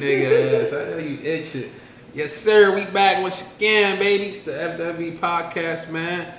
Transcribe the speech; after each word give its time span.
Nigga 0.00 0.62
ass, 0.62 0.72
I 0.72 0.90
know 0.90 0.98
you 0.98 1.18
itching. 1.24 1.72
Yes, 2.14 2.32
sir. 2.32 2.72
We 2.72 2.84
back 2.84 3.20
once 3.20 3.42
again, 3.56 3.98
baby. 3.98 4.26
It's 4.26 4.44
the 4.44 4.52
FWB 4.52 5.18
podcast, 5.18 5.90
man. 5.90 6.32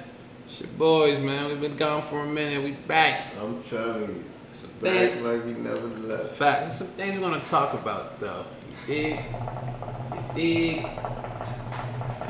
It's 0.45 0.61
your 0.61 0.69
boys, 0.77 1.19
man. 1.19 1.49
We've 1.49 1.59
been 1.59 1.75
gone 1.75 2.01
for 2.01 2.21
a 2.21 2.25
minute. 2.25 2.63
We 2.63 2.71
back. 2.71 3.33
I'm 3.37 3.61
telling 3.61 4.03
you, 4.15 4.23
Some 4.53 4.69
back 4.81 5.09
things, 5.11 5.21
like 5.21 5.43
we 5.43 5.51
never 5.55 5.87
left. 5.87 6.35
fact, 6.35 6.61
there's 6.61 6.75
some 6.77 6.87
things 6.87 7.19
we're 7.19 7.29
gonna 7.29 7.41
talk 7.43 7.73
about, 7.73 8.17
though. 8.17 8.45
You 8.87 8.93
dig? 8.93 9.19
You 9.19 10.23
dig? 10.35 10.75
You 10.77 10.81
know 10.83 10.87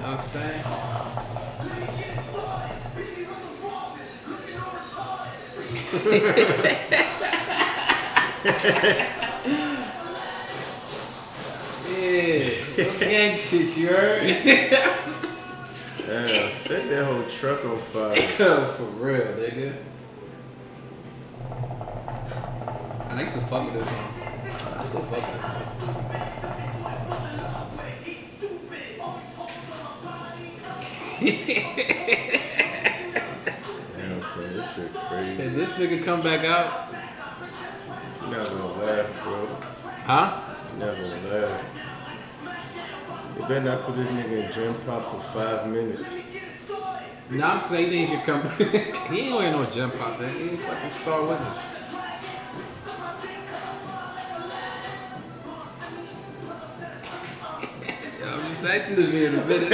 what 0.01 0.05
I'm 0.05 0.17
saying? 0.17 0.63
Yeah, 11.99 12.39
no 12.77 12.99
gang 12.99 13.37
shit, 13.37 13.75
you 13.77 13.87
heard? 13.87 14.21
Damn, 16.05 16.51
set 16.51 16.89
that 16.89 17.05
whole 17.05 17.23
truck 17.29 17.65
on 17.65 17.77
fire. 17.77 18.21
For 18.21 18.83
real, 18.83 19.21
nigga. 19.33 19.75
I 23.11 23.21
used 23.21 23.35
to 23.35 23.41
fuck 23.41 23.65
with 23.65 23.73
this 23.73 23.89
song. 23.89 24.79
I 24.79 24.83
still 24.83 25.01
fuck 25.01 25.21
with 25.21 25.57
this 25.59 25.67
song. 25.83 27.09
Damn, 32.89 34.21
son, 34.21 34.53
this 34.53 34.75
shit 34.75 34.93
crazy. 35.07 35.41
And 35.43 35.55
this 35.55 35.73
nigga 35.75 36.03
come 36.03 36.21
back 36.21 36.45
out, 36.45 36.89
You 38.21 38.31
not 38.35 38.47
gonna 38.47 38.65
laugh, 38.83 39.23
bro. 39.23 39.47
huh? 40.07 40.27
You 40.73 40.85
not 40.85 40.95
gonna 40.97 41.27
laugh. 41.33 41.88
You 43.39 43.47
better 43.47 43.69
not 43.69 43.81
put 43.83 43.95
this 43.95 44.11
nigga 44.11 44.35
in 44.35 44.51
gen 44.51 44.73
pop 44.85 45.01
for 45.01 45.39
five 45.39 45.71
minutes. 45.71 46.03
No, 47.31 47.45
I'm 47.45 47.61
saying 47.61 47.89
he 47.89 48.05
can 48.07 48.21
come. 48.25 48.41
he 49.13 49.19
ain't 49.21 49.33
wearing 49.33 49.53
no 49.53 49.65
gen 49.69 49.91
pop, 49.91 50.19
man. 50.19 50.29
He 50.35 50.49
ain't 50.49 50.59
fucking 50.59 50.91
star 50.91 51.21
witness. 51.21 51.57
Yo, 58.19 58.27
I'm 58.35 58.41
just 58.41 58.65
asking 58.67 58.95
this 58.97 59.09
video 59.09 59.29
in 59.29 59.35
a 59.39 59.45
minute. 59.45 59.69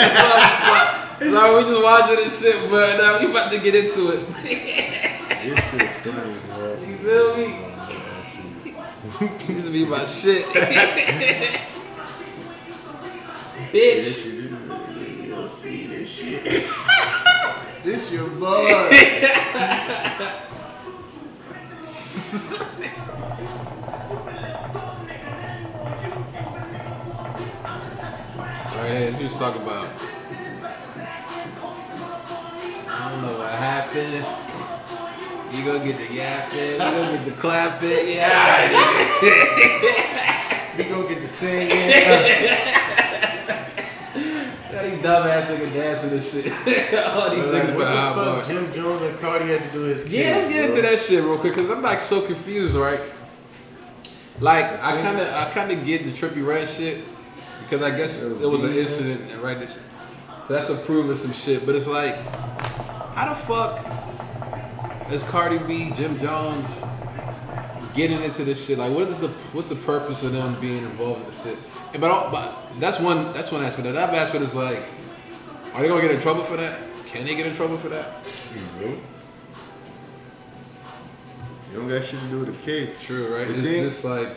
Sorry, 1.16 1.56
we 1.56 1.62
just 1.64 1.84
watching 1.84 2.16
this 2.18 2.40
shit, 2.40 2.70
but 2.70 2.98
now 3.00 3.20
we 3.20 3.32
about 3.32 3.52
to 3.52 3.60
get 3.60 3.74
into 3.74 4.12
it. 4.12 4.20
This 4.44 4.62
shit 5.72 5.90
funny, 6.06 6.38
bro. 6.54 6.70
You 6.86 6.96
feel 7.02 7.28
me? 7.36 7.46
This 9.48 9.66
to 9.66 9.72
be 9.72 9.86
my 9.90 10.06
shit. 10.06 11.66
This 13.76 14.26
Bitch. 14.26 14.32
this, 14.32 15.28
you'll 15.28 15.48
see 15.48 15.88
this 15.88 16.08
shit. 16.10 16.44
this 17.84 18.10
your 18.14 18.30
boy. 18.40 18.72
Right 28.80 28.96
here, 28.96 29.12
what 29.12 29.20
you 29.20 29.28
was 29.28 29.38
talking 29.38 29.62
about? 29.62 29.88
I 32.88 32.92
don't 33.12 33.22
know 33.24 33.36
what 33.40 33.52
happened. 33.60 34.24
You 35.54 35.60
gonna 35.66 35.84
get 35.84 35.98
the 35.98 36.08
yapping, 36.16 36.72
you 36.72 36.78
gonna 36.78 37.18
get 37.18 37.26
the 37.26 37.32
clapping, 37.42 38.08
yeah. 38.08 38.72
We 40.78 40.84
gonna 40.86 41.08
get 41.10 41.18
the 41.18 41.28
singing. 41.28 42.75
Dumbass 45.06 45.56
niggas 45.56 45.74
dancing 45.74 46.10
this 46.10 46.34
shit. 46.34 46.46
All 47.06 47.30
these 47.30 47.46
Like, 47.48 47.64
niggas 47.64 47.76
what 47.76 47.80
behind 47.80 48.20
the 48.20 48.24
fuck 48.24 48.36
bars. 48.36 48.48
Jim 48.48 48.74
Jones 48.74 49.02
and 49.04 49.20
Cardi 49.20 49.46
had 49.46 49.64
to 49.64 49.72
do 49.72 49.82
his 49.84 50.08
Yeah, 50.10 50.38
let's 50.38 50.54
get 50.54 50.70
into 50.70 50.82
that 50.82 51.00
shit 51.00 51.24
real 51.24 51.38
quick, 51.38 51.54
cause 51.54 51.70
I'm 51.70 51.82
like 51.82 52.02
so 52.02 52.22
confused, 52.26 52.76
right? 52.76 53.00
Like 54.40 54.66
I 54.66 55.02
kind 55.02 55.20
of, 55.20 55.28
I 55.34 55.50
kind 55.52 55.72
of 55.72 55.86
get 55.86 56.06
the 56.06 56.12
trippy 56.12 56.46
red 56.46 56.68
shit, 56.68 57.04
because 57.62 57.82
I 57.84 57.96
guess 57.96 58.24
It 58.24 58.30
was 58.30 58.42
it 58.44 58.48
was 58.48 58.64
an 58.64 58.78
incident, 58.78 59.44
right? 59.44 59.58
This, 59.58 59.92
so 60.48 60.54
that's 60.54 60.70
approving 60.70 61.16
some 61.16 61.32
shit, 61.34 61.66
but 61.66 61.76
it's 61.76 61.88
like, 61.88 62.16
how 63.16 63.30
the 63.30 63.36
fuck 63.36 63.80
is 65.12 65.24
Cardi 65.24 65.60
B, 65.68 65.92
Jim 65.96 66.18
Jones 66.18 66.84
getting 67.96 68.22
into 68.22 68.44
this 68.44 68.66
shit? 68.68 68.78
Like, 68.78 68.92
what 68.92 69.04
is 69.04 69.20
the, 69.20 69.30
what's 69.54 69.70
the 69.70 69.76
purpose 69.76 70.24
of 70.24 70.34
them 70.34 70.60
being 70.60 70.84
involved 70.84 71.22
in 71.22 71.28
this 71.28 71.44
shit? 71.44 71.94
And 71.94 72.02
but, 72.02 72.12
all, 72.12 72.30
but 72.30 72.52
that's 72.80 73.00
one, 73.00 73.32
that's 73.34 73.52
one 73.52 73.64
aspect. 73.64 73.84
That 73.84 74.14
aspect 74.14 74.44
is 74.44 74.54
like, 74.54 74.78
are 75.76 75.82
they 75.82 75.88
gonna 75.88 76.02
get 76.02 76.12
in 76.12 76.22
trouble 76.22 76.44
for 76.44 76.58
that? 76.58 76.80
Can 77.08 77.26
they 77.26 77.36
get 77.36 77.46
in 77.46 77.56
trouble 77.56 77.78
for 77.78 77.90
that? 77.90 78.06
You 81.72 81.82
don't 81.82 81.90
got 81.90 82.04
shit 82.04 82.20
to 82.20 82.28
do 82.30 82.40
with 82.40 82.58
the 82.60 82.66
case. 82.72 83.04
True, 83.04 83.36
right? 83.36 83.48
The 83.48 83.54
It's 83.54 83.62
thing- 83.64 83.84
just 83.84 84.06
like 84.06 84.30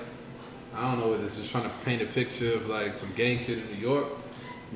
I 0.76 0.91
don't 0.91 1.00
know 1.00 1.09
what 1.09 1.21
this 1.21 1.37
is 1.38 1.50
trying 1.50 1.65
to 1.69 1.75
paint 1.84 2.03
a 2.03 2.06
picture 2.06 2.53
of 2.54 2.69
like 2.69 2.93
some 2.94 3.10
gang 3.15 3.38
shit 3.38 3.59
in 3.59 3.66
New 3.66 3.81
York. 3.88 4.06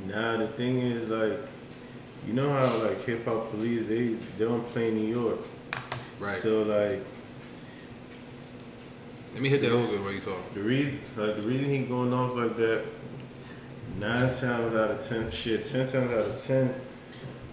Nah, 0.07 0.37
the 0.39 0.49
thing 0.49 0.79
is 0.81 1.09
like, 1.09 1.39
you 2.27 2.33
know 2.33 2.51
how 2.53 2.67
like 2.79 3.05
hip 3.05 3.25
hop 3.25 3.51
police 3.51 3.87
they 3.89 4.15
they 4.39 4.45
don't 4.45 4.67
play 4.73 4.89
in 4.89 4.97
New 4.97 5.15
York. 5.15 5.39
Right. 6.19 6.39
So 6.41 6.63
like 6.63 7.05
Let 9.35 9.43
me 9.43 9.49
hit 9.49 9.61
that 9.63 9.71
hook 9.71 9.91
while 10.03 10.13
you 10.13 10.21
talk. 10.21 10.53
the 10.55 10.63
reason 10.63 11.01
like 11.17 11.37
the 11.37 11.43
reason 11.43 11.69
he 11.71 11.85
going 11.85 12.13
off 12.13 12.37
like 12.37 12.57
that, 12.57 12.85
nine 13.99 14.35
times 14.35 14.75
out 14.75 14.91
of 14.91 15.09
ten 15.09 15.31
shit, 15.31 15.67
ten 15.67 15.89
times 15.89 16.11
out 16.11 16.27
of 16.27 16.45
ten, 16.45 16.75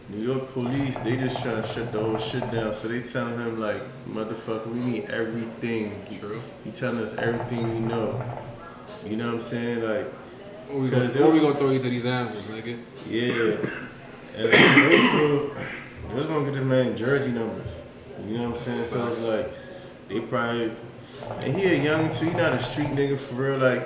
New 0.10 0.24
York 0.24 0.52
police 0.54 0.98
they 1.00 1.18
just 1.18 1.42
trying 1.42 1.62
to 1.62 1.68
shut 1.68 1.92
the 1.92 2.00
whole 2.00 2.18
shit 2.18 2.50
down. 2.52 2.74
So 2.74 2.88
they 2.88 3.02
telling 3.02 3.36
him 3.36 3.60
like, 3.60 3.82
motherfucker, 4.06 4.68
we 4.68 4.80
need 4.80 5.06
everything. 5.06 5.94
True. 6.20 6.42
You 6.66 6.72
telling 6.72 7.04
us 7.04 7.16
everything 7.18 7.74
we 7.74 7.80
know. 7.80 8.24
You 9.06 9.18
know 9.18 9.28
what 9.28 9.36
I'm 9.36 9.42
saying? 9.42 9.84
Like 9.84 10.08
Or 10.72 10.80
we 10.80 10.90
gonna, 10.90 11.12
or 11.22 11.32
we 11.32 11.40
gonna 11.40 11.56
throw 11.56 11.72
you 11.72 11.80
to 11.80 11.90
these 11.90 12.06
animals, 12.06 12.48
nigga. 12.48 12.78
Yeah. 13.10 13.58
And 14.38 14.48
also, 14.54 15.50
they 16.10 16.16
was 16.16 16.28
gonna 16.28 16.46
get 16.46 16.54
this 16.54 16.64
man 16.64 16.96
jersey 16.96 17.32
numbers. 17.32 17.66
You 18.28 18.38
know 18.38 18.50
what 18.50 18.60
I'm 18.60 18.66
saying? 18.66 18.86
So 18.90 19.08
it's 19.08 19.28
like 19.28 19.52
they 20.10 20.20
probably 20.22 20.72
and 21.42 21.56
he 21.56 21.66
a 21.68 21.84
young 21.84 22.14
too, 22.16 22.30
he 22.30 22.38
not 22.38 22.54
a 22.54 22.60
street 22.60 22.88
nigga 22.90 23.18
for 23.18 23.36
real. 23.36 23.58
Like 23.58 23.84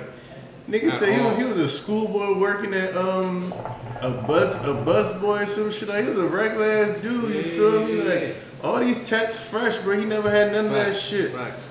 nigga 0.68 0.92
say 0.98 1.14
he 1.14 1.20
was, 1.20 1.36
he 1.38 1.44
was 1.44 1.56
a 1.58 1.68
schoolboy 1.68 2.38
working 2.38 2.72
at 2.74 2.96
um 2.96 3.52
a 4.00 4.10
bus 4.26 4.54
a 4.66 4.74
bus 4.74 5.18
boy 5.20 5.40
or 5.42 5.46
some 5.46 5.70
shit. 5.70 5.88
Like 5.88 6.04
he 6.04 6.10
was 6.10 6.18
a 6.18 6.26
regular 6.28 6.66
ass 6.66 7.00
dude, 7.02 7.30
you 7.30 7.40
Yeah, 7.40 7.42
feel 7.42 7.84
me? 7.86 7.98
yeah, 7.98 8.04
Like 8.04 8.22
yeah. 8.22 8.34
all 8.68 8.80
these 8.80 9.08
tats 9.08 9.38
fresh, 9.38 9.78
bro. 9.78 9.98
He 9.98 10.04
never 10.04 10.30
had 10.30 10.52
none 10.52 10.66
of 10.66 10.72
that 10.72 10.94
shit. 10.96 11.32
Facts. 11.32 11.68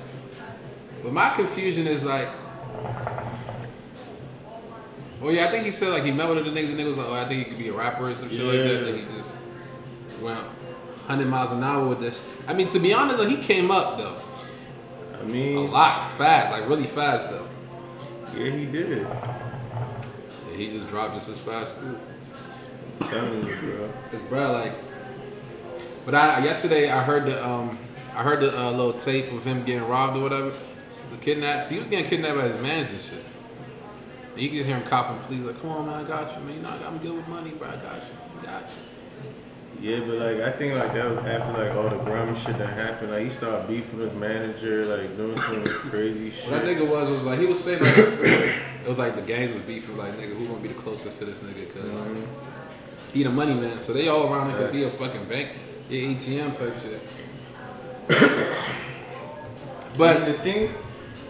But 1.03 1.11
my 1.13 1.31
confusion 1.31 1.85
is 1.87 2.05
like, 2.05 2.27
well, 5.21 5.31
yeah, 5.31 5.45
I 5.45 5.51
think 5.51 5.65
he 5.65 5.71
said 5.71 5.89
like 5.89 6.03
he 6.03 6.11
met 6.11 6.29
with 6.29 6.43
the 6.43 6.51
niggas. 6.51 6.75
The 6.75 6.81
nigga 6.81 6.87
was 6.87 6.97
like, 6.97 7.07
oh, 7.09 7.13
I 7.13 7.25
think 7.25 7.45
he 7.45 7.49
could 7.49 7.57
be 7.57 7.69
a 7.69 7.73
rapper 7.73 8.09
or 8.09 8.13
some 8.13 8.29
shit 8.29 8.41
like 8.41 8.57
that. 8.57 8.87
And 8.89 8.99
he 8.99 9.05
just 9.15 9.35
went 10.21 10.37
100 10.39 11.27
miles 11.27 11.51
an 11.51 11.63
hour 11.63 11.87
with 11.87 11.99
this. 11.99 12.25
I 12.47 12.53
mean, 12.53 12.67
to 12.69 12.79
be 12.79 12.93
honest, 12.93 13.17
though, 13.17 13.27
he 13.27 13.37
came 13.37 13.71
up 13.71 13.97
though 13.97 14.15
I 15.19 15.23
mean, 15.25 15.57
a 15.57 15.61
lot 15.61 16.11
fast, 16.17 16.51
like 16.51 16.67
really 16.69 16.83
fast 16.85 17.29
though. 17.31 17.45
Yeah, 18.37 18.49
he 18.51 18.65
did. 18.65 19.05
And 20.49 20.55
he 20.55 20.69
just 20.69 20.87
dropped 20.89 21.13
just 21.15 21.29
as 21.29 21.39
fast 21.39 21.79
too. 21.79 21.97
I'm 23.01 23.07
telling 23.09 23.47
you, 23.47 23.55
bro. 23.55 23.89
Cause 24.11 24.21
bro, 24.29 24.51
like, 24.51 24.73
but 26.05 26.15
I 26.15 26.43
yesterday 26.43 26.89
I 26.89 27.03
heard 27.03 27.25
the 27.25 27.47
um 27.47 27.77
I 28.15 28.21
heard 28.23 28.41
the 28.41 28.57
uh, 28.57 28.71
little 28.71 28.93
tape 28.93 29.31
of 29.31 29.43
him 29.43 29.63
getting 29.63 29.87
robbed 29.87 30.17
or 30.17 30.21
whatever. 30.21 30.51
The 31.11 31.17
kidnapped. 31.17 31.71
He 31.71 31.79
was 31.79 31.89
getting 31.89 32.05
kidnapped 32.05 32.37
by 32.37 32.43
his 32.43 32.61
mans 32.61 32.91
and 32.91 32.99
shit. 32.99 33.25
And 34.33 34.41
you 34.41 34.49
can 34.49 34.57
just 34.57 34.69
hear 34.69 34.77
him 34.77 34.87
copping 34.87 35.17
please 35.21 35.43
like, 35.43 35.59
"Come 35.61 35.71
on, 35.71 35.85
man, 35.87 36.05
I 36.05 36.07
got 36.07 36.37
you, 36.37 36.45
man. 36.45 36.55
You 36.55 36.61
know, 36.61 36.69
I'm 36.87 36.97
good 36.99 37.13
with 37.13 37.27
money, 37.27 37.51
bro. 37.51 37.67
I 37.67 37.71
got 37.71 37.81
you, 37.81 38.41
I 38.41 38.45
got 38.45 38.69
you." 38.69 38.92
Yeah, 39.83 39.99
but 40.07 40.15
like 40.15 40.37
I 40.39 40.51
think 40.51 40.75
like 40.75 40.93
that 40.93 41.09
was 41.09 41.25
after 41.25 41.61
like 41.61 41.75
all 41.75 41.89
the 41.89 42.01
grimy 42.05 42.39
shit 42.39 42.57
that 42.57 42.69
happened. 42.77 43.11
Like 43.11 43.23
he 43.23 43.29
started 43.29 43.67
beefing 43.67 43.99
with 43.99 44.11
his 44.11 44.17
manager, 44.19 44.85
like 44.85 45.17
doing 45.17 45.37
some 45.37 45.61
crazy 45.91 46.31
shit. 46.31 46.49
What 46.49 46.61
that 46.61 46.65
shit. 46.67 46.77
nigga 46.77 46.89
was 46.89 47.09
was 47.09 47.23
like 47.23 47.37
he 47.39 47.45
was 47.45 47.61
saying 47.61 47.81
like 47.81 47.97
it 47.97 48.87
was 48.87 48.97
like 48.97 49.15
the 49.15 49.21
gangs 49.21 49.53
was 49.53 49.61
beefing 49.63 49.97
like 49.97 50.13
nigga 50.13 50.37
who 50.37 50.47
gonna 50.47 50.61
be 50.61 50.69
the 50.69 50.73
closest 50.75 51.19
to 51.19 51.25
this 51.25 51.41
nigga 51.43 51.67
because 51.67 51.99
Mhm. 51.99 52.25
he 53.13 53.23
the 53.23 53.29
money 53.29 53.55
man. 53.55 53.81
So 53.81 53.91
they 53.91 54.07
all 54.07 54.31
around 54.31 54.51
him 54.51 54.57
because 54.57 54.71
he 54.71 54.83
a 54.85 54.89
fucking 54.89 55.25
bank, 55.25 55.49
he 55.89 56.15
ATM 56.15 56.57
type 56.57 56.73
shit. 56.81 57.01
But 59.97 60.17
But 60.21 60.25
the 60.25 60.33
thing 60.39 60.73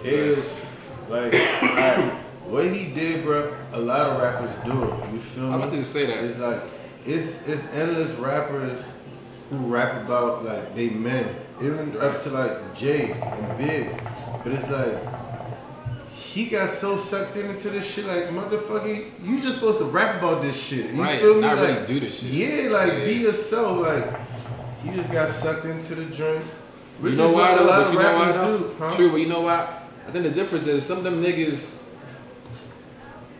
is, 0.06 0.66
like, 1.10 1.34
like, 1.34 1.98
what 2.48 2.66
he 2.66 2.86
did, 2.94 3.26
bro. 3.26 3.52
A 3.74 3.80
lot 3.80 4.12
of 4.12 4.22
rappers 4.22 4.52
do 4.64 4.72
it. 4.84 5.12
You 5.14 5.20
feel 5.20 5.44
me? 5.44 5.50
I'm 5.50 5.62
about 5.62 5.72
to 5.74 5.84
say 5.84 6.06
that. 6.06 6.24
It's 6.24 6.40
like 6.40 6.62
it's 7.06 7.48
it's 7.48 7.66
endless 7.74 8.12
rappers 8.12 8.86
who 9.50 9.58
rap 9.58 10.04
about 10.06 10.44
like 10.46 10.76
they 10.76 10.90
men, 10.90 11.28
even 11.62 11.96
up 12.00 12.22
to 12.24 12.30
like 12.30 12.76
Jay 12.76 13.12
and 13.12 13.58
Biggs. 13.58 13.96
But 14.44 14.54
it's 14.54 14.70
like 14.70 14.98
he 16.14 16.46
got 16.46 16.70
so 16.70 16.98
sucked 16.98 17.36
into 17.38 17.70
this 17.70 17.86
shit, 17.94 18.06
like 18.06 18.26
motherfucker, 18.26 19.06
you 19.24 19.40
just 19.42 19.56
supposed 19.56 19.80
to 19.80 19.86
rap 19.86 20.18
about 20.18 20.42
this 20.42 20.60
shit. 20.62 20.92
You 20.92 21.02
Right, 21.04 21.20
feel 21.20 21.36
me? 21.36 21.42
not 21.42 21.56
really 21.58 21.74
like, 21.76 21.88
do 21.88 22.00
this 22.00 22.22
shit. 22.22 22.32
Yeah, 22.32 22.70
like 22.70 22.94
Yeah. 22.94 23.06
be 23.06 23.14
yourself. 23.16 23.80
Like 23.80 24.06
he 24.84 24.90
just 24.96 25.12
got 25.12 25.30
sucked 25.32 25.66
into 25.66 25.96
the 25.96 26.06
drink. 26.06 26.44
Which 27.00 27.12
you 27.14 27.18
know 27.18 27.30
is 27.30 27.34
why 27.36 27.52
what 27.52 27.54
a 27.54 27.64
though? 27.64 27.70
lot 27.70 27.82
of 27.84 27.94
you 27.94 28.00
know 28.00 28.16
why 28.16 28.32
though? 28.32 28.58
do, 28.58 28.76
huh? 28.80 28.96
True, 28.96 29.10
but 29.12 29.18
you 29.18 29.28
know 29.28 29.42
why? 29.42 29.80
I 30.08 30.12
think 30.12 30.24
the 30.26 30.32
difference 30.32 30.68
is 30.68 30.86
some 30.86 30.98
of 31.00 31.04
them 31.04 31.22
niggas, 31.24 31.82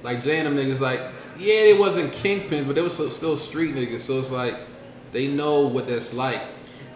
like 0.04 0.22
Jay 0.22 0.40
and 0.40 0.48
them 0.48 0.56
niggas, 0.66 0.80
like 0.80 1.00
yeah, 1.38 1.62
they 1.64 1.78
wasn't 1.78 2.12
kingpins, 2.14 2.66
but 2.66 2.76
they 2.76 2.82
was 2.82 2.94
still 3.16 3.38
street 3.38 3.76
niggas. 3.76 4.00
So 4.00 4.20
it's 4.20 4.32
like 4.32 4.56
they 5.12 5.28
know 5.28 5.68
what 5.68 5.88
that's 5.88 6.14
like 6.14 6.42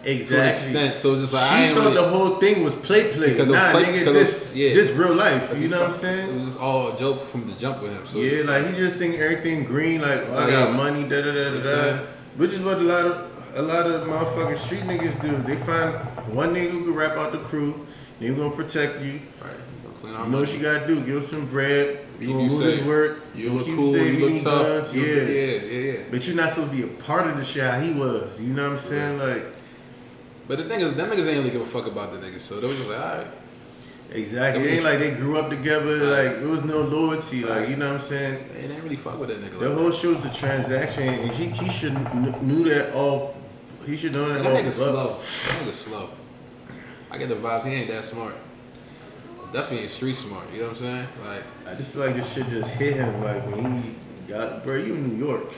to 0.04 0.10
an 0.40 0.48
extent. 0.48 0.96
So 0.96 1.12
it's 1.12 1.22
just 1.22 1.32
like 1.34 1.50
I 1.50 1.68
He 1.68 1.74
thought 1.74 1.80
really. 1.82 1.94
the 1.94 2.08
whole 2.08 2.36
thing 2.36 2.62
was 2.62 2.74
play 2.74 3.12
play. 3.12 3.30
Because 3.32 3.48
Nah, 3.48 3.72
play- 3.72 3.84
nigga, 3.84 4.12
this 4.12 4.46
was- 4.48 4.56
yeah. 4.56 4.74
this 4.74 4.90
real 4.92 5.14
life. 5.14 5.58
You 5.60 5.68
know 5.68 5.80
what 5.80 5.90
I'm 5.90 5.96
saying? 5.96 6.28
It 6.30 6.34
was 6.34 6.44
just 6.44 6.60
all 6.60 6.92
a 6.94 6.98
joke 6.98 7.20
from 7.22 7.46
the 7.48 7.52
jump 7.54 7.82
with 7.82 7.92
him. 7.92 8.06
So 8.06 8.18
Yeah, 8.18 8.44
like 8.44 8.66
he 8.68 8.76
just 8.76 8.94
think 8.96 9.18
everything 9.20 9.64
green, 9.64 10.00
like 10.00 10.20
oh, 10.30 10.38
I 10.38 10.50
got 10.50 10.70
yeah. 10.70 10.76
money, 10.76 11.02
da 11.02 11.20
da 11.22 11.32
da 11.32 11.50
da 11.60 11.62
da. 11.92 11.98
Which 12.36 12.52
is 12.52 12.60
what 12.60 12.78
a 12.78 12.80
lot 12.80 13.04
of 13.06 13.24
a 13.56 13.62
lot 13.62 13.86
of 13.86 14.06
motherfucking 14.06 14.58
street 14.58 14.82
niggas 14.84 15.20
do. 15.20 15.36
They 15.46 15.56
find 15.56 15.92
one 16.34 16.54
nigga 16.54 16.70
who 16.70 16.84
can 16.84 16.94
rap 16.94 17.16
out 17.16 17.32
the 17.32 17.38
crew, 17.38 17.86
They 18.20 18.28
gonna 18.28 18.50
protect 18.50 19.00
you. 19.02 19.20
right. 19.42 19.54
Clean 20.00 20.14
our 20.14 20.24
You 20.24 20.30
know 20.30 20.40
what 20.40 20.52
you 20.52 20.60
gotta 20.60 20.86
do. 20.86 21.00
Give 21.04 21.16
us 21.16 21.28
some 21.28 21.46
bread. 21.46 21.98
You 22.20 22.26
Keep 22.26 22.28
gonna 22.36 22.44
you 22.44 22.50
move 22.50 22.62
this 22.62 22.84
work. 22.84 23.18
You 23.34 23.50
look 23.52 23.66
cool. 23.66 23.96
You 23.96 24.28
look 24.28 24.42
tough. 24.42 24.66
guns, 24.92 24.94
Yeah. 24.94 25.04
yeah, 25.04 25.22
yeah, 25.22 25.92
yeah. 25.92 25.98
But 26.10 26.26
you're 26.26 26.36
not 26.36 26.50
supposed 26.50 26.70
to 26.70 26.76
be 26.76 26.82
a 26.82 26.86
part 27.02 27.26
of 27.28 27.36
the 27.36 27.44
shit 27.44 27.82
he 27.82 27.92
was. 27.92 28.40
You 28.40 28.54
know 28.54 28.64
what 28.64 28.72
I'm 28.72 28.78
saying? 28.78 29.18
Like 29.18 29.44
But 30.46 30.58
the 30.58 30.64
thing 30.64 30.80
is, 30.80 30.94
them 30.94 31.10
niggas 31.10 31.26
ain't 31.26 31.38
really 31.38 31.50
give 31.50 31.60
a 31.60 31.66
fuck 31.66 31.86
about 31.86 32.12
the 32.12 32.18
niggas. 32.18 32.40
So 32.40 32.60
they 32.60 32.66
was 32.68 32.76
just 32.76 32.88
like, 32.90 32.98
all 33.00 33.18
right. 33.18 33.26
exactly. 34.12 34.64
It 34.68 34.74
ain't 34.74 34.84
like 34.84 34.98
they 34.98 35.10
grew 35.12 35.36
up 35.38 35.50
together. 35.50 35.98
Facts. 35.98 36.34
Like 36.34 36.42
there 36.42 36.48
was 36.48 36.64
no 36.64 36.80
loyalty. 36.82 37.44
Like 37.44 37.68
you 37.68 37.76
know 37.76 37.92
what 37.92 38.00
I'm 38.00 38.06
saying? 38.06 38.44
They 38.54 38.62
didn't 38.62 38.82
really 38.82 38.96
fuck 38.96 39.18
with 39.18 39.28
that 39.30 39.40
nigga. 39.42 39.58
The 39.58 39.68
Like 39.68 39.78
whole 39.78 40.12
was 40.14 40.24
a 40.24 40.32
transaction, 40.34 41.08
and 41.08 41.30
he, 41.32 41.46
he 41.46 41.70
should 41.70 41.94
knew 42.42 42.64
that 42.68 42.94
off. 42.94 43.34
He 43.84 43.96
should 43.96 44.14
know 44.14 44.28
that 44.28 44.42
That 44.42 44.64
nigga 44.64 44.72
slow. 44.72 45.18
That 45.18 45.64
nigga 45.64 45.72
slow. 45.72 46.10
I 47.10 47.16
get 47.16 47.28
the 47.30 47.36
vibe 47.36 47.66
he 47.66 47.72
ain't 47.72 47.88
that 47.88 48.04
smart. 48.04 48.34
Definitely 49.52 49.88
street 49.88 50.14
smart. 50.14 50.44
You 50.52 50.58
know 50.60 50.68
what 50.68 50.70
I'm 50.70 50.76
saying? 50.76 51.08
Like 51.24 51.42
I 51.66 51.74
just 51.74 51.90
feel 51.90 52.06
like 52.06 52.16
this 52.16 52.32
shit 52.32 52.48
just 52.48 52.70
hit 52.70 52.96
him 52.96 53.22
like 53.22 53.44
when 53.46 53.82
he 53.82 53.94
got, 54.28 54.62
bro. 54.64 54.76
You 54.76 54.94
in 54.94 55.18
New 55.18 55.26
York. 55.26 55.52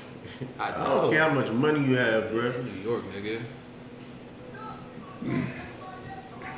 I 0.58 0.68
I 0.74 0.84
don't 0.84 1.10
care 1.10 1.28
how 1.28 1.34
much 1.34 1.50
money 1.50 1.80
you 1.80 1.96
have, 1.96 2.30
bro. 2.30 2.50
in 2.50 2.64
New 2.66 2.88
York, 2.88 3.04
nigga. 3.12 3.42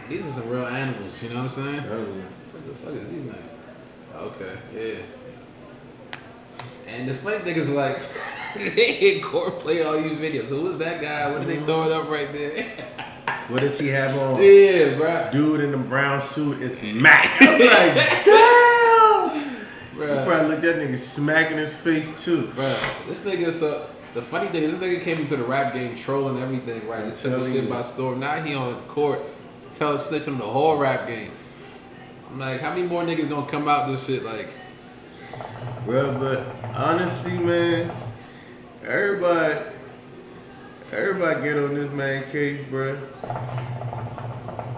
These 0.09 0.27
are 0.27 0.33
some 0.33 0.49
real 0.51 0.67
animals. 0.67 1.23
You 1.23 1.31
know 1.31 1.37
what 1.37 1.43
I'm 1.43 1.49
saying? 1.49 1.81
What 1.81 2.67
the 2.67 2.75
fuck 2.75 2.95
is 2.95 3.09
these 3.09 3.25
nights? 3.25 3.55
Okay, 4.15 4.59
yeah. 4.75 6.19
And 6.87 7.09
this 7.09 7.19
funny 7.21 7.39
thing 7.39 7.57
is 7.57 7.71
like, 7.71 7.99
they 8.55 8.93
hit 8.93 9.23
court 9.23 9.59
play 9.59 9.83
all 9.83 9.95
these 9.95 10.13
videos. 10.13 10.45
Who 10.45 10.63
was 10.63 10.77
that 10.79 11.01
guy? 11.01 11.31
What 11.31 11.41
did 11.41 11.49
they 11.49 11.57
mm-hmm. 11.57 11.67
throw 11.67 11.85
it 11.85 11.93
up 11.93 12.11
right 12.11 12.31
there? 12.33 13.07
What 13.53 13.61
does 13.61 13.79
he 13.79 13.89
have 13.89 14.17
on? 14.19 14.43
yeah, 14.43 14.97
bro. 14.97 15.29
Dude 15.31 15.61
in 15.61 15.73
the 15.73 15.77
brown 15.77 16.23
suit 16.23 16.63
is 16.63 16.83
Mac. 16.83 17.37
I'm 17.41 17.51
like, 17.61 18.25
damn. 18.25 19.53
You 19.95 19.99
Bruh. 19.99 20.27
probably 20.27 20.49
looked 20.49 20.63
that 20.63 20.77
nigga 20.77 20.97
smacking 20.99 21.59
his 21.59 21.77
face 21.77 22.25
too. 22.25 22.47
Bro, 22.55 22.75
this 23.07 23.25
nigga 23.27 23.53
so 23.53 23.87
the 24.15 24.23
funny 24.23 24.49
thing 24.49 24.63
is 24.63 24.79
this 24.79 24.81
nigga 24.81 25.03
came 25.03 25.19
into 25.19 25.37
the 25.37 25.45
rap 25.45 25.75
game 25.75 25.95
trolling 25.97 26.43
everything, 26.43 26.87
right? 26.89 27.05
Just 27.05 27.21
took 27.21 27.33
telling 27.33 27.53
shit 27.53 27.69
by 27.69 27.83
storm. 27.83 28.21
Now 28.21 28.43
he 28.43 28.55
on 28.55 28.75
court 28.85 29.21
telling 29.75 29.99
snitch 29.99 30.25
him 30.25 30.39
the 30.39 30.45
whole 30.45 30.79
rap 30.79 31.07
game. 31.07 31.31
I'm 32.31 32.39
like, 32.39 32.61
how 32.63 32.71
many 32.71 32.87
more 32.87 33.03
niggas 33.03 33.29
gonna 33.29 33.47
come 33.47 33.69
out 33.69 33.87
this 33.89 34.07
shit 34.07 34.25
like 34.25 34.49
Bro, 35.85 36.19
but 36.19 36.47
honestly, 36.75 37.37
man, 37.37 37.91
everybody, 38.87 39.59
everybody 40.93 41.43
get 41.43 41.57
on 41.59 41.75
this 41.75 41.91
man 41.93 42.23
case, 42.31 42.61
bro. 42.69 42.97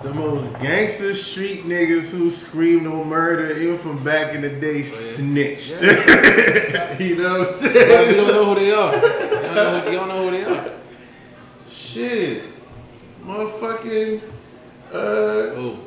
The 0.03 0.13
most 0.13 0.61
gangster 0.61 1.15
street 1.15 1.65
niggas 1.65 2.11
who 2.11 2.31
screamed 2.31 2.87
on 2.87 3.09
murder, 3.09 3.57
even 3.57 3.79
from 3.79 4.03
back 4.05 4.35
in 4.35 4.43
the 4.43 4.51
day, 4.51 4.83
snitched. 4.83 5.81
you 7.01 7.17
know 7.17 7.39
what 7.41 7.41
I'm 7.41 7.45
But 7.45 7.49
saying? 7.49 8.15
don't 8.15 8.29
know 8.29 8.45
who 8.45 8.55
they 8.61 8.71
are. 8.73 8.95
You 8.95 9.01
don't 9.01 9.55
know 9.55 9.81
who, 9.81 9.91
you 9.91 9.97
don't 9.97 10.09
know 10.09 10.25
who 10.25 10.31
they 10.31 10.45
are. 10.45 10.71
Shit, 11.69 12.43
motherfucking, 13.23 14.21
uh, 14.93 14.97
Oh, 15.57 15.79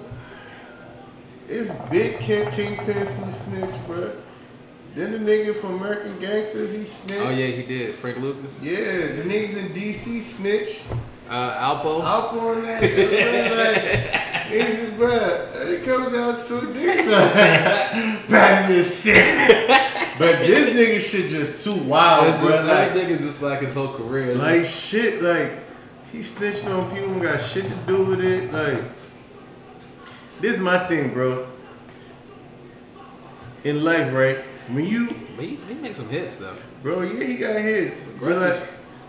it's 1.48 1.72
big 1.92 2.20
King 2.20 2.46
Kingpins 2.46 3.14
who 3.24 3.32
snitched, 3.32 3.88
bro. 3.88 4.12
Then 4.98 5.12
the 5.12 5.20
nigga 5.20 5.56
from 5.56 5.76
American 5.80 6.18
Gangsters, 6.20 6.72
he 6.72 6.86
snitched. 6.86 7.22
oh 7.24 7.30
yeah, 7.30 7.46
he 7.48 7.62
did. 7.64 7.94
Frank 7.94 8.18
Lucas. 8.18 8.64
Yeah, 8.64 8.78
the 9.16 9.22
niggas 9.22 9.56
in 9.58 9.68
DC 9.70 10.22
snitch. 10.22 10.82
Uh, 11.30 11.52
Alpo. 11.84 12.02
Up 12.04 12.34
on 12.34 12.62
that, 12.64 12.82
like, 12.82 14.52
it's, 14.52 14.92
bruh, 14.94 15.66
it 15.68 15.84
comes 15.84 16.12
down 16.16 16.40
to 16.42 16.66
this, 16.74 17.06
like, 17.06 18.30
Batman 18.30 18.84
shit. 18.84 19.68
But 20.18 20.40
this 20.48 20.70
nigga 20.74 21.00
shit 21.00 21.30
just 21.30 21.64
too 21.64 21.76
wild, 21.84 22.30
It's 22.30 22.40
bro. 22.40 22.50
just, 22.50 22.64
Like, 22.66 22.94
that 22.94 22.96
nigga 22.96 23.20
just 23.20 23.42
like 23.44 23.60
his 23.62 23.74
whole 23.76 23.90
career. 23.94 24.34
Like 24.36 24.66
shit, 24.66 25.22
like, 25.22 25.52
he 26.12 26.20
snitching 26.22 26.74
on 26.76 26.90
people 26.96 27.14
who 27.14 27.22
got 27.22 27.40
shit 27.40 27.66
to 27.66 27.76
do 27.86 28.04
with 28.06 28.22
it. 28.22 28.52
Like, 28.52 28.82
this 30.42 30.56
is 30.56 30.60
my 30.60 30.88
thing, 30.88 31.14
bro. 31.14 31.46
In 33.64 33.84
life, 33.84 34.12
right? 34.14 34.40
When 34.70 34.86
you 34.86 35.08
he, 35.40 35.56
he 35.56 35.74
made 35.76 35.96
some 35.96 36.10
hits 36.10 36.38
though. 36.38 36.56
Bro, 36.84 37.04
yeah, 37.04 37.24
he 37.26 37.38
got 37.38 37.56
hits. 37.56 38.04
But 38.20 38.38
like, 38.38 38.62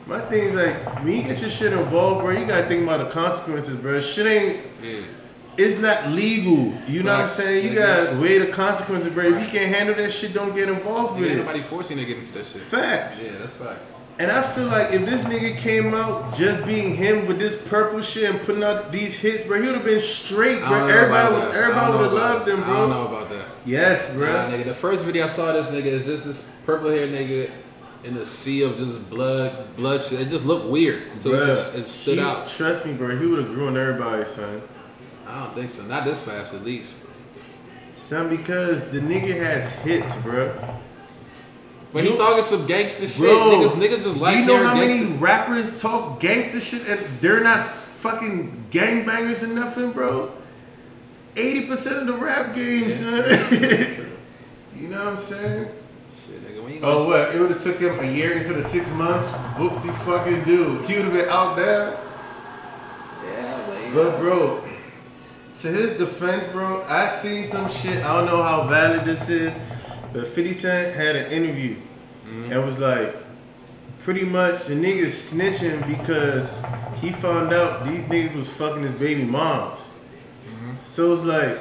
my 0.06 0.20
thing 0.20 0.44
is 0.44 0.55
like, 0.55 1.02
when 1.05 1.08
you 1.16 1.22
get 1.22 1.40
your 1.40 1.50
shit 1.50 1.72
involved, 1.72 2.22
bro, 2.22 2.31
you 2.31 2.46
gotta 2.46 2.66
think 2.66 2.82
about 2.84 3.05
the 3.06 3.12
consequences, 3.12 3.76
bro. 3.78 4.00
Shit 4.00 4.26
ain't, 4.26 4.56
Yeah. 4.82 5.00
it's 5.56 5.78
not 5.81 6.08
legal. 6.08 6.72
You 6.87 7.02
know 7.02 7.12
what 7.12 7.22
I'm 7.25 7.28
saying? 7.28 7.66
You 7.66 7.75
gotta 7.78 8.19
weigh 8.20 8.38
the 8.38 8.52
consequences, 8.52 9.12
bro. 9.12 9.25
If 9.25 9.40
you 9.43 9.49
can't 9.58 9.75
handle 9.75 9.94
that 9.96 10.12
shit, 10.12 10.32
don't 10.32 10.55
get 10.55 10.69
involved 10.69 11.14
Nigga, 11.16 11.20
with 11.20 11.31
ain't 11.31 11.40
it. 11.40 11.44
nobody 11.44 11.61
forcing 11.62 11.99
you 11.99 12.04
to 12.04 12.08
get 12.08 12.19
into 12.19 12.32
that 12.34 12.46
shit. 12.46 12.62
Facts. 12.62 13.22
Yeah, 13.25 13.32
that's 13.40 13.52
facts. 13.54 13.84
And 14.20 14.32
I 14.32 14.42
feel 14.42 14.66
like 14.66 14.92
if 14.92 15.06
this 15.06 15.22
nigga 15.22 15.56
came 15.58 15.94
out 15.94 16.36
just 16.36 16.66
being 16.66 16.96
him 16.96 17.26
with 17.26 17.38
this 17.38 17.68
purple 17.68 18.02
shit 18.02 18.28
and 18.28 18.40
putting 18.40 18.64
out 18.64 18.90
these 18.90 19.16
hits, 19.16 19.46
bro, 19.46 19.60
he 19.60 19.66
would 19.66 19.76
have 19.76 19.84
been 19.84 20.00
straight, 20.00 20.58
bro. 20.58 20.88
Everybody, 20.88 21.34
would, 21.34 21.54
everybody 21.54 21.92
would 21.92 22.02
have 22.02 22.12
loved 22.12 22.48
him, 22.48 22.62
bro. 22.62 22.64
I 22.64 22.76
don't 22.78 22.90
know 22.90 23.06
about 23.06 23.30
that. 23.30 23.46
Yes, 23.64 24.12
bro. 24.14 24.26
Nah, 24.26 24.50
nigga. 24.50 24.64
The 24.64 24.74
first 24.74 25.04
video 25.04 25.24
I 25.24 25.28
saw 25.28 25.52
this 25.52 25.70
nigga 25.70 25.86
is 25.86 26.04
just 26.04 26.24
this 26.24 26.44
purple 26.64 26.90
hair 26.90 27.06
nigga 27.06 27.52
in 28.02 28.14
the 28.14 28.26
sea 28.26 28.62
of 28.62 28.76
just 28.76 29.08
blood, 29.08 29.76
blood 29.76 30.02
shit. 30.02 30.20
It 30.20 30.30
just 30.30 30.44
looked 30.44 30.66
weird, 30.66 31.04
so 31.20 31.32
it, 31.34 31.46
just, 31.46 31.75
it 31.76 31.87
stood 31.87 32.18
he- 32.18 32.25
out. 32.25 32.48
Trust 32.48 32.87
me, 32.87 32.94
bro. 32.94 33.16
He 33.16 33.26
would 33.26 33.38
have 33.38 33.54
grew 33.54 33.68
on 33.68 33.76
everybody, 33.76 34.28
son. 34.30 34.60
I 35.28 35.44
don't 35.44 35.54
think 35.54 35.70
so. 35.70 35.84
Not 35.84 36.04
this 36.04 36.20
fast, 36.20 36.54
at 36.54 36.62
least. 36.62 37.04
Son, 37.94 38.28
because 38.28 38.90
the 38.90 38.98
nigga 38.98 39.37
has 39.37 39.70
hits, 39.82 40.16
bro. 40.22 40.52
But 41.92 42.04
he 42.04 42.11
You- 42.11 42.16
talking 42.16 42.42
some 42.42 42.66
gangster 42.66 43.07
shit. 43.07 43.18
Bro, 43.21 43.50
Niggas, 43.50 43.71
niggas 43.71 44.02
just 44.02 44.16
like 44.18 44.37
you 44.37 44.45
know 44.45 44.62
how 44.62 44.75
many 44.75 44.99
gangster. 44.99 45.14
rappers 45.25 45.80
talk 45.80 46.21
gangster 46.21 46.61
shit 46.61 46.87
and 46.88 47.00
they're 47.21 47.42
not 47.42 47.66
fucking 47.66 48.66
gangbangers 48.71 49.42
and 49.42 49.54
nothing, 49.54 49.92
bro? 49.92 50.30
80% 51.35 52.00
of 52.00 52.07
the 52.07 52.12
rap 52.14 52.54
game, 52.54 52.90
son. 52.90 53.25
you 54.76 54.88
know 54.88 54.99
what 54.99 55.09
I'm 55.09 55.16
saying? 55.16 55.68
Shit, 56.26 56.42
nigga. 56.45 56.80
Oh, 56.83 57.07
what? 57.07 57.35
It 57.35 57.40
would 57.40 57.50
have 57.50 57.62
took 57.62 57.78
him 57.78 57.99
a 58.00 58.11
year 58.11 58.33
instead 58.33 58.59
of 58.59 58.64
six 58.66 58.92
months? 58.95 59.26
Whoop 59.59 59.73
the 59.83 59.92
fucking 60.04 60.45
dude. 60.45 60.85
He 60.85 60.97
would 60.97 61.04
have 61.07 61.12
been 61.14 61.28
out 61.28 61.57
there. 61.57 61.99
yeah, 63.25 63.61
but, 63.66 63.80
yeah. 63.83 63.95
But, 63.95 64.18
bro, 64.21 64.62
to 65.61 65.68
his 65.68 65.97
defense, 65.99 66.45
bro, 66.52 66.85
I 66.88 67.07
seen 67.07 67.45
some 67.45 67.68
shit. 67.71 68.04
I 68.04 68.14
don't 68.16 68.26
know 68.26 68.42
how 68.42 68.66
valid 68.68 69.04
this 69.04 69.28
is, 69.28 69.52
but 70.12 70.26
50 70.26 70.52
Cent 70.54 70.96
had 70.96 71.16
an 71.16 71.30
interview 71.30 71.76
mm-hmm. 71.76 72.52
and 72.52 72.64
was 72.64 72.78
like, 72.78 73.14
pretty 74.00 74.24
much 74.24 74.64
the 74.64 74.74
niggas 74.74 75.32
snitching 75.32 75.86
because 75.86 76.48
he 77.00 77.10
found 77.10 77.52
out 77.52 77.84
these 77.86 78.04
niggas 78.08 78.34
was 78.34 78.48
fucking 78.48 78.82
his 78.82 78.98
baby 78.98 79.24
moms. 79.24 79.80
Mm-hmm. 79.80 80.72
So 80.84 81.14
it's 81.14 81.24
like, 81.24 81.58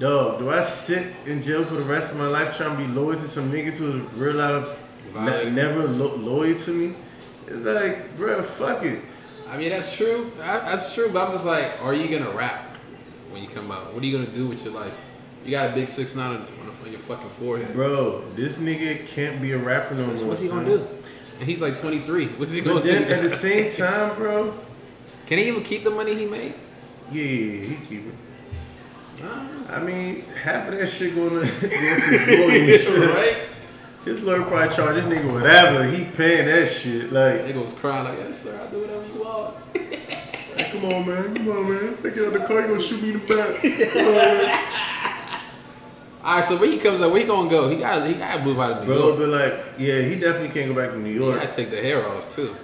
dog, 0.00 0.40
do 0.40 0.50
I 0.50 0.64
sit 0.64 1.06
in 1.26 1.42
jail 1.42 1.64
for 1.64 1.74
the 1.74 1.84
rest 1.84 2.12
of 2.12 2.18
my 2.18 2.26
life 2.26 2.56
trying 2.56 2.76
to 2.76 2.82
be 2.84 2.88
loyal 2.92 3.18
to 3.18 3.28
some 3.28 3.50
niggas 3.52 3.74
who 3.74 3.92
was 3.92 4.02
real 4.14 4.40
out 4.40 4.54
of 4.54 4.78
ne- 5.14 5.50
never 5.50 5.84
lo- 5.86 6.16
loyal 6.16 6.58
to 6.58 6.70
me? 6.72 6.94
It's 7.46 7.64
like, 7.64 8.16
bro, 8.16 8.42
fuck 8.42 8.82
it. 8.82 9.00
I 9.48 9.56
mean, 9.56 9.70
that's 9.70 9.94
true. 9.96 10.32
That- 10.38 10.64
That's 10.64 10.94
true. 10.94 11.10
But 11.12 11.26
I'm 11.26 11.32
just 11.32 11.44
like, 11.44 11.84
are 11.84 11.94
you 11.94 12.08
gonna 12.08 12.34
rap 12.36 12.76
when 13.30 13.42
you 13.42 13.48
come 13.48 13.70
out? 13.70 13.92
What 13.94 14.02
are 14.02 14.06
you 14.06 14.16
gonna 14.18 14.30
do 14.30 14.48
with 14.48 14.64
your 14.64 14.74
life? 14.74 15.11
You 15.44 15.50
got 15.50 15.70
a 15.70 15.74
big 15.74 15.88
six 15.88 16.14
nine 16.14 16.36
on 16.36 16.42
on 16.84 16.90
your 16.90 17.00
fucking 17.00 17.28
forehead. 17.30 17.72
Bro, 17.74 18.22
this 18.34 18.58
nigga 18.58 19.06
can't 19.08 19.40
be 19.40 19.52
a 19.52 19.58
rapper 19.58 19.94
no 19.94 20.06
more. 20.06 20.14
What's 20.26 20.40
he 20.40 20.48
gonna 20.48 20.64
do? 20.64 20.86
And 21.40 21.48
he's 21.48 21.60
like 21.60 21.78
23. 21.80 22.26
What's 22.28 22.52
he 22.52 22.60
gonna 22.60 22.82
do? 22.82 22.90
at 22.90 23.22
the 23.22 23.30
same 23.36 23.72
time, 23.76 24.14
bro, 24.16 24.52
Can 25.26 25.38
he 25.38 25.48
even 25.48 25.62
keep 25.62 25.84
the 25.84 25.90
money 25.90 26.14
he 26.14 26.26
made? 26.26 26.54
yeah, 27.10 27.22
he 27.22 27.76
keep 27.88 28.06
it. 28.08 28.14
I 29.70 29.80
mean, 29.80 30.22
half 30.42 30.68
of 30.68 30.78
that 30.78 30.86
shit 30.88 31.14
going 31.14 31.30
to 31.40 31.46
his 31.46 32.88
lawyers. 32.88 33.08
right? 33.14 33.36
His 34.04 34.22
lawyer 34.24 34.42
probably 34.42 34.74
charge 34.74 34.96
this 34.96 35.04
nigga 35.04 35.32
whatever. 35.32 35.84
He 35.88 36.04
paying 36.04 36.46
that 36.46 36.68
shit. 36.68 37.12
Like, 37.12 37.42
Nigga 37.46 37.62
was 37.62 37.74
crying 37.74 38.04
like, 38.04 38.18
yes 38.18 38.42
sir, 38.42 38.58
I'll 38.60 38.68
do 38.70 38.78
whatever 38.80 39.06
you 39.06 39.22
want. 39.22 39.54
like, 40.56 40.72
come 40.72 40.84
on, 40.86 41.06
man. 41.06 41.34
Come 41.36 41.48
on, 41.50 41.68
man. 41.70 41.96
Take 42.02 42.18
out 42.18 42.32
the 42.32 42.40
car. 42.40 42.60
You 42.62 42.66
gonna 42.68 42.80
shoot 42.80 43.00
me 43.02 43.12
in 43.12 43.20
the 43.20 43.26
back. 43.34 44.72
Come 46.22 46.30
on, 46.30 46.34
man. 46.34 46.34
All 46.34 46.36
right, 46.36 46.44
so 46.44 46.56
where 46.56 46.70
he 46.70 46.78
comes 46.78 47.00
up, 47.00 47.10
where 47.10 47.20
he 47.20 47.26
gonna 47.26 47.50
go? 47.50 47.68
He 47.68 47.76
got 47.78 48.06
he 48.06 48.14
got 48.14 48.38
to 48.38 48.44
move 48.44 48.60
out 48.60 48.72
of 48.72 48.86
New 48.86 48.94
York. 48.94 48.98
Bro, 48.98 49.08
York. 49.08 49.18
but 49.18 49.28
like, 49.28 49.64
yeah, 49.78 50.00
he 50.00 50.18
definitely 50.18 50.48
can't 50.50 50.74
go 50.74 50.80
back 50.80 50.92
to 50.92 50.98
New 50.98 51.12
York. 51.12 51.40
I 51.40 51.46
take 51.46 51.70
the 51.70 51.80
hair 51.80 52.06
off 52.06 52.30
too. 52.30 52.54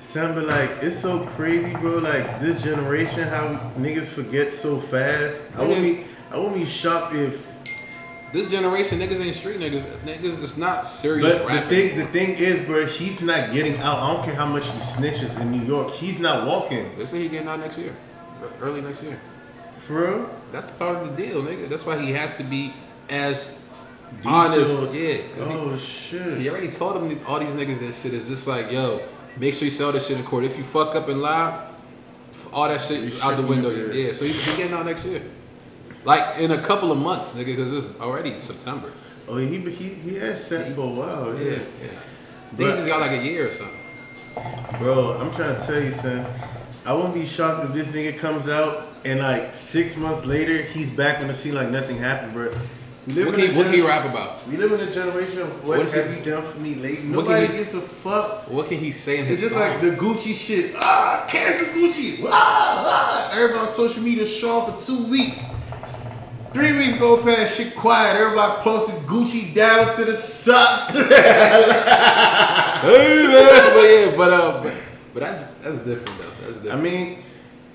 Son, 0.00 0.34
but 0.34 0.46
like, 0.46 0.70
it's 0.82 1.00
so 1.00 1.26
crazy, 1.26 1.72
bro. 1.72 1.98
Like 1.98 2.40
this 2.40 2.62
generation, 2.62 3.24
how 3.24 3.72
niggas 3.76 4.06
forget 4.06 4.52
so 4.52 4.78
fast. 4.78 5.40
I 5.56 5.62
wouldn't 5.62 5.82
be, 5.82 6.04
I 6.30 6.38
wouldn't 6.38 6.54
be 6.54 6.64
shocked 6.64 7.14
if. 7.14 7.44
This 8.32 8.50
generation, 8.50 8.98
niggas 8.98 9.20
ain't 9.20 9.34
street 9.34 9.60
niggas. 9.60 9.82
Niggas, 10.04 10.42
it's 10.42 10.56
not 10.56 10.88
serious 10.88 11.38
But 11.38 11.52
the 11.52 11.68
thing, 11.68 11.96
the 11.96 12.06
thing 12.06 12.30
is, 12.30 12.64
bro, 12.66 12.84
he's 12.84 13.20
not 13.20 13.52
getting 13.52 13.76
out. 13.78 13.98
I 13.98 14.12
don't 14.12 14.24
care 14.24 14.34
how 14.34 14.46
much 14.46 14.64
he 14.64 14.78
snitches 14.78 15.40
in 15.40 15.52
New 15.52 15.64
York. 15.64 15.92
He's 15.92 16.18
not 16.18 16.46
walking, 16.46 16.98
They 16.98 17.06
say 17.06 17.22
he 17.22 17.28
getting 17.28 17.46
out 17.46 17.60
next 17.60 17.78
year, 17.78 17.94
early 18.60 18.80
next 18.80 19.04
year. 19.04 19.20
For 19.86 19.94
real. 20.10 20.30
That's 20.52 20.70
part 20.70 20.96
of 20.96 21.16
the 21.16 21.22
deal, 21.22 21.42
nigga. 21.42 21.68
That's 21.68 21.84
why 21.84 21.98
he 21.98 22.12
has 22.12 22.36
to 22.36 22.44
be 22.44 22.72
as 23.08 23.56
honest. 24.24 24.70
Detailed. 24.92 24.94
Yeah. 24.94 25.16
'cause 25.36 25.48
he- 25.50 25.54
Oh 25.56 25.76
shit. 25.76 26.38
He 26.38 26.48
already 26.50 26.70
told 26.70 26.94
them 26.96 27.20
all 27.26 27.38
these 27.40 27.50
niggas 27.50 27.80
that 27.80 27.94
shit 27.94 28.14
is 28.14 28.28
just 28.28 28.46
like, 28.46 28.70
yo, 28.70 29.00
make 29.38 29.52
sure 29.54 29.64
you 29.64 29.70
sell 29.70 29.92
this 29.92 30.06
shit 30.06 30.18
in 30.18 30.24
court. 30.24 30.44
If 30.44 30.56
you 30.56 30.64
fuck 30.64 30.94
up 30.94 31.08
and 31.08 31.20
lie, 31.20 31.66
all 32.52 32.68
that 32.68 32.80
shit 32.80 33.00
You 33.00 33.12
out 33.22 33.36
the 33.36 33.42
window. 33.46 33.70
Yeah, 33.70 34.12
so 34.12 34.24
he, 34.24 34.32
he 34.32 34.56
getting 34.56 34.72
out 34.74 34.86
next 34.86 35.04
year. 35.06 35.22
Like 36.04 36.38
in 36.38 36.50
a 36.52 36.62
couple 36.62 36.92
of 36.92 36.98
months, 36.98 37.34
nigga, 37.34 37.46
because 37.46 37.72
it's 37.72 37.98
already 38.00 38.38
September. 38.38 38.92
Oh, 39.26 39.38
he 39.38 39.56
he 39.58 39.88
he 39.88 40.16
has 40.16 40.46
set 40.46 40.74
for 40.74 40.82
a 40.82 40.86
while. 40.86 41.34
Yeah, 41.38 41.52
Yeah. 41.52 41.58
yeah. 41.82 41.88
But- 42.56 42.66
he 42.66 42.72
just 42.72 42.86
got 42.86 43.00
like 43.00 43.12
a 43.12 43.24
year 43.24 43.48
or 43.48 43.50
something. 43.50 43.80
Bro, 44.78 45.18
I'm 45.20 45.32
trying 45.34 45.58
to 45.60 45.66
tell 45.66 45.80
you, 45.82 45.90
son. 45.92 46.26
I 46.84 46.92
wouldn't 46.92 47.14
be 47.14 47.24
shocked 47.24 47.64
if 47.64 47.72
this 47.72 47.88
nigga 47.88 48.18
comes 48.18 48.48
out 48.48 48.88
and 49.04 49.20
like 49.20 49.54
six 49.54 49.96
months 49.96 50.26
later 50.26 50.56
he's 50.62 50.90
back 50.90 51.20
on 51.20 51.28
the 51.28 51.34
scene 51.34 51.54
like 51.54 51.68
nothing 51.70 51.98
happened, 51.98 52.32
bro. 52.32 52.52
We 53.06 53.12
live 53.12 53.26
What 53.26 53.34
in 53.38 53.46
can, 53.48 53.56
what 53.56 53.64
can 53.66 53.74
he 53.74 53.82
rap 53.82 54.06
about? 54.08 54.48
We 54.48 54.56
live 54.56 54.72
in 54.72 54.80
a 54.80 54.90
generation 54.90 55.40
of 55.42 55.48
what, 55.66 55.76
What 55.78 55.92
have 55.92 56.06
it- 56.06 56.24
you 56.24 56.32
done 56.32 56.42
for 56.42 56.58
me 56.58 56.74
lately? 56.76 57.06
Nobody 57.08 57.46
he- 57.48 57.52
gives 57.58 57.74
a 57.74 57.80
fuck. 57.82 58.48
What 58.50 58.66
can 58.68 58.78
he 58.78 58.90
say 58.92 59.18
in 59.18 59.26
his 59.26 59.42
It's 59.42 59.52
just 59.52 59.60
like 59.60 59.82
the 59.82 59.90
Gucci 59.90 60.34
shit. 60.34 60.74
Ah, 60.78 61.26
cancel 61.28 61.66
Gucci. 61.68 62.24
Ah, 62.26 63.28
ah. 63.30 63.34
Everybody 63.36 63.58
on 63.60 63.68
social 63.68 64.02
media 64.02 64.24
showing 64.24 64.72
for 64.72 64.82
two 64.82 65.04
weeks. 65.10 65.38
Three 66.54 66.72
weeks 66.78 66.98
go 66.98 67.18
past, 67.22 67.56
shit 67.58 67.74
quiet. 67.76 68.16
Everybody 68.18 68.62
posted 68.62 68.94
Gucci 69.06 69.52
down 69.54 69.94
to 69.96 70.04
the 70.06 70.16
socks. 70.16 70.92
but 70.98 71.10
yeah, 71.10 72.80
but 74.16 74.32
uh, 74.32 74.62
but, 74.62 74.74
but 75.12 75.20
that's 75.20 75.44
that's 75.62 75.80
different 75.80 76.16
though. 76.18 76.30
That's 76.42 76.58
different. 76.60 76.78
I 76.78 76.80
mean, 76.80 77.18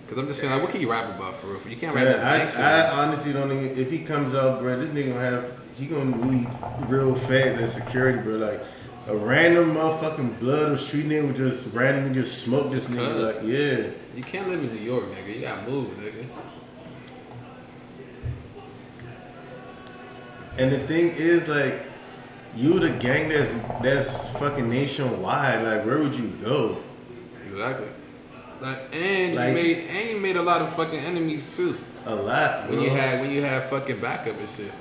Because 0.09 0.23
I'm 0.23 0.27
just 0.27 0.39
saying, 0.39 0.51
like, 0.51 0.63
what 0.63 0.71
can 0.71 0.81
you 0.81 0.89
rap 0.89 1.15
about 1.15 1.35
for 1.35 1.45
real? 1.45 1.61
You 1.67 1.75
can't 1.75 1.93
rap 1.93 2.07
about 2.07 2.25
I, 2.25 2.37
gangster. 2.39 2.63
I 2.63 2.89
honestly 2.89 3.31
don't 3.31 3.47
think 3.47 3.77
if 3.77 3.91
he 3.91 3.99
comes 3.99 4.33
out, 4.33 4.59
bro, 4.59 4.79
this 4.79 4.89
nigga 4.89 5.13
gonna 5.13 5.19
have 5.19 5.53
he 5.77 5.85
gonna 5.85 6.25
need 6.25 6.47
real 6.87 7.13
fans 7.13 7.59
and 7.59 7.69
security, 7.69 8.19
bro. 8.19 8.37
Like 8.37 8.59
a 9.05 9.15
random 9.15 9.75
motherfucking 9.75 10.39
blood 10.39 10.71
or 10.71 10.77
street 10.77 11.05
nigga 11.05 11.27
would 11.27 11.35
just 11.35 11.75
randomly 11.75 12.11
just 12.11 12.43
smoke 12.43 12.71
this 12.71 12.87
nigga. 12.87 13.35
Like, 13.35 13.47
yeah. 13.47 13.91
You 14.15 14.23
can't 14.23 14.49
live 14.49 14.59
in 14.59 14.73
New 14.73 14.81
York, 14.81 15.11
nigga. 15.11 15.35
You 15.35 15.41
gotta 15.41 15.69
move, 15.69 15.89
nigga. 15.97 16.25
And 20.57 20.71
the 20.71 20.79
thing 20.87 21.09
is, 21.17 21.47
like, 21.47 21.83
you 22.55 22.79
the 22.79 22.89
gang 22.89 23.29
that's 23.29 23.51
that's 23.83 24.27
fucking 24.39 24.67
nationwide. 24.67 25.63
Like, 25.63 25.85
where 25.85 25.99
would 25.99 26.15
you 26.15 26.29
go? 26.43 26.79
Exactly. 27.45 27.89
Like, 28.61 28.77
and 28.93 29.35
Like- 29.35 29.47
you 29.49 29.53
made 29.53 29.77
and 29.89 30.09
you 30.09 30.17
made 30.17 30.35
a 30.35 30.41
lot 30.41 30.61
of 30.61 30.69
fucking 30.75 30.99
enemies 30.99 31.55
too. 31.55 31.77
A 32.05 32.15
lot, 32.15 32.67
bro. 32.67 32.75
When 32.75 32.83
you 32.83 32.89
had 32.89 33.21
when 33.21 33.29
you 33.31 33.41
had 33.41 33.63
fucking 33.69 33.99
backup 33.99 34.37
and 34.39 34.49
shit. 34.49 34.71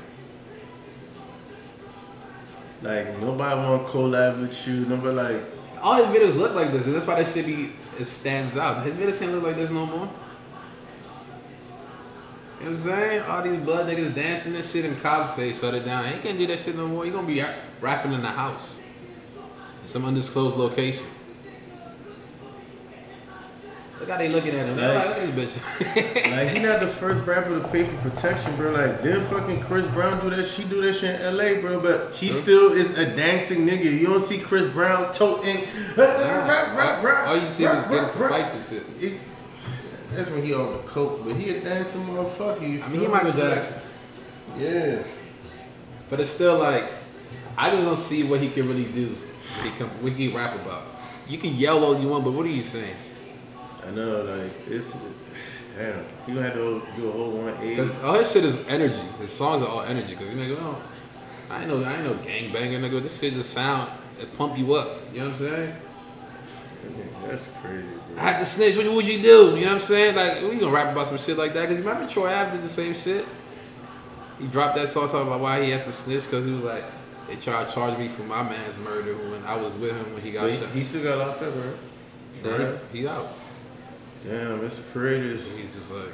like 2.82 3.18
nobody 3.20 3.56
want 3.56 3.86
to 3.86 3.92
collab 3.92 4.40
with 4.40 4.66
you. 4.68 4.86
Nobody 4.86 5.14
like. 5.14 5.42
All 5.82 5.94
his 5.94 6.06
videos 6.06 6.36
look 6.36 6.54
like 6.54 6.72
this, 6.72 6.86
and 6.86 6.94
that's 6.94 7.06
why 7.06 7.16
that 7.22 7.26
shit 7.26 7.46
be 7.46 7.70
it 7.98 8.04
stands 8.04 8.56
out. 8.56 8.84
His 8.84 8.94
videos 8.94 9.18
can't 9.18 9.32
look 9.32 9.44
like 9.44 9.56
this 9.56 9.70
no 9.70 9.86
more. 9.86 10.08
You 12.60 12.64
know 12.64 12.70
what 12.70 12.70
I'm 12.70 12.76
saying? 12.76 13.22
All 13.22 13.42
these 13.42 13.60
blood 13.60 13.86
niggas 13.86 14.14
dancing 14.14 14.54
and 14.56 14.64
shit, 14.64 14.84
and 14.84 15.00
cops 15.00 15.36
say 15.36 15.52
shut 15.52 15.74
it 15.74 15.84
down. 15.84 16.04
He 16.06 16.18
can't 16.18 16.36
do 16.38 16.46
that 16.48 16.58
shit 16.58 16.76
no 16.76 16.88
more. 16.88 17.06
You 17.06 17.12
gonna 17.12 17.26
be 17.26 17.44
rapping 17.80 18.12
in 18.12 18.22
the 18.22 18.28
house, 18.28 18.80
in 19.82 19.86
some 19.88 20.04
undisclosed 20.04 20.56
location. 20.56 21.06
Look 24.00 24.08
how 24.10 24.16
they 24.18 24.28
looking 24.28 24.54
at 24.54 24.66
him. 24.66 24.76
Like- 24.76 24.94
like, 24.94 25.08
look 25.08 25.18
at 25.28 25.36
this 25.36 25.56
bitch. 25.56 26.28
Like 26.38 26.48
he 26.50 26.58
not 26.60 26.80
the 26.80 26.86
first 26.88 27.26
rapper 27.26 27.58
to 27.60 27.66
pay 27.68 27.82
for 27.84 28.10
protection, 28.10 28.54
bro. 28.56 28.70
Like 28.70 29.02
didn't 29.02 29.24
fucking 29.26 29.60
Chris 29.62 29.86
Brown 29.88 30.20
do 30.20 30.30
that? 30.30 30.46
She 30.46 30.64
do 30.64 30.80
that 30.82 30.94
shit 30.94 31.20
in 31.20 31.36
LA, 31.36 31.60
bro. 31.60 31.80
But 31.80 32.14
he 32.14 32.28
still 32.30 32.72
is 32.72 32.96
a 32.96 33.14
dancing 33.16 33.66
nigga. 33.66 33.84
You 33.84 34.06
don't 34.06 34.22
see 34.22 34.38
Chris 34.38 34.70
Brown 34.72 35.12
toting. 35.14 35.64
All 35.98 37.36
you 37.36 37.50
see 37.50 37.64
is 37.64 37.86
getting 37.86 38.10
to 38.10 38.28
fights 38.28 38.54
and 38.54 38.64
shit. 38.82 39.02
It- 39.12 39.20
that's 40.12 40.30
when 40.30 40.42
he 40.42 40.54
on 40.54 40.72
the 40.72 40.78
coke, 40.78 41.18
but 41.24 41.34
he 41.36 41.50
a 41.50 41.60
dancing 41.60 42.00
motherfucker. 42.02 42.62
You 42.62 42.82
I 42.82 42.88
mean, 42.88 43.00
he 43.00 43.06
Michael? 43.08 43.32
Jackson, 43.32 43.76
Yeah. 44.58 45.02
but 46.08 46.18
it's 46.18 46.30
still 46.30 46.58
like 46.58 46.84
I 47.58 47.68
just 47.70 47.84
don't 47.84 47.96
see 47.98 48.22
what 48.24 48.40
he 48.40 48.48
can 48.48 48.66
really 48.68 48.84
do. 48.94 49.08
What 49.08 49.64
he 49.64 49.70
can, 49.76 49.86
what 50.02 50.12
he 50.12 50.28
rap 50.28 50.54
about. 50.54 50.82
You 51.28 51.36
can 51.36 51.54
yell 51.56 51.84
all 51.84 51.98
you 51.98 52.08
want, 52.08 52.24
but 52.24 52.32
what 52.32 52.46
are 52.46 52.50
you 52.50 52.62
saying? 52.62 52.94
I 53.88 53.90
know, 53.92 54.22
like 54.22 54.52
it's 54.68 54.92
damn. 55.78 56.04
You 56.26 56.34
gonna 56.34 56.42
have 56.42 56.54
to 56.54 56.82
do 56.96 57.08
a 57.08 57.12
whole 57.12 57.30
one 57.30 57.54
eight. 57.62 57.80
All 58.02 58.14
his 58.14 58.30
shit 58.30 58.44
is 58.44 58.66
energy. 58.68 59.00
His 59.18 59.30
songs 59.30 59.62
are 59.62 59.68
all 59.68 59.80
energy. 59.80 60.14
Cause 60.14 60.34
you 60.34 60.42
nigga, 60.42 60.58
oh, 60.60 60.82
I 61.50 61.62
ain't 61.62 61.68
know, 61.68 61.82
I 61.82 61.94
ain't 61.94 62.04
no 62.04 62.14
gang 62.16 62.52
banger, 62.52 62.78
nigga. 62.78 63.00
This 63.00 63.18
shit 63.18 63.32
just 63.32 63.50
sound, 63.50 63.90
it 64.20 64.36
pump 64.36 64.58
you 64.58 64.74
up. 64.74 64.88
You 65.14 65.20
know 65.20 65.24
what 65.26 65.32
I'm 65.32 65.38
saying? 65.38 65.76
That's 67.26 67.48
crazy, 67.62 67.88
I 68.10 68.12
bro. 68.12 68.22
had 68.22 68.38
to 68.40 68.44
snitch. 68.46 68.76
What 68.76 68.92
would 68.92 69.08
you 69.08 69.22
do? 69.22 69.56
You 69.56 69.62
know 69.62 69.66
what 69.66 69.72
I'm 69.72 69.78
saying? 69.80 70.16
Like, 70.16 70.42
we 70.42 70.58
gonna 70.58 70.70
rap 70.70 70.92
about 70.92 71.06
some 71.06 71.18
shit 71.18 71.38
like 71.38 71.54
that? 71.54 71.68
Cause 71.68 71.78
you 71.78 71.82
remember 71.82 72.10
Troy 72.10 72.30
Ave 72.30 72.50
did 72.50 72.62
the 72.62 72.68
same 72.68 72.92
shit. 72.92 73.24
He 74.38 74.48
dropped 74.48 74.76
that 74.76 74.88
song 74.88 75.08
talking 75.08 75.28
about 75.28 75.40
why 75.40 75.64
he 75.64 75.70
had 75.70 75.84
to 75.84 75.92
snitch. 75.92 76.30
Cause 76.30 76.44
he 76.44 76.52
was 76.52 76.62
like, 76.62 76.84
they 77.26 77.36
tried 77.36 77.68
to 77.68 77.74
charge 77.74 77.98
me 77.98 78.08
for 78.08 78.22
my 78.24 78.42
man's 78.42 78.78
murder 78.80 79.14
when 79.14 79.42
I 79.44 79.56
was 79.56 79.74
with 79.76 79.96
him 79.96 80.12
when 80.12 80.22
he 80.22 80.32
got 80.32 80.50
shot. 80.50 80.68
he, 80.70 80.82
still 80.82 81.04
got 81.04 81.26
locked 81.26 81.42
up, 81.42 81.54
he, 82.92 83.00
he 83.00 83.08
out. 83.08 83.26
Damn, 84.28 84.64
it's 84.64 84.80
crazy. 84.92 85.62
He's 85.62 85.74
just 85.74 85.90
like, 85.92 86.12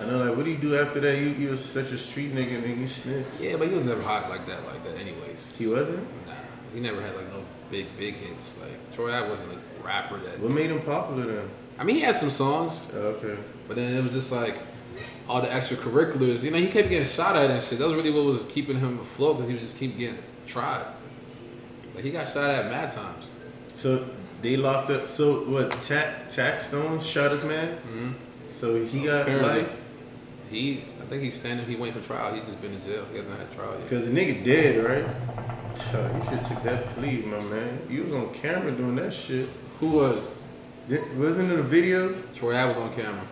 I 0.00 0.06
know, 0.06 0.18
like, 0.18 0.36
what 0.36 0.44
do 0.44 0.50
you 0.50 0.56
do 0.58 0.76
after 0.78 1.00
that? 1.00 1.16
You 1.18 1.28
you 1.28 1.50
was 1.50 1.64
such 1.64 1.92
a 1.92 1.98
street 1.98 2.32
nigga, 2.32 2.60
nigga. 2.62 2.78
You 2.78 2.88
snitch. 2.88 3.26
yeah, 3.40 3.56
but 3.56 3.68
he 3.68 3.74
was 3.74 3.84
never 3.86 4.02
hot 4.02 4.28
like 4.28 4.44
that, 4.46 4.64
like 4.66 4.82
that, 4.84 4.98
anyways. 4.98 5.54
He 5.56 5.66
wasn't. 5.66 5.98
Nah, 6.26 6.34
he 6.74 6.80
never 6.80 7.00
had 7.00 7.14
like 7.16 7.28
no 7.32 7.42
big, 7.70 7.86
big 7.98 8.14
hits. 8.14 8.58
Like 8.60 8.92
Troy 8.92 9.12
Ave 9.12 9.30
wasn't 9.30 9.52
a 9.52 9.84
rapper 9.86 10.18
that. 10.18 10.40
What 10.40 10.50
made 10.50 10.70
him 10.70 10.82
popular 10.82 11.26
then? 11.26 11.50
I 11.78 11.84
mean, 11.84 11.96
he 11.96 12.02
had 12.02 12.14
some 12.14 12.30
songs, 12.30 12.86
Oh, 12.94 12.98
okay. 13.18 13.36
but 13.66 13.76
then 13.76 13.94
it 13.96 14.02
was 14.02 14.12
just 14.12 14.30
like 14.30 14.58
all 15.28 15.40
the 15.40 15.48
extracurriculars. 15.48 16.42
You 16.42 16.50
know, 16.50 16.58
he 16.58 16.68
kept 16.68 16.88
getting 16.88 17.06
shot 17.06 17.34
at 17.36 17.50
and 17.50 17.62
shit. 17.62 17.78
That 17.78 17.86
was 17.88 17.96
really 17.96 18.10
what 18.10 18.24
was 18.24 18.44
keeping 18.44 18.78
him 18.78 18.98
afloat 19.00 19.36
because 19.36 19.48
he 19.48 19.54
would 19.54 19.62
just 19.62 19.78
keep 19.78 19.96
getting 19.96 20.22
tried. 20.46 20.84
Like 21.94 22.04
he 22.04 22.10
got 22.10 22.26
shot 22.28 22.50
at 22.50 22.70
mad 22.70 22.90
times. 22.90 23.30
So 23.74 24.08
they 24.44 24.56
locked 24.56 24.90
up. 24.90 25.08
So 25.08 25.48
what? 25.48 25.70
Tax 25.82 26.34
Tax 26.34 26.68
Stone 26.68 27.00
shot 27.00 27.32
his 27.32 27.42
man. 27.44 27.76
Mm-hmm. 27.78 28.12
So 28.60 28.84
he 28.84 29.04
got 29.04 29.22
Apparently. 29.22 29.62
life 29.62 29.80
He, 30.50 30.84
I 31.00 31.06
think 31.06 31.22
he's 31.22 31.34
standing. 31.34 31.66
He 31.66 31.76
waiting 31.76 32.00
for 32.00 32.06
trial. 32.06 32.34
He 32.34 32.40
just 32.40 32.60
been 32.60 32.72
in 32.72 32.82
jail. 32.82 33.04
He 33.10 33.16
hasn't 33.16 33.38
had 33.38 33.50
trial 33.52 33.72
yet. 33.72 33.82
because 33.88 34.04
the 34.04 34.12
nigga 34.12 34.44
dead, 34.44 34.84
right? 34.84 35.06
You 35.76 36.30
should 36.30 36.46
take 36.46 36.62
that 36.62 36.86
plea, 36.90 37.22
my 37.22 37.40
man. 37.44 37.80
You 37.90 38.04
was 38.04 38.12
on 38.12 38.34
camera 38.34 38.70
doing 38.70 38.94
that 38.96 39.12
shit. 39.12 39.48
Who 39.80 39.88
was? 39.90 40.30
Wasn't 41.16 41.50
it 41.50 41.58
a 41.58 41.62
video? 41.62 42.14
Troy 42.34 42.56
Ave 42.56 42.68
was 42.68 42.76
on 42.76 42.94
camera. 42.94 43.24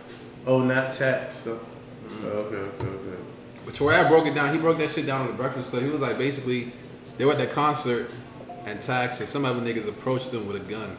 Oh, 0.45 0.59
not 0.59 0.93
Tax. 0.93 1.37
So. 1.37 1.55
Mm-hmm. 1.55 2.25
Oh, 2.25 2.29
okay, 2.29 2.55
okay, 2.55 2.87
okay. 2.87 3.23
But 3.65 3.75
Troy 3.75 3.97
Ave 3.97 4.09
broke 4.09 4.25
it 4.25 4.35
down. 4.35 4.53
He 4.53 4.59
broke 4.59 4.79
that 4.79 4.89
shit 4.89 5.05
down 5.05 5.21
on 5.21 5.27
the 5.27 5.33
Breakfast 5.33 5.69
Club. 5.69 5.83
He 5.83 5.89
was 5.89 6.01
like, 6.01 6.17
basically, 6.17 6.73
they 7.17 7.23
were 7.23 7.31
at 7.31 7.37
that 7.37 7.51
concert, 7.51 8.09
and 8.65 8.81
Tax 8.81 9.19
and 9.19 9.27
some 9.27 9.45
other 9.45 9.59
niggas 9.59 9.87
approached 9.87 10.31
them 10.31 10.47
with 10.47 10.57
a 10.57 10.71
gun. 10.71 10.81
You 10.81 10.87
know 10.89 10.95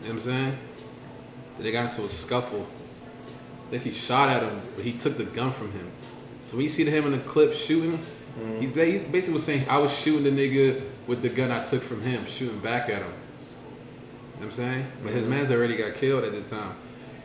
what 0.00 0.10
I'm 0.10 0.20
saying? 0.20 0.58
They 1.58 1.72
got 1.72 1.86
into 1.86 2.02
a 2.04 2.08
scuffle. 2.08 2.60
I 2.60 3.70
think 3.70 3.82
he 3.82 3.90
shot 3.90 4.28
at 4.28 4.42
him, 4.42 4.58
but 4.76 4.84
he 4.84 4.92
took 4.92 5.16
the 5.16 5.24
gun 5.24 5.50
from 5.50 5.72
him. 5.72 5.90
So 6.42 6.56
when 6.56 6.62
you 6.62 6.68
see 6.68 6.84
him 6.84 7.06
in 7.06 7.12
the 7.12 7.18
clip 7.18 7.52
shooting, 7.52 7.98
mm-hmm. 7.98 8.60
he, 8.60 8.66
ba- 8.68 8.84
he 8.84 8.98
basically 8.98 9.34
was 9.34 9.44
saying, 9.44 9.68
I 9.68 9.78
was 9.78 9.96
shooting 9.96 10.22
the 10.22 10.30
nigga 10.30 10.80
with 11.08 11.22
the 11.22 11.28
gun 11.28 11.50
I 11.50 11.64
took 11.64 11.82
from 11.82 12.02
him, 12.02 12.24
shooting 12.26 12.58
back 12.60 12.88
at 12.88 13.02
him. 13.02 13.02
You 13.02 13.02
know 13.02 13.12
what 14.36 14.44
I'm 14.44 14.50
saying? 14.52 14.86
But 15.02 15.12
his 15.12 15.24
mm-hmm. 15.24 15.34
man's 15.34 15.50
already 15.50 15.76
got 15.76 15.94
killed 15.94 16.24
at 16.24 16.32
the 16.32 16.42
time. 16.42 16.74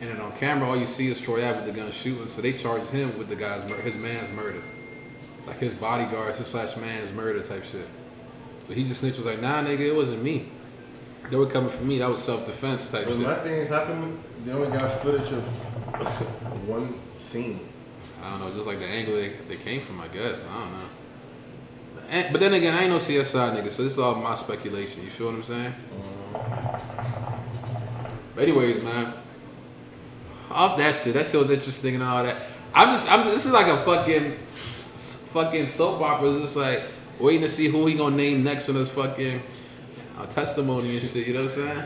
And 0.00 0.10
then 0.10 0.20
on 0.20 0.32
camera, 0.32 0.68
all 0.68 0.76
you 0.76 0.86
see 0.86 1.06
is 1.08 1.20
Troy 1.20 1.48
Ave 1.48 1.64
with 1.64 1.66
the 1.66 1.80
gun 1.80 1.92
shooting. 1.92 2.26
So 2.26 2.42
they 2.42 2.52
charged 2.52 2.88
him 2.88 3.16
with 3.16 3.28
the 3.28 3.36
guy's 3.36 3.68
mur- 3.70 3.80
his 3.82 3.96
man's 3.96 4.32
murder, 4.32 4.62
like 5.46 5.58
his 5.58 5.74
bodyguards, 5.74 6.38
his 6.38 6.48
slash 6.48 6.76
man's 6.76 7.12
murder 7.12 7.40
type 7.40 7.62
shit. 7.64 7.86
So 8.62 8.72
he 8.74 8.84
just 8.84 9.00
snitched 9.00 9.16
was 9.18 9.26
like, 9.26 9.40
nah, 9.40 9.62
nigga, 9.62 9.80
it 9.80 9.94
wasn't 9.94 10.22
me. 10.22 10.48
They 11.30 11.36
were 11.36 11.46
coming 11.46 11.70
for 11.70 11.84
me. 11.84 11.98
That 11.98 12.10
was 12.10 12.22
self 12.22 12.44
defense 12.46 12.88
type 12.90 13.04
But 13.06 13.14
shit. 13.14 13.22
my 13.22 13.34
thing 13.36 13.52
is, 13.54 13.68
how 13.68 13.84
come 13.84 14.18
they 14.44 14.52
only 14.52 14.76
got 14.76 14.90
footage 15.00 15.32
of 15.32 15.42
one 16.68 16.86
scene? 17.08 17.60
I 18.22 18.30
don't 18.30 18.40
know, 18.40 18.50
just 18.54 18.66
like 18.66 18.78
the 18.78 18.86
angle 18.86 19.14
they, 19.14 19.28
they 19.28 19.56
came 19.56 19.80
from, 19.80 20.00
I 20.00 20.08
guess. 20.08 20.44
I 20.48 20.52
don't 20.60 20.72
know. 20.72 20.84
And, 22.10 22.32
but 22.32 22.40
then 22.40 22.52
again, 22.54 22.74
I 22.74 22.82
ain't 22.82 22.90
no 22.90 22.96
CSI 22.96 23.52
nigga, 23.56 23.70
so 23.70 23.82
this 23.82 23.92
is 23.92 23.98
all 23.98 24.14
my 24.16 24.34
speculation. 24.34 25.02
You 25.02 25.10
feel 25.10 25.26
what 25.28 25.36
I'm 25.36 25.42
saying? 25.42 25.72
Mm-hmm. 25.72 28.34
But 28.34 28.44
anyways, 28.44 28.82
man, 28.84 29.14
off 30.50 30.76
that 30.78 30.94
shit. 30.94 31.14
That 31.14 31.26
shit 31.26 31.40
was 31.40 31.50
interesting 31.50 31.94
and 31.94 32.04
all 32.04 32.22
that. 32.22 32.36
I'm 32.74 32.88
just, 32.88 33.10
I'm. 33.10 33.24
This 33.24 33.46
is 33.46 33.52
like 33.52 33.66
a 33.66 33.78
fucking, 33.78 34.36
fucking 35.32 35.66
soap 35.66 36.00
opera. 36.00 36.30
It's 36.30 36.40
just 36.42 36.56
like 36.56 36.80
waiting 37.18 37.42
to 37.42 37.48
see 37.48 37.68
who 37.68 37.86
he 37.86 37.94
gonna 37.94 38.16
name 38.16 38.42
next 38.44 38.68
in 38.68 38.76
his 38.76 38.90
fucking 38.90 39.42
uh, 40.18 40.26
testimony 40.26 40.92
and 40.92 41.02
shit. 41.02 41.26
You 41.26 41.34
know 41.34 41.42
what 41.44 41.52
I'm 41.52 41.54
saying? 41.54 41.84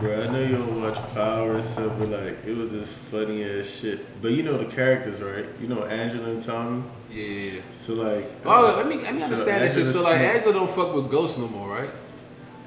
Bro, 0.00 0.22
I 0.22 0.26
know 0.32 0.42
you 0.42 0.56
don't 0.56 0.82
watch 0.82 1.14
Power 1.14 1.56
and 1.56 1.64
stuff, 1.64 1.98
but 1.98 2.08
like 2.08 2.44
it 2.44 2.56
was 2.56 2.70
this 2.70 2.92
funny 2.92 3.44
ass 3.44 3.66
shit. 3.66 4.20
But 4.20 4.32
you 4.32 4.42
know 4.42 4.58
the 4.58 4.70
characters, 4.74 5.20
right? 5.20 5.46
You 5.60 5.68
know 5.68 5.84
Angela 5.84 6.30
and 6.30 6.42
Tommy. 6.42 6.82
Yeah. 7.10 7.22
yeah, 7.22 7.52
yeah. 7.52 7.60
So 7.72 7.94
like, 7.94 8.26
Oh, 8.44 8.74
let 8.76 8.86
me 8.86 8.96
let 8.96 9.14
me 9.14 9.20
so 9.20 9.26
understand 9.26 9.62
that 9.62 9.72
shit. 9.72 9.86
So 9.86 10.02
like, 10.02 10.20
Angela 10.20 10.52
don't 10.54 10.70
fuck 10.70 10.94
with 10.94 11.10
ghosts 11.10 11.38
no 11.38 11.48
more, 11.48 11.70
right? 11.70 11.90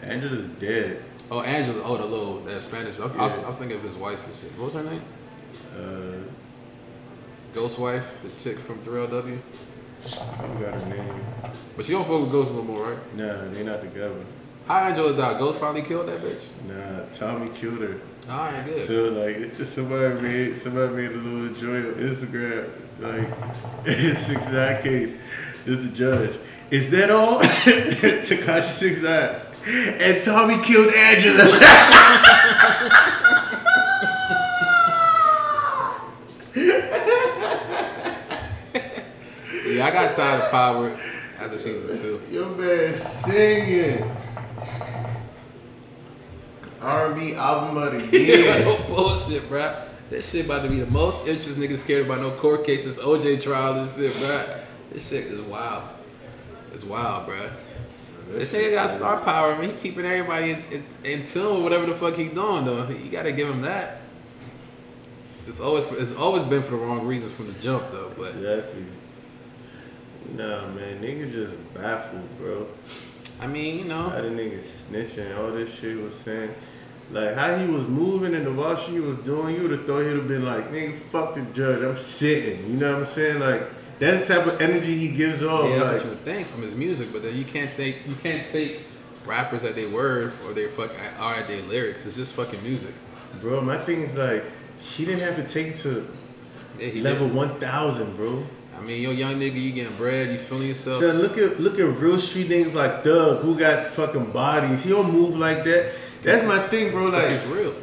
Angela's 0.01 0.46
dead. 0.46 1.03
Oh, 1.29 1.41
Angela. 1.41 1.82
Oh, 1.84 1.98
the 1.98 2.06
little 2.06 2.39
that 2.41 2.62
Spanish. 2.62 2.98
I 2.98 3.03
was, 3.03 3.12
I 3.13 3.24
was, 3.24 3.38
I 3.39 3.48
was 3.48 3.58
thinking 3.58 3.77
of 3.77 3.84
his 3.84 3.96
wife 3.96 4.25
and 4.25 4.36
shit. 4.36 4.51
What 4.58 4.74
was 4.74 4.74
her 4.75 4.89
name? 4.89 5.01
Uh, 5.75 6.32
Ghost 7.53 7.79
wife, 7.79 8.22
the 8.22 8.29
chick 8.39 8.60
from 8.60 8.77
3LW. 8.77 9.39
I 10.04 10.54
forgot 10.54 10.82
her 10.82 10.89
name. 10.89 11.25
But 11.75 11.86
she 11.86 11.92
don't 11.92 12.06
fuck 12.06 12.22
with 12.22 12.32
ghosts 12.32 12.54
no 12.54 12.63
more, 12.63 12.92
right? 12.92 13.16
Nah, 13.16 13.50
they 13.51 13.63
not 13.63 13.82
together. 13.82 14.16
How 14.68 14.80
Angela 14.80 15.16
died? 15.16 15.38
Ghost 15.39 15.60
finally 15.62 15.82
killed 15.82 16.08
that 16.08 16.20
bitch. 16.20 16.50
Nah, 16.68 17.06
Tommy 17.18 17.50
killed 17.51 17.80
her. 17.80 18.00
All 18.30 18.51
right, 18.51 18.66
good. 18.66 18.86
So 18.86 19.10
like 19.12 19.51
somebody 19.66 20.22
made 20.22 20.56
somebody 20.58 20.94
made 20.94 21.12
a 21.12 21.18
little 21.18 21.54
joint 21.54 21.86
on 21.86 21.94
Instagram 22.04 22.70
like 23.00 23.88
six 24.18 24.46
nine 24.51 24.82
case 24.82 25.22
is 25.66 25.89
the 25.89 25.96
judge. 25.96 26.36
Is 26.70 26.89
that 26.92 27.10
all? 27.12 27.39
Tekashi 27.39 28.63
six 28.63 29.01
nine. 29.01 29.36
And 30.01 30.24
Tommy 30.24 30.58
killed 30.63 30.94
Angela. 30.94 31.44
I 39.88 39.91
got 39.91 40.13
tired 40.13 40.41
of 40.44 40.51
Power 40.51 40.98
after 41.39 41.58
season 41.58 41.98
two. 41.98 42.20
Your 42.29 42.50
man 42.50 42.94
singing. 42.94 44.03
R&B 46.82 47.36
album 47.36 47.77
of 47.77 48.12
the 48.12 48.17
year. 48.20 48.65
no 48.65 48.77
bullshit, 48.88 49.44
bruh. 49.44 49.88
This 50.10 50.29
shit 50.29 50.46
about 50.46 50.63
to 50.63 50.70
be 50.70 50.79
the 50.82 50.91
most 50.91 51.25
interest 51.25 51.58
niggas 51.58 51.77
scared 51.77 52.06
about 52.06 52.20
no 52.20 52.32
court 52.32 52.65
cases, 52.65 52.98
OJ 52.98 53.41
trial 53.41 53.79
and 53.79 53.89
shit, 53.89 54.12
bruh. 54.13 54.60
This 54.91 55.08
shit 55.08 55.27
is 55.27 55.39
wild. 55.39 55.84
It's 56.74 56.84
wild, 56.84 57.27
bruh. 57.29 57.50
This 58.29 58.51
nigga 58.51 58.74
got 58.74 58.89
star 58.89 59.22
power. 59.22 59.53
I 59.56 59.58
mean, 59.58 59.70
he 59.70 59.75
keeping 59.77 60.03
everybody 60.06 60.51
in, 60.51 60.63
in, 60.70 60.86
in 61.06 61.25
tune 61.25 61.56
with 61.56 61.63
whatever 61.63 61.86
the 61.86 61.96
fuck 61.96 62.15
he 62.15 62.27
doing, 62.27 62.65
though. 62.65 62.89
You 62.89 63.10
gotta 63.10 63.32
give 63.32 63.50
him 63.50 63.62
that. 63.62 64.01
It's 65.29 65.46
just 65.46 65.62
always 65.62 65.86
it's 65.94 66.13
always 66.15 66.44
been 66.44 66.62
for 66.62 66.72
the 66.72 66.77
wrong 66.77 67.08
reasons 67.08 67.32
from 67.32 67.48
the 67.48 67.58
jump, 67.62 67.89
though. 67.89 68.12
But 68.17 68.36
Exactly. 68.36 68.86
Nah, 70.36 70.68
man, 70.68 71.02
nigga 71.02 71.32
just 71.32 71.74
baffled, 71.74 72.30
bro. 72.38 72.68
I 73.40 73.48
mean, 73.48 73.80
you 73.80 73.86
know. 73.86 74.10
How 74.10 74.22
the 74.22 74.30
nigga 74.30 74.60
snitching, 74.60 75.38
all 75.38 75.52
this 75.52 75.74
shit 75.74 75.98
was 75.98 76.16
saying. 76.16 76.54
Like 77.10 77.36
how 77.36 77.56
he 77.56 77.68
was 77.68 77.88
moving 77.88 78.36
and 78.36 78.46
the 78.46 78.52
what 78.52 78.80
he 78.80 79.00
was 79.00 79.18
doing, 79.20 79.56
you 79.56 79.62
would 79.62 79.72
have 79.72 79.86
thought 79.86 80.02
he'd 80.02 80.18
have 80.18 80.28
been 80.28 80.46
like, 80.46 80.72
nigga, 80.72 80.98
fuck 80.98 81.36
the 81.36 81.42
judge, 81.54 81.82
I'm 81.82 81.96
sitting. 81.96 82.70
You 82.70 82.78
know 82.78 82.94
what 82.94 83.08
I'm 83.08 83.13
saying? 83.13 83.40
Like 83.40 83.62
that's 84.00 84.28
the 84.28 84.36
type 84.36 84.46
of 84.46 84.62
energy 84.62 84.98
he 84.98 85.16
gives 85.16 85.42
off. 85.42 85.70
yeah, 85.70 85.78
that's 85.78 85.84
like, 85.86 85.94
what 85.94 86.04
you 86.04 86.10
would 86.10 86.20
think 86.20 86.48
from 86.48 86.62
his 86.63 86.76
music. 86.76 87.08
But 87.13 87.24
then 87.24 87.38
you 87.38 87.46
can't 87.46 87.70
think 87.72 87.98
you 88.08 88.16
can't 88.16 88.46
take 88.48 88.82
rappers 89.26 89.63
at 89.63 89.76
their 89.76 89.90
word 89.90 90.34
or 90.46 90.54
their 90.54 90.68
fuck 90.68 90.92
are 91.20 91.36
at 91.36 91.48
their 91.48 91.62
lyrics. 91.63 92.06
It's 92.06 92.18
just 92.18 92.34
fucking 92.34 92.62
music. 92.62 92.94
bro, 93.42 93.62
my 93.62 93.78
thing 93.78 94.02
is 94.02 94.16
like, 94.16 94.44
he 94.82 95.06
didn't 95.06 95.22
have 95.22 95.36
to 95.38 95.48
take 95.48 95.68
it 95.68 95.78
to 95.80 96.06
Yeah, 96.78 97.04
level 97.04 97.28
did. 97.28 97.36
one 97.38 97.58
thousand, 97.60 98.18
bro. 98.18 98.46
I 98.78 98.82
mean, 98.82 99.02
yo, 99.02 99.12
young 99.12 99.36
nigga, 99.36 99.60
you 99.62 99.72
getting 99.72 99.96
bread, 99.98 100.30
you 100.30 100.38
feeling 100.38 100.68
yourself. 100.68 101.00
So 101.02 101.12
look 101.12 101.38
at 101.38 101.60
look 101.60 101.80
at 101.80 101.86
real 101.86 102.20
street 102.20 102.48
niggas 102.50 102.74
like 102.76 103.04
Doug 103.04 103.42
who 103.42 103.58
got 103.58 103.88
fucking 103.88 104.32
bodies. 104.32 104.84
He 104.84 104.90
don't 104.92 105.12
move 105.12 105.36
like 105.38 105.63
that. 105.63 105.94
That's 106.24 106.46
my 106.46 106.68
thing, 106.68 106.92
bro. 106.92 107.06
Like, 107.08 107.32
it's 107.32 107.46
real. 107.46 107.74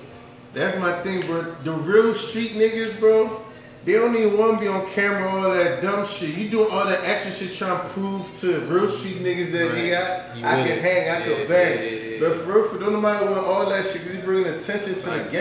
That's 0.52 0.78
my 0.78 0.94
thing, 1.00 1.20
bro. 1.26 1.42
The 1.42 1.72
real 1.72 2.14
street 2.14 2.52
niggas, 2.52 2.98
bro, 3.00 3.40
they 3.84 3.92
don't 3.94 4.14
even 4.16 4.38
want 4.38 4.54
to 4.54 4.60
be 4.60 4.68
on 4.68 4.88
camera, 4.90 5.28
all 5.28 5.52
that 5.52 5.82
dumb 5.82 6.06
shit. 6.06 6.36
You 6.36 6.48
doing 6.48 6.70
all 6.70 6.86
that 6.86 7.00
extra 7.04 7.32
shit 7.32 7.56
trying 7.56 7.76
to 7.80 7.84
prove 7.88 8.32
to 8.40 8.60
real 8.60 8.88
street 8.88 9.16
niggas 9.16 9.50
that 9.52 9.68
Right. 9.70 10.36
You 10.36 10.46
I, 10.46 10.60
I 10.60 10.68
can 10.68 10.78
it. 10.78 10.82
hang, 10.82 11.10
I 11.10 11.18
Yeah, 11.28 11.36
can 11.38 11.48
bang. 11.48 11.78
yeah, 11.78 11.84
yeah, 11.90 12.08
yeah. 12.10 12.18
But 12.20 12.36
for 12.38 12.52
real, 12.52 12.68
for 12.68 12.78
don't 12.78 12.92
nobody 12.92 13.24
want 13.26 13.44
all 13.46 13.68
that 13.68 13.84
shit 13.84 13.94
because 13.94 14.14
he 14.14 14.20
bringing 14.22 14.46
attention 14.46 14.94
to 14.94 15.00
the 15.00 15.18
Facts. 15.18 15.32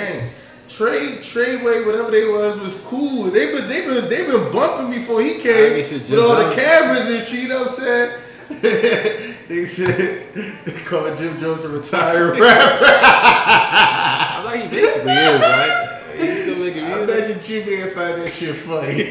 Trade, 0.67 1.19
Treyway, 1.19 1.85
whatever 1.85 2.09
they 2.09 2.25
was, 2.25 2.57
was 2.59 2.79
cool. 2.85 3.25
They 3.25 3.51
been, 3.51 3.67
they 3.67 3.85
been, 3.85 4.09
they 4.09 4.25
been 4.25 4.51
bumping 4.51 4.97
before 4.97 5.21
he 5.21 5.35
I 5.35 5.39
came 5.39 5.73
with 5.73 6.19
all 6.19 6.35
the 6.35 6.55
cameras 6.55 7.09
and 7.11 7.23
shit. 7.27 7.43
You 7.43 7.49
know 7.49 7.63
what 7.63 7.69
I'm 7.69 7.75
saying? 7.75 8.19
they 9.47 9.65
said 9.65 10.33
they 10.65 10.71
called 10.83 11.17
Jim 11.17 11.37
Jones 11.39 11.63
a 11.63 11.69
retired 11.69 12.39
rapper. 12.39 12.85
I'm 12.85 14.45
like 14.45 14.61
he 14.63 14.67
basically 14.69 15.11
is, 15.11 15.41
right? 15.41 16.01
He's 16.17 16.41
still 16.43 16.59
making 16.59 16.85
I 16.85 16.95
music. 16.95 17.07
bet 17.07 17.51
you 17.51 17.63
G-Man 17.65 17.89
find 17.93 18.21
that 18.21 18.31
shit 18.31 18.55
funny. 18.55 19.09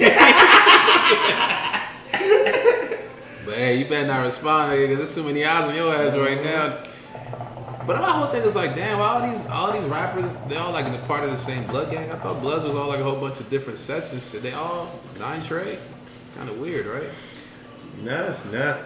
But 3.44 3.54
hey, 3.54 3.76
you 3.78 3.84
better 3.86 4.06
not 4.06 4.22
respond, 4.22 4.72
nigga, 4.72 4.88
because 4.88 4.98
there's 4.98 5.14
too 5.14 5.24
many 5.24 5.44
eyes 5.44 5.68
on 5.68 5.74
your 5.74 5.92
ass 5.94 6.16
right 6.16 6.42
now. 6.42 6.78
But 7.86 8.00
my 8.00 8.10
whole 8.10 8.26
thing 8.28 8.42
is 8.42 8.54
like, 8.54 8.74
damn, 8.74 9.00
all 9.00 9.26
these 9.28 9.46
all 9.48 9.72
these 9.72 9.84
rappers, 9.88 10.30
they 10.44 10.56
all 10.56 10.72
like 10.72 10.86
in 10.86 10.92
the 10.92 10.98
part 11.06 11.24
of 11.24 11.30
the 11.30 11.36
same 11.36 11.64
blood 11.66 11.90
gang. 11.90 12.10
I 12.10 12.14
thought 12.16 12.40
Bloods 12.40 12.64
was 12.64 12.74
all 12.74 12.88
like 12.88 13.00
a 13.00 13.04
whole 13.04 13.20
bunch 13.20 13.40
of 13.40 13.50
different 13.50 13.78
sets 13.78 14.12
and 14.12 14.22
shit. 14.22 14.42
They 14.42 14.52
all 14.52 15.00
nine 15.18 15.42
trade. 15.42 15.78
It's 16.20 16.30
kind 16.36 16.48
of 16.48 16.58
weird, 16.58 16.86
right? 16.86 17.08
nah, 18.02 18.30
it's 18.30 18.44
not. 18.52 18.78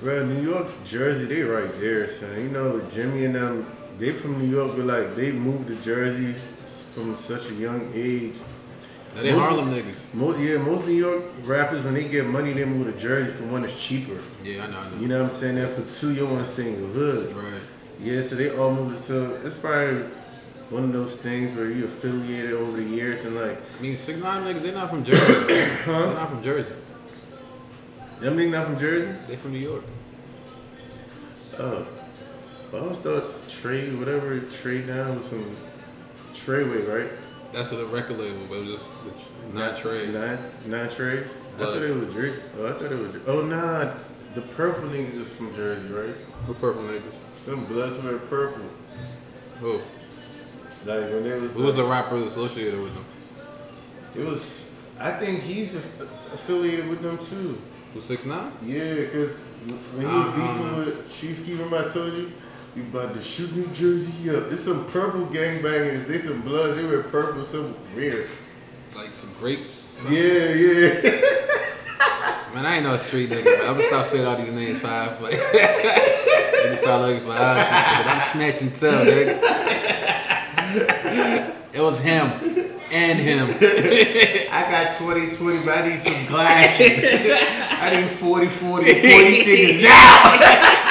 Bro, 0.00 0.26
New 0.26 0.40
York, 0.40 0.68
Jersey, 0.84 1.24
they 1.24 1.42
right 1.42 1.70
there, 1.80 2.08
son. 2.08 2.34
You 2.40 2.48
know, 2.50 2.80
Jimmy 2.92 3.24
and 3.24 3.34
them, 3.34 3.66
they 3.98 4.12
from 4.12 4.38
New 4.38 4.48
York, 4.48 4.72
but 4.76 4.86
like 4.86 5.14
they 5.14 5.32
moved 5.32 5.66
to 5.68 5.74
Jersey 5.76 6.34
from 6.94 7.16
such 7.16 7.50
a 7.50 7.54
young 7.54 7.90
age. 7.94 8.34
Now 9.16 9.22
they 9.22 9.32
Most- 9.32 9.42
Harlem 9.42 9.74
niggas. 9.74 10.14
Most, 10.14 10.38
yeah, 10.38 10.58
most 10.58 10.86
New 10.86 10.94
York 10.94 11.24
rappers, 11.44 11.82
when 11.82 11.94
they 11.94 12.04
get 12.08 12.26
money, 12.26 12.52
they 12.52 12.64
move 12.64 12.92
to 12.92 13.00
Jersey 13.00 13.32
for 13.32 13.44
one, 13.46 13.64
it's 13.64 13.82
cheaper. 13.84 14.18
Yeah, 14.44 14.64
I 14.64 14.70
know, 14.70 14.78
I 14.78 14.90
know. 14.90 15.00
You 15.00 15.08
know 15.08 15.22
what 15.22 15.32
I'm 15.32 15.36
saying? 15.36 15.56
That's 15.56 15.78
for 15.80 16.00
two, 16.00 16.14
you 16.14 16.26
want 16.26 16.46
to 16.46 16.52
stay 16.52 16.72
in 16.72 16.80
the 16.80 16.88
hood. 16.88 17.34
Right. 17.36 17.60
Yeah, 18.00 18.22
so 18.22 18.36
they 18.36 18.56
all 18.56 18.74
moved. 18.74 19.00
So 19.00 19.38
it's 19.44 19.56
probably 19.56 20.02
one 20.70 20.84
of 20.84 20.92
those 20.92 21.16
things 21.16 21.56
where 21.56 21.70
you 21.70 21.86
affiliated 21.86 22.52
over 22.52 22.72
the 22.72 22.82
years 22.82 23.24
and 23.24 23.34
like, 23.34 23.60
I 23.78 23.82
mean, 23.82 23.96
six 23.96 24.18
nine 24.18 24.44
niggas, 24.44 24.62
they're 24.62 24.72
not 24.74 24.90
from 24.90 25.04
Jersey. 25.04 25.44
They're 25.46 26.14
not 26.14 26.28
from 26.28 26.42
Jersey. 26.42 26.74
them 28.20 28.36
niggas 28.36 28.50
not 28.52 28.66
from 28.66 28.78
Jersey? 28.78 29.18
They 29.26 29.36
from 29.36 29.52
New 29.52 29.58
York. 29.58 29.84
Oh. 31.58 31.86
But 32.70 32.78
I 32.78 32.80
always 32.82 32.98
thought 32.98 33.48
Trey, 33.48 33.88
whatever 33.96 34.38
Trey 34.40 34.86
down 34.86 35.16
was 35.16 35.26
from 35.26 35.42
Treyway, 36.34 36.86
right? 36.86 37.10
That's 37.52 37.72
what 37.72 37.78
the 37.78 37.86
record 37.86 38.18
label, 38.18 38.40
but 38.48 38.56
it 38.56 38.66
was 38.66 38.70
just 38.72 39.04
the- 39.04 39.58
not. 39.58 39.82
Nine, 40.12 40.38
nine 40.66 40.90
Treys? 40.90 41.26
I 41.56 41.60
thought 41.60 41.82
it 41.82 41.94
was 41.96 42.12
Jersey. 42.12 42.42
Oh, 42.58 42.68
I 42.68 42.72
thought 42.72 42.92
it 42.92 42.98
was. 42.98 43.16
Oh, 43.26 43.40
nah. 43.40 43.96
The 44.34 44.42
purple 44.42 44.88
niggas 44.90 45.14
is 45.14 45.28
from 45.28 45.54
Jersey, 45.56 45.88
right? 45.92 46.14
Who 46.46 46.54
purple 46.54 46.82
niggas? 46.82 47.24
Some 47.36 47.64
bloods 47.66 48.02
wear 48.02 48.18
purple. 48.18 48.62
Who? 49.60 49.74
Like 50.86 51.10
when 51.10 51.24
they 51.24 51.38
was. 51.38 51.54
Who 51.54 51.62
was 51.64 51.76
like, 51.78 51.86
a 51.86 51.90
rapper 51.90 52.16
associated 52.16 52.80
with 52.80 52.94
them? 52.94 53.04
It 54.22 54.26
was. 54.26 54.70
I 54.98 55.12
think 55.12 55.42
he's 55.42 55.74
affiliated 55.76 56.88
with 56.88 57.02
them 57.02 57.18
too. 57.18 57.56
Who 57.94 58.00
six 58.00 58.24
nine? 58.24 58.52
Yeah, 58.64 58.94
because 58.94 59.36
when 59.94 60.08
he 60.08 60.16
was 60.16 60.26
Uh-uh. 60.26 60.36
beefing 60.36 60.76
with 60.76 61.12
Chief 61.12 61.44
Keef, 61.44 61.58
remember 61.58 61.88
I 61.88 61.92
told 61.92 62.12
you? 62.14 62.32
We 62.76 62.82
about 62.82 63.14
to 63.14 63.22
shoot 63.22 63.54
New 63.56 63.66
Jersey 63.74 64.30
up. 64.30 64.48
There's 64.48 64.62
some 64.62 64.84
purple 64.90 65.26
gangbangers. 65.26 66.06
They 66.06 66.18
some 66.18 66.42
bloods. 66.42 66.76
They 66.76 66.84
wear 66.84 67.02
purple. 67.02 67.44
some 67.44 67.74
weird. 67.94 68.28
Like 68.96 69.12
some 69.12 69.30
grapes. 69.38 70.04
Yeah, 70.10 70.50
yeah. 70.54 71.24
Man, 72.54 72.64
I 72.66 72.76
ain't 72.76 72.84
no 72.84 72.96
street 72.96 73.30
nigga. 73.30 73.60
I'm 73.60 73.74
gonna 73.74 73.82
stop 73.82 74.06
saying 74.06 74.24
all 74.26 74.36
these 74.36 74.50
names 74.52 74.80
five. 74.80 75.20
But 75.20 75.32
let 75.32 76.70
me 76.70 76.76
start 76.76 77.02
looking 77.02 77.24
for 77.24 77.32
eyes 77.32 77.66
and 77.70 77.84
shit. 77.86 78.06
I'm 78.06 78.20
snatching 78.22 78.70
tail, 78.72 79.04
nigga. 79.04 79.38
It 81.74 81.80
was 81.82 82.00
him. 82.00 82.30
and 82.90 83.18
him. 83.18 83.48
I 84.50 84.62
got 84.70 84.96
20 84.96 85.36
20, 85.36 85.58
but 85.64 85.78
I 85.78 85.88
need 85.88 85.98
some 85.98 86.26
glasses. 86.26 87.30
I 87.70 88.00
need 88.00 88.08
40 88.10 88.46
40 88.46 88.84
40 88.94 89.02
niggas 89.02 89.84
out. 89.84 90.88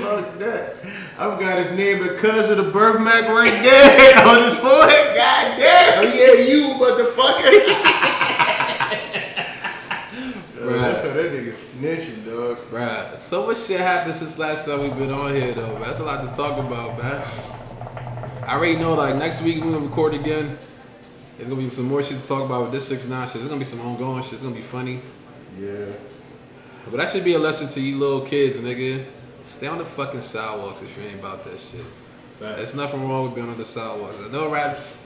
Fuck 0.00 0.38
that. 0.38 0.76
I've 1.18 1.38
got 1.40 1.58
his 1.58 1.76
name 1.76 2.02
because 2.02 2.50
of 2.50 2.56
the 2.58 2.70
birthmark 2.70 3.26
right 3.28 3.50
there 3.62 4.26
on 4.26 4.44
his 4.44 4.54
forehead. 4.54 5.16
God 5.16 5.58
damn. 5.58 5.98
Oh, 5.98 6.02
yeah, 6.02 6.34
you 6.44 6.74
motherfucker. 6.74 8.02
Bro, 10.64 10.78
that's 10.78 11.02
how 11.06 11.12
that 11.12 11.30
nigga 11.32 11.52
snitching, 11.74 12.24
dog. 12.24 12.56
Bruh, 12.70 13.16
so 13.16 13.46
much 13.46 13.58
shit 13.64 13.80
happened 13.80 14.14
since 14.14 14.38
last 14.38 14.66
time 14.66 14.82
we've 14.82 14.96
been 14.96 15.10
on 15.10 15.34
here, 15.34 15.52
though, 15.52 15.72
man. 15.72 15.82
That's 15.82 16.00
a 16.00 16.04
lot 16.04 16.28
to 16.28 16.36
talk 16.36 16.58
about, 16.58 16.98
man. 16.98 17.22
I 18.46 18.56
already 18.56 18.76
know, 18.76 18.94
like, 18.94 19.16
next 19.16 19.42
week 19.42 19.64
we're 19.64 19.72
gonna 19.72 19.86
record 19.86 20.14
again. 20.14 20.56
There's 21.36 21.48
gonna 21.48 21.60
be 21.60 21.70
some 21.70 21.86
more 21.86 22.02
shit 22.02 22.20
to 22.20 22.28
talk 22.28 22.44
about 22.44 22.62
with 22.62 22.72
this 22.72 22.86
6 22.86 23.06
9 23.06 23.26
shit. 23.26 23.34
There's 23.34 23.48
gonna 23.48 23.58
be 23.58 23.64
some 23.64 23.80
ongoing 23.80 24.22
shit. 24.22 24.34
It's 24.34 24.42
gonna 24.42 24.54
be 24.54 24.62
funny. 24.62 25.00
Yeah. 25.58 25.86
But 26.90 26.98
that 26.98 27.08
should 27.08 27.24
be 27.24 27.34
a 27.34 27.38
lesson 27.38 27.68
to 27.68 27.80
you 27.80 27.96
little 27.98 28.20
kids, 28.20 28.60
nigga. 28.60 29.04
Stay 29.40 29.66
on 29.66 29.78
the 29.78 29.84
fucking 29.84 30.20
sidewalks 30.20 30.82
if 30.82 30.96
you 30.96 31.08
ain't 31.08 31.18
about 31.18 31.44
that 31.44 31.58
shit. 31.58 31.84
There's 32.38 32.74
nothing 32.74 33.08
wrong 33.08 33.24
with 33.24 33.34
being 33.34 33.48
on 33.48 33.56
the 33.56 33.64
sidewalks. 33.64 34.18
I 34.20 34.30
know 34.30 34.50
rappers, 34.50 35.03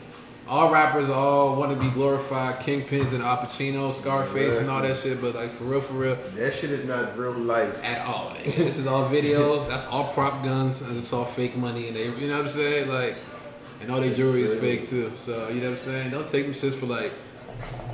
all 0.49 0.73
rappers 0.73 1.11
all 1.11 1.57
want 1.57 1.71
to 1.73 1.79
be 1.79 1.91
glorified 1.91 2.57
kingpins 2.61 3.13
and 3.13 3.23
Al 3.23 3.37
Pacino, 3.39 3.93
Scarface, 3.93 4.61
and 4.61 4.71
all 4.71 4.81
that 4.81 4.97
shit, 4.97 5.21
but 5.21 5.35
like 5.35 5.51
for 5.51 5.65
real, 5.65 5.81
for 5.81 5.95
real, 5.95 6.15
That 6.17 6.53
shit 6.55 6.71
is 6.71 6.87
not 6.87 7.17
real 7.19 7.33
life. 7.33 7.85
at 7.85 8.07
all. 8.07 8.33
this 8.45 8.79
is 8.79 8.87
all 8.87 9.09
videos. 9.11 9.69
That's 9.69 9.87
all 9.87 10.13
prop 10.13 10.43
guns, 10.43 10.81
and 10.81 10.97
it's 10.97 11.13
all 11.13 11.25
fake 11.27 11.57
money, 11.57 11.89
and 11.89 11.97
they, 11.97 12.07
you 12.07 12.27
know 12.29 12.35
what 12.35 12.43
I'm 12.43 12.49
saying? 12.49 12.89
Like, 12.89 13.17
and 13.81 13.91
all 13.93 14.01
their 14.01 14.15
jewelry 14.15 14.43
is 14.43 14.59
fake 14.59 14.89
too. 14.89 15.13
So 15.17 15.49
you 15.49 15.57
know 15.61 15.71
what 15.71 15.79
I'm 15.79 15.85
saying? 15.85 16.11
Don't 16.11 16.27
take 16.27 16.45
them 16.45 16.55
shits 16.55 16.75
for 16.75 16.87
like. 16.87 17.13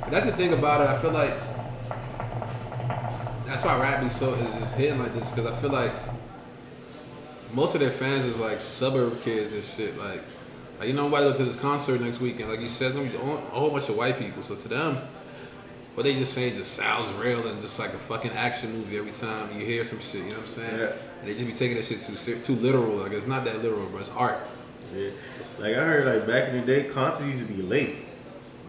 That's 0.09 0.25
the 0.25 0.31
thing 0.31 0.53
about 0.53 0.81
it. 0.81 0.87
I 0.89 0.97
feel 1.01 1.11
like 1.11 1.33
that's 3.45 3.63
why 3.63 3.79
rap 3.79 4.01
be 4.01 4.09
so 4.09 4.33
is 4.33 4.53
just 4.59 4.75
hitting 4.75 4.99
like 4.99 5.13
this 5.13 5.31
because 5.31 5.45
I 5.51 5.55
feel 5.61 5.71
like 5.71 5.91
most 7.53 7.73
of 7.75 7.81
their 7.81 7.91
fans 7.91 8.25
is 8.25 8.39
like 8.39 8.59
suburb 8.59 9.21
kids 9.21 9.53
and 9.53 9.63
shit. 9.63 9.97
Like, 9.97 10.21
like 10.79 10.87
you 10.87 10.93
know, 10.93 11.03
nobody 11.03 11.25
go 11.31 11.37
to 11.37 11.43
this 11.45 11.55
concert 11.55 12.01
next 12.01 12.19
weekend. 12.19 12.49
Like 12.49 12.59
you 12.61 12.67
said, 12.67 12.93
gonna 12.93 13.09
be 13.09 13.15
a 13.15 13.19
whole 13.19 13.71
bunch 13.71 13.89
of 13.89 13.95
white 13.97 14.17
people. 14.19 14.41
So 14.43 14.55
to 14.55 14.67
them, 14.67 14.97
what 15.95 16.03
they 16.03 16.13
just 16.13 16.33
saying 16.33 16.55
just 16.55 16.73
sounds 16.73 17.11
real 17.13 17.45
and 17.47 17.61
just 17.61 17.79
like 17.79 17.93
a 17.93 17.97
fucking 17.97 18.31
action 18.31 18.71
movie 18.73 18.97
every 18.97 19.11
time 19.11 19.47
you 19.57 19.65
hear 19.65 19.83
some 19.85 19.99
shit. 19.99 20.21
You 20.23 20.29
know 20.31 20.35
what 20.35 20.39
I'm 20.39 20.45
saying? 20.45 20.79
Yeah. 20.79 20.91
And 21.21 21.29
they 21.29 21.33
just 21.33 21.45
be 21.47 21.53
taking 21.53 21.77
that 21.77 21.85
shit 21.85 22.01
too 22.01 22.41
too 22.41 22.55
literal. 22.61 22.97
Like 22.97 23.13
it's 23.13 23.27
not 23.27 23.45
that 23.45 23.61
literal, 23.61 23.87
bro. 23.87 23.99
It's 23.99 24.11
art. 24.11 24.45
Yeah. 24.95 25.09
Like 25.59 25.75
I 25.75 25.83
heard, 25.85 26.05
like 26.05 26.27
back 26.27 26.49
in 26.49 26.59
the 26.59 26.65
day, 26.65 26.89
concerts 26.89 27.25
used 27.25 27.47
to 27.47 27.53
be 27.53 27.61
late. 27.61 27.95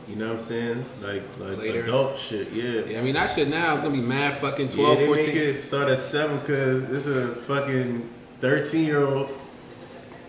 You 0.09 0.14
know 0.14 0.29
what 0.29 0.35
I'm 0.35 0.40
saying? 0.40 0.85
Like 1.03 1.25
like 1.40 1.59
Later. 1.59 1.83
adult 1.83 2.16
shit. 2.16 2.53
Yeah. 2.53 2.83
Yeah, 2.87 3.01
I 3.01 3.03
mean 3.03 3.14
that 3.14 3.29
shit 3.29 3.49
now 3.49 3.75
is 3.77 3.83
gonna 3.83 3.92
be 3.97 4.01
mad 4.01 4.35
fucking 4.35 4.69
Yeah, 4.69 4.75
12, 4.77 4.99
they 4.99 5.07
14. 5.07 5.27
make 5.27 5.35
it 5.37 5.61
start 5.61 5.88
at 5.88 5.99
seven 5.99 6.38
because 6.38 6.85
it's 6.92 7.07
a 7.07 7.35
fucking 7.35 8.01
thirteen 8.03 8.85
year 8.85 9.05
old. 9.05 9.31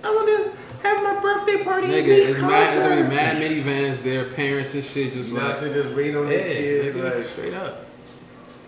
I 0.03 0.09
want 0.15 0.27
to 0.27 0.56
have 0.83 1.03
my 1.03 1.19
birthday 1.21 1.63
party. 1.63 1.87
Nigga, 1.87 1.99
at 1.99 2.05
this 2.05 2.31
it's 2.33 2.41
mad. 2.41 2.63
It's 2.67 2.75
gonna 2.75 2.95
be 2.95 3.01
concert. 3.01 3.15
mad 3.15 3.41
minivans. 3.41 4.03
Their 4.03 4.25
parents 4.31 4.73
and 4.75 4.83
shit 4.83 5.13
just 5.13 5.31
You 5.31 5.39
like 5.39 5.61
I'm? 5.61 5.73
Just 5.73 5.95
waiting 5.95 6.15
on 6.17 6.23
yeah, 6.27 6.37
their 6.37 6.47
kids. 6.47 6.95
nigga, 6.97 7.15
Like 7.15 7.23
straight 7.23 7.53
up. 7.53 7.77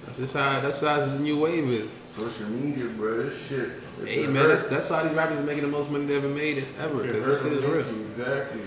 That's 0.06 0.18
just 0.18 0.34
how 0.36 0.60
that's 0.60 0.82
how 0.82 0.98
this 1.00 1.20
new 1.20 1.40
wave 1.40 1.66
is. 1.70 1.92
social 2.16 2.48
media, 2.48 2.86
bro. 2.98 3.18
This 3.24 3.48
shit. 3.48 3.70
it's 4.02 4.10
Hey 4.10 4.26
man, 4.28 4.48
that's 4.48 4.64
hurt. 4.64 4.70
that's 4.72 4.90
why 4.90 5.04
these 5.08 5.14
rappers 5.16 5.40
are 5.40 5.44
making 5.44 5.64
the 5.64 5.70
most 5.70 5.90
money 5.92 6.06
they 6.06 6.16
ever 6.18 6.28
made 6.30 6.58
it 6.60 6.66
ever. 6.80 7.04
It 7.04 7.12
Cause 7.14 7.24
hurt 7.24 7.26
this 7.32 7.42
shit 7.44 7.54
is 7.54 7.62
them, 7.62 7.72
real. 7.72 8.12
Exactly. 8.12 8.62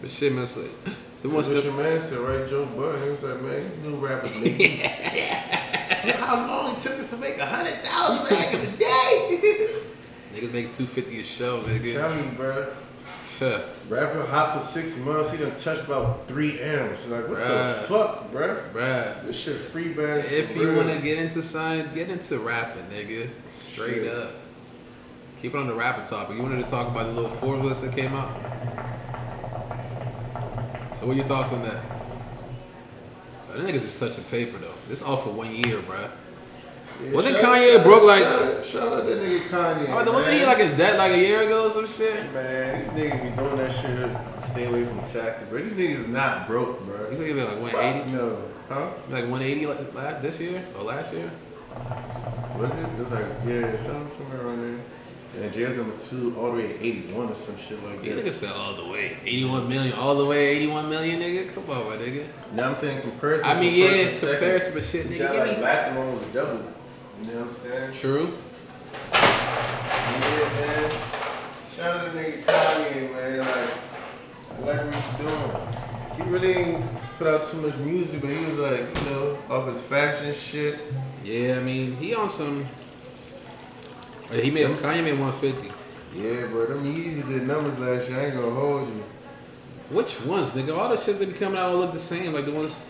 But 0.00 0.10
shit, 0.10 0.32
man, 0.32 0.42
it's 0.44 0.56
like 0.56 0.70
someone 1.16 1.36
What's 1.36 1.48
slip. 1.48 1.64
your 1.64 1.72
man 1.74 2.00
said, 2.00 2.18
right? 2.18 2.48
Joe 2.48 2.64
Budden. 2.66 3.02
He 3.02 3.10
was 3.10 3.22
like, 3.24 3.42
man, 3.42 3.60
these 3.60 3.78
new 3.82 3.96
rappers 3.96 4.34
make 4.36 4.58
me 4.58 4.76
sick. 4.86 5.28
How 5.28 6.36
long 6.46 6.76
it 6.76 6.80
took 6.80 6.92
us 6.92 7.10
to 7.10 7.16
make 7.16 7.38
a 7.38 7.46
hundred 7.46 7.74
thousand 7.82 8.28
back 8.28 8.54
in 8.54 8.60
the 8.64 8.76
day. 8.76 9.74
Niggas 10.34 10.52
make 10.52 10.72
two 10.72 10.84
fifty 10.86 11.20
a 11.20 11.22
show, 11.22 11.60
nigga. 11.62 11.92
Tell 11.94 12.14
me, 12.14 12.22
bro. 12.36 12.72
Sure. 13.38 13.60
Rapper 13.88 14.26
hot 14.26 14.54
for 14.58 14.60
six 14.66 14.98
months. 14.98 15.30
He 15.30 15.38
done 15.38 15.52
touched 15.58 15.84
about 15.84 16.26
three 16.26 16.60
M's. 16.60 17.06
Like, 17.06 17.28
what 17.28 17.38
Bruh. 17.38 17.74
the 17.76 17.80
fuck, 17.86 18.32
bruh? 18.32 18.72
Bruh. 18.72 19.22
This 19.22 19.38
shit 19.38 19.56
free 19.56 19.88
band. 19.92 20.26
If 20.26 20.56
you 20.56 20.74
wanna 20.74 21.00
get 21.00 21.18
into 21.18 21.40
sign, 21.40 21.94
get 21.94 22.10
into 22.10 22.38
rapping, 22.40 22.84
nigga. 22.86 23.30
Straight 23.50 23.94
Shit. 24.02 24.08
up. 24.14 24.32
Keep 25.40 25.54
it 25.54 25.58
on 25.58 25.68
the 25.68 25.74
rapper 25.74 26.04
topic. 26.04 26.36
You 26.36 26.42
wanted 26.42 26.64
to 26.64 26.68
talk 26.68 26.88
about 26.88 27.06
the 27.06 27.12
little 27.12 27.30
Forbes 27.30 27.64
list 27.64 27.82
that 27.82 27.94
came 27.94 28.12
out? 28.12 28.28
So 30.96 31.06
what 31.06 31.12
are 31.12 31.18
your 31.18 31.28
thoughts 31.28 31.52
on 31.52 31.62
that? 31.62 31.80
The 33.52 33.60
niggas 33.60 33.84
is 33.84 33.98
touching 34.00 34.24
paper 34.24 34.58
though. 34.58 34.74
This 34.88 35.00
all 35.00 35.16
for 35.16 35.30
one 35.30 35.54
year, 35.54 35.76
bruh. 35.78 36.10
Yeah, 37.04 37.12
Wasn't 37.12 37.36
Kanye 37.36 37.82
broke 37.84 38.02
like- 38.04 38.22
Shout, 38.22 38.42
out- 38.42 38.64
shout 38.64 38.88
out 38.92 39.06
that 39.06 39.18
nigga 39.18 39.38
Kanye. 39.48 39.86
Oh, 39.96 40.04
the 40.04 40.12
one 40.12 40.24
thing 40.24 40.38
he 40.40 40.44
like 40.44 40.58
in 40.58 40.76
debt 40.76 40.98
like 40.98 41.12
a 41.12 41.18
year 41.18 41.42
ago 41.42 41.66
or 41.66 41.70
some 41.70 41.86
shit. 41.86 42.32
Man, 42.32 42.78
these 42.80 42.88
niggas 42.88 43.22
be 43.22 43.36
doing 43.36 43.56
that 43.56 43.72
shit. 43.72 44.40
Stay 44.40 44.64
away 44.66 44.84
from 44.84 44.98
taxes, 45.00 45.46
bro. 45.48 45.58
These 45.62 45.74
niggas 45.74 46.00
is 46.00 46.08
not 46.08 46.46
broke, 46.48 46.80
bro. 46.84 47.10
You 47.10 47.16
think 47.16 47.26
he 47.28 47.32
like 47.34 47.60
180? 47.60 48.10
No. 48.12 48.42
Huh? 48.68 48.90
Like 49.10 49.24
180 49.30 49.66
like 49.66 49.94
last, 49.94 50.22
this 50.22 50.40
year 50.40 50.62
or 50.76 50.84
last 50.84 51.12
year? 51.14 51.30
Was 52.58 52.70
it? 52.70 52.78
It 52.78 52.98
was 52.98 53.10
like, 53.12 53.22
yeah, 53.46 53.76
something 53.76 54.08
somewhere 54.18 54.46
around 54.46 54.62
there. 54.62 54.84
And 55.44 55.52
Jay's 55.52 55.76
number 55.76 55.94
two, 55.96 56.34
all 56.36 56.50
the 56.52 56.58
way 56.62 56.74
at 56.74 56.82
81 56.82 57.28
or 57.30 57.34
some 57.34 57.56
shit 57.56 57.80
like 57.84 58.02
Yeah, 58.04 58.14
that. 58.14 58.24
nigga 58.24 58.32
said 58.32 58.50
all 58.50 58.74
the 58.74 58.90
way. 58.90 59.16
81 59.24 59.68
million, 59.68 59.92
all 59.92 60.16
the 60.16 60.24
way 60.24 60.48
81 60.56 60.88
million, 60.88 61.20
nigga. 61.20 61.54
Come 61.54 61.70
on, 61.70 61.86
my 61.86 61.96
nigga. 61.96 62.24
Now 62.54 62.70
I'm 62.70 62.74
saying 62.74 63.02
comparison. 63.02 63.46
I 63.48 63.60
mean, 63.60 63.74
yeah, 63.74 64.10
comparison, 64.18 64.74
but 64.74 64.82
shit, 64.82 65.06
nigga, 65.06 65.18
give 65.18 65.36
like 65.36 65.50
me. 65.52 65.56
Black 65.58 65.92
the 65.92 65.98
one 66.00 66.12
was 66.14 66.22
double. 66.34 66.60
You 67.20 67.34
know 67.34 67.40
what 67.40 67.48
I'm 67.48 67.54
saying? 67.54 67.92
True. 67.94 68.30
Yeah, 69.12 70.48
man. 70.54 70.90
Shout 71.74 71.96
out 71.96 72.04
to 72.04 72.10
nigga 72.12 72.42
Kanye, 72.44 73.12
man. 73.12 73.38
Like, 73.38 73.70
I 74.50 74.60
like 74.60 74.84
what 74.84 74.94
he's 74.94 75.10
doing. 75.18 75.52
He 76.16 76.22
really 76.32 76.52
ain't 76.52 76.84
put 77.18 77.26
out 77.26 77.44
too 77.44 77.58
much 77.58 77.76
music, 77.78 78.20
but 78.20 78.30
he 78.30 78.44
was 78.44 78.58
like, 78.58 78.80
you 78.80 79.10
know, 79.10 79.38
off 79.50 79.66
his 79.66 79.80
fashion 79.80 80.32
shit. 80.32 80.78
Yeah, 81.24 81.58
I 81.58 81.62
mean, 81.62 81.96
he 81.96 82.14
on 82.14 82.28
some. 82.28 82.64
He 84.30 84.50
made 84.50 84.66
Kanye 84.66 85.02
made 85.02 85.18
150. 85.18 85.68
Yeah, 86.14 86.46
bro, 86.46 86.66
them 86.66 86.84
Yeezy 86.84 87.26
did 87.26 87.46
numbers 87.46 87.78
last 87.78 88.08
year. 88.08 88.20
I 88.20 88.24
ain't 88.26 88.36
gonna 88.36 88.50
hold 88.50 88.88
you. 88.88 89.02
Which 89.90 90.20
ones, 90.22 90.52
nigga? 90.52 90.76
All 90.76 90.88
the 90.88 90.96
shit 90.96 91.18
that 91.18 91.26
be 91.26 91.34
coming 91.34 91.58
out 91.58 91.70
all 91.70 91.78
look 91.78 91.92
the 91.92 91.98
same, 91.98 92.32
like 92.32 92.44
the 92.44 92.52
ones 92.52 92.84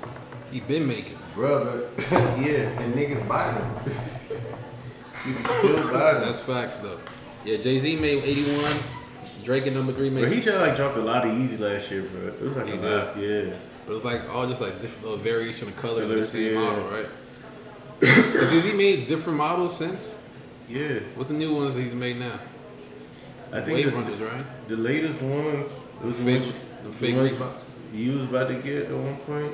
he 0.51 0.61
been 0.61 0.87
making. 0.87 1.17
Brother, 1.35 1.89
yeah, 2.11 2.69
and 2.81 2.95
niggas 2.95 3.27
buy 3.29 3.53
them. 3.53 3.93
you 5.27 5.35
can 5.35 5.45
still 5.45 5.93
buy 5.93 6.13
them. 6.15 6.23
That's 6.25 6.41
facts 6.41 6.79
though. 6.79 6.99
Yeah, 7.45 7.57
Jay 7.59 7.79
Z 7.79 7.97
made 7.97 8.25
81. 8.25 8.77
Drake 9.45 9.67
at 9.67 9.73
number 9.73 9.93
three 9.93 10.11
made. 10.11 10.23
But 10.25 10.33
he 10.33 10.41
just 10.41 10.59
like 10.59 10.77
dropped 10.77 10.97
a 10.97 11.01
lot 11.01 11.27
of 11.27 11.33
Yeezy 11.33 11.59
last 11.59 11.91
year, 11.91 12.03
bro. 12.03 12.29
It 12.29 12.41
was 12.43 12.57
like 12.57 12.67
He 12.67 12.73
a 12.73 12.77
did. 12.77 12.85
lot, 12.85 13.17
yeah. 13.17 13.57
But 13.87 13.93
it 13.93 13.95
was 13.95 14.05
like 14.05 14.35
all 14.35 14.47
just 14.47 14.61
like 14.61 14.81
different 14.81 15.05
little 15.05 15.19
variation 15.19 15.69
of 15.69 15.77
colors 15.77 16.11
of 16.11 16.17
the 16.17 16.27
same 16.27 16.55
yeah. 16.55 16.61
model, 16.61 16.85
right? 16.89 17.07
Has 18.03 18.65
he 18.65 18.73
made 18.73 19.09
different 19.09 19.39
models 19.39 19.77
since? 19.77 20.19
Yeah. 20.69 21.01
What's 21.15 21.31
the 21.31 21.37
new 21.37 21.55
ones 21.55 21.75
that 21.75 21.83
he's 21.83 21.95
made 21.95 22.19
now? 22.19 22.39
I 23.53 23.61
think 23.63 23.77
Wave 23.77 23.87
the, 23.91 23.93
Runners, 23.97 24.21
right? 24.21 24.45
the 24.69 24.77
latest 24.77 25.23
ones 25.23 25.73
was 26.05 26.17
the 26.19 26.25
Fake, 26.25 26.43
the 26.83 26.89
the 26.89 26.93
fake 26.93 27.17
ones 27.17 27.33
Reeboks. 27.33 27.63
you 27.95 28.19
was 28.19 28.29
about 28.29 28.49
to 28.49 28.55
get 28.57 28.85
at 28.85 28.93
one 28.93 29.17
point. 29.21 29.53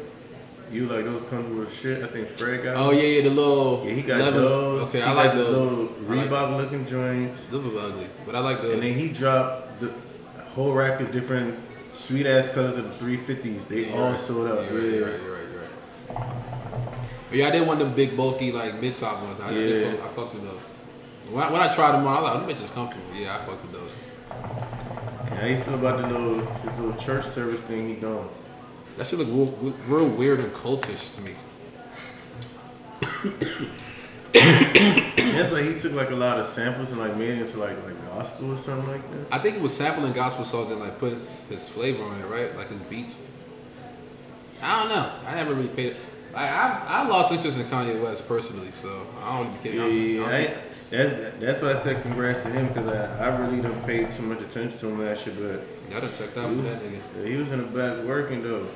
You 0.71 0.87
like 0.87 1.05
those 1.05 1.23
with 1.31 1.73
shit. 1.73 2.03
I 2.03 2.07
think 2.09 2.27
Fred 2.29 2.63
got. 2.65 2.77
Oh 2.77 2.91
them. 2.91 2.99
yeah, 2.99 3.05
yeah, 3.05 3.23
the 3.23 3.31
little 3.31 3.83
Yeah, 3.85 3.93
he 3.93 4.03
got 4.03 4.21
11s. 4.21 4.33
those. 4.33 4.89
Okay, 4.89 4.99
He 4.99 5.05
I 5.05 5.13
like 5.13 5.33
the 5.33 5.39
those. 5.39 5.49
Little 5.71 5.89
I 6.11 6.15
like- 6.17 6.29
Reebok 6.31 6.57
looking 6.57 6.87
joints. 6.87 7.45
Those 7.51 7.65
was 7.65 7.77
ugly, 7.85 8.07
but 8.27 8.35
I 8.35 8.41
like 8.41 8.61
those. 8.63 8.73
And 8.75 8.83
then 8.83 8.95
he 8.95 9.09
dropped 9.09 9.81
the 9.81 9.93
whole 10.55 10.73
rack 10.73 11.01
of 11.01 11.13
different 11.13 11.55
sweet 11.89 12.27
ass 12.27 12.49
colors 12.53 12.77
of 12.77 12.85
the 12.99 13.05
350s. 13.05 13.67
They 13.69 13.87
Yeah, 13.89 13.97
all 13.97 14.09
right. 14.11 14.17
sold 14.17 14.49
out. 14.49 14.65
Yeah, 14.65 14.79
Yeah. 14.81 14.99
right, 15.01 15.13
right, 15.13 15.21
right, 15.31 16.19
right. 16.19 16.27
But 17.29 17.39
yeah, 17.39 17.49
I 17.49 17.51
did 17.51 17.67
want 17.67 17.79
them 17.81 17.93
big, 17.95 18.17
bulky, 18.17 18.53
like 18.53 18.81
mid 18.81 18.97
top 18.97 19.23
ones. 19.23 19.41
I, 19.41 19.49
I, 19.49 19.55
did 19.55 19.83
Yeah. 19.83 20.05
I 20.05 20.09
fucked 20.09 20.35
with 20.35 20.45
those. 20.45 20.61
When 21.33 21.43
I, 21.43 21.51
when 21.53 21.61
I 21.61 21.75
tried 21.75 21.93
them 21.93 22.07
on, 22.07 22.17
I 22.17 22.21
was 22.21 22.31
like, 22.31 22.47
them 22.47 22.67
bitches 22.69 22.75
comfortable. 22.75 23.07
Yeah, 23.17 23.37
I 23.37 23.39
fucked 23.45 23.63
with 23.63 23.73
those. 23.73 23.93
How 25.39 25.47
you 25.47 25.57
feel 25.59 25.75
about 25.75 26.01
the 26.01 26.09
little 26.09 26.37
this 26.37 26.79
little 26.79 26.95
church 27.01 27.27
service 27.27 27.61
thing 27.61 27.89
he 27.89 27.95
doing? 27.95 28.29
That 28.97 29.07
shit 29.07 29.19
look 29.19 29.29
real, 29.29 29.73
real 29.89 30.09
weird 30.09 30.41
and 30.41 30.53
cultish 30.53 31.17
to 31.17 31.21
me. 31.23 31.35
It's 34.37 35.53
like 35.53 35.65
he 35.65 35.79
took 35.79 35.93
like 35.93 36.11
a 36.11 36.15
lot 36.15 36.39
of 36.39 36.47
samples 36.47 36.91
and 36.91 37.01
like 37.01 37.17
made 37.17 37.31
it 37.31 37.43
into 37.43 37.59
like 37.59 37.77
like 37.85 38.07
gospel 38.09 38.53
or 38.53 38.57
something 38.57 38.89
like 38.89 39.11
that. 39.11 39.35
I 39.35 39.39
think 39.39 39.57
it 39.57 39.63
was 39.63 39.77
sampling 39.77 40.13
gospel 40.13 40.45
songs 40.45 40.71
and 40.71 40.81
like 40.81 40.99
put 40.99 41.13
his, 41.13 41.49
his 41.49 41.69
flavor 41.69 42.03
on 42.05 42.21
it, 42.21 42.27
right? 42.27 42.55
Like 42.57 42.69
his 42.69 42.83
beats. 42.85 43.21
I 44.63 44.81
don't 44.81 44.89
know. 44.91 45.11
I 45.27 45.35
never 45.35 45.55
really 45.55 45.69
paid. 45.69 45.97
Like 46.33 46.51
I, 46.51 46.85
I 46.89 47.09
lost 47.09 47.33
interest 47.33 47.59
in 47.59 47.65
Kanye 47.67 48.01
West 48.03 48.27
personally, 48.29 48.71
so 48.71 49.03
I 49.25 49.43
don't 49.43 49.63
care. 49.63 49.73
Yeah, 49.73 49.87
yeah, 49.87 50.27
I 50.27 50.37
I, 50.37 50.55
that's 50.91 51.35
that's 51.37 51.63
why 51.63 51.71
I 51.73 51.75
said 51.75 52.03
congrats 52.03 52.43
to 52.43 52.51
him 52.51 52.69
because 52.69 52.89
I, 52.89 53.27
I 53.27 53.37
really 53.39 53.61
don't 53.61 53.85
pay 53.87 54.05
too 54.05 54.23
much 54.23 54.41
attention 54.41 54.79
to 54.79 54.89
him 54.89 55.01
last 55.01 55.27
year, 55.27 55.35
but 55.39 55.93
Y'all 55.93 56.01
done 56.01 56.15
checked 56.15 56.37
out 56.39 56.49
for 56.49 56.55
that 56.63 56.81
nigga. 56.83 57.27
he 57.27 57.37
was 57.37 57.53
in 57.53 57.59
the 57.61 57.67
back 57.79 58.05
working 58.07 58.43
though. 58.43 58.67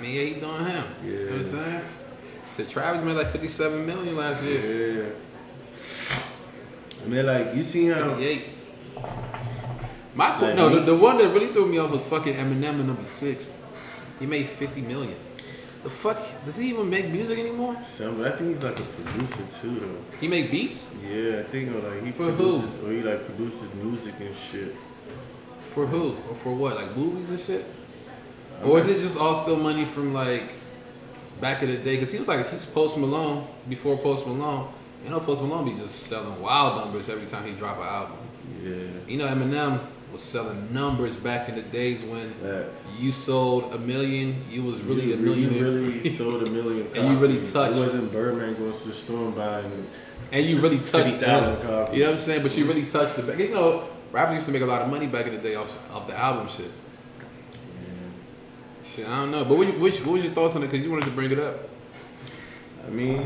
I 0.00 0.02
mean, 0.02 0.14
yeah, 0.16 0.22
he 0.22 0.40
doing 0.40 0.64
him. 0.64 0.84
You 1.04 1.12
know 1.12 1.24
what 1.26 1.34
I'm 1.34 1.44
saying? 1.44 1.80
So 2.52 2.64
Travis 2.64 3.04
made 3.04 3.16
like 3.16 3.26
57 3.26 3.86
million 3.86 4.16
last 4.16 4.42
year. 4.42 5.02
Yeah. 5.02 5.10
I 7.04 7.08
mean, 7.08 7.26
like 7.26 7.54
you 7.54 7.62
see 7.62 7.86
how 7.88 8.14
58. 8.14 8.48
My 10.14 10.38
Like, 10.40 10.56
no, 10.56 10.70
the, 10.70 10.80
the 10.80 10.96
one 10.96 11.18
that 11.18 11.28
really 11.34 11.48
threw 11.48 11.66
me 11.66 11.76
off 11.78 11.90
was 11.90 12.00
fucking 12.02 12.32
Eminem 12.32 12.80
in 12.80 12.86
number 12.86 13.04
six. 13.04 13.52
He 14.18 14.24
made 14.24 14.48
50 14.48 14.80
million. 14.82 15.14
The 15.82 15.90
fuck? 15.90 16.16
Does 16.46 16.56
he 16.56 16.70
even 16.70 16.88
make 16.88 17.08
music 17.10 17.38
anymore? 17.38 17.76
some, 17.82 18.22
I 18.24 18.30
think 18.30 18.54
he's 18.54 18.62
like 18.62 18.78
a 18.78 18.82
producer 18.82 19.44
too 19.60 19.74
though. 19.80 20.16
He 20.18 20.28
make 20.28 20.50
beats 20.50 20.88
Yeah, 21.04 21.40
I 21.40 21.42
think 21.42 21.74
like 21.74 22.04
he 22.04 22.10
For 22.12 22.24
who? 22.32 22.60
produces, 22.62 22.84
or 22.84 22.92
he 22.92 23.02
like 23.02 23.24
produces 23.26 23.74
music 23.74 24.14
and 24.20 24.34
shit. 24.34 24.74
for 25.74 25.86
who 25.86 26.16
or 26.28 26.34
for 26.34 26.54
what? 26.54 26.76
Like 26.76 26.96
movies 26.96 27.28
and 27.30 27.38
shit? 27.40 27.64
Or 28.64 28.78
is 28.78 28.88
it 28.88 29.00
just 29.00 29.18
all 29.18 29.34
still 29.34 29.56
money 29.56 29.84
from 29.84 30.12
like 30.12 30.52
back 31.40 31.62
in 31.62 31.70
the 31.70 31.76
day? 31.78 31.96
Because 31.96 32.12
he 32.12 32.18
was 32.18 32.28
like 32.28 32.50
he's 32.50 32.66
Post 32.66 32.98
Malone 32.98 33.46
before 33.68 33.96
Post 33.96 34.26
Malone. 34.26 34.68
You 35.04 35.10
know, 35.10 35.20
Post 35.20 35.40
Malone 35.40 35.64
be 35.64 35.72
just 35.80 36.04
selling 36.08 36.40
wild 36.42 36.84
numbers 36.84 37.08
every 37.08 37.26
time 37.26 37.44
he 37.46 37.52
drop 37.54 37.78
an 37.78 37.84
album. 37.84 38.18
Yeah. 38.62 38.74
You 39.06 39.16
know, 39.16 39.26
Eminem 39.26 39.80
was 40.12 40.22
selling 40.22 40.72
numbers 40.74 41.16
back 41.16 41.48
in 41.48 41.54
the 41.54 41.62
days 41.62 42.04
when 42.04 42.34
you 42.98 43.12
sold 43.12 43.72
a 43.74 43.78
million, 43.78 44.34
you 44.50 44.62
was 44.62 44.80
really 44.82 45.04
you, 45.06 45.14
a 45.14 45.16
millionaire, 45.16 45.58
You 45.58 45.64
really 45.86 46.10
sold 46.16 46.42
a 46.42 46.50
million 46.50 46.84
copies. 46.88 47.02
And 47.02 47.12
you 47.12 47.18
really 47.18 47.38
touched- 47.46 47.76
It 47.76 47.80
wasn't 47.80 48.12
Birdman 48.12 48.54
going 48.56 48.72
to 48.76 48.88
the 48.88 48.92
store 48.92 49.26
and 49.26 49.36
buying. 49.36 49.86
and 50.32 50.44
you 50.44 50.58
really 50.60 50.78
touched 50.78 51.14
50,000 51.14 51.20
that. 51.24 51.62
copies. 51.62 51.94
You 51.96 52.02
know 52.02 52.10
what 52.10 52.12
I'm 52.14 52.18
saying? 52.18 52.42
But 52.42 52.56
you 52.58 52.64
really 52.66 52.86
touched 52.86 53.16
the 53.16 53.22
back. 53.22 53.38
You 53.38 53.54
know, 53.54 53.84
rappers 54.12 54.34
used 54.34 54.46
to 54.46 54.52
make 54.52 54.62
a 54.62 54.66
lot 54.66 54.82
of 54.82 54.88
money 54.90 55.06
back 55.06 55.26
in 55.26 55.32
the 55.32 55.38
day 55.40 55.54
off, 55.54 55.78
off 55.94 56.06
the 56.08 56.18
album 56.18 56.48
shit. 56.48 56.70
Shit, 58.90 59.06
I 59.08 59.20
don't 59.20 59.30
know. 59.30 59.44
But 59.44 59.56
what, 59.56 59.78
which, 59.78 60.00
what 60.00 60.12
was 60.14 60.24
your 60.24 60.32
thoughts 60.32 60.56
on 60.56 60.62
it? 60.64 60.66
Because 60.70 60.84
you 60.84 60.90
wanted 60.90 61.04
to 61.04 61.10
bring 61.12 61.30
it 61.30 61.38
up. 61.38 61.68
I 62.86 62.90
mean, 62.90 63.20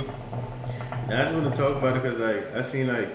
I 1.08 1.24
just 1.24 1.34
want 1.34 1.54
to 1.54 1.60
talk 1.60 1.76
about 1.78 1.96
it 1.96 2.02
because 2.02 2.18
like 2.18 2.54
I 2.54 2.60
seen 2.62 2.88
like 2.88 3.08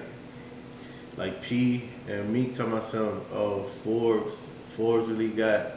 like 1.17 1.41
P 1.43 1.89
and 2.07 2.31
Meek 2.33 2.55
talking 2.55 2.71
about 2.73 2.89
some 2.89 3.21
oh 3.33 3.63
Forbes 3.63 4.47
Forbes 4.69 5.07
really 5.09 5.27
got 5.29 5.67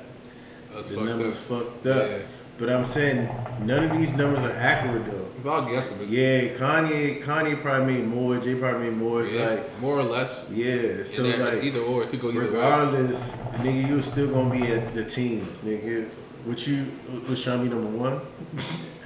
That's 0.72 0.88
the 0.88 0.94
fucked 0.94 1.06
numbers 1.06 1.36
up. 1.36 1.42
fucked 1.42 1.86
up. 1.88 2.08
Yeah. 2.10 2.18
But 2.58 2.70
I'm 2.70 2.84
saying 2.86 3.28
none 3.62 3.90
of 3.90 3.98
these 3.98 4.14
numbers 4.14 4.42
are 4.44 4.52
accurate 4.52 5.04
though. 5.04 5.26
It's 5.36 5.46
all 5.46 5.64
guesstimates. 5.64 6.10
Yeah, 6.10 6.56
Kanye 6.56 7.22
Kanye 7.22 7.60
probably 7.60 7.94
made 7.94 8.06
more. 8.06 8.36
Jay 8.38 8.54
probably 8.54 8.88
made 8.90 8.96
more. 8.98 9.22
It's 9.22 9.32
Yeah, 9.32 9.50
like 9.50 9.80
more 9.80 9.98
or 9.98 10.04
less. 10.04 10.48
yeah, 10.50 10.64
so 10.72 10.78
And 10.78 11.02
it's 11.02 11.16
that- 11.38 11.54
like 11.54 11.64
either 11.64 11.80
or, 11.80 12.04
it 12.04 12.10
could 12.10 12.20
go 12.20 12.28
either 12.30 12.38
way. 12.40 12.46
regardless, 12.46 13.20
nigga, 13.58 13.88
you 13.88 14.00
still 14.02 14.28
gonna 14.28 14.50
be 14.58 14.70
at 14.72 14.94
the 14.94 15.04
teams, 15.04 15.44
nigga. 15.62 16.08
What 16.44 16.66
you 16.66 16.86
was 17.28 17.44
to 17.44 17.58
be 17.58 17.68
number 17.68 17.96
one? 17.96 18.20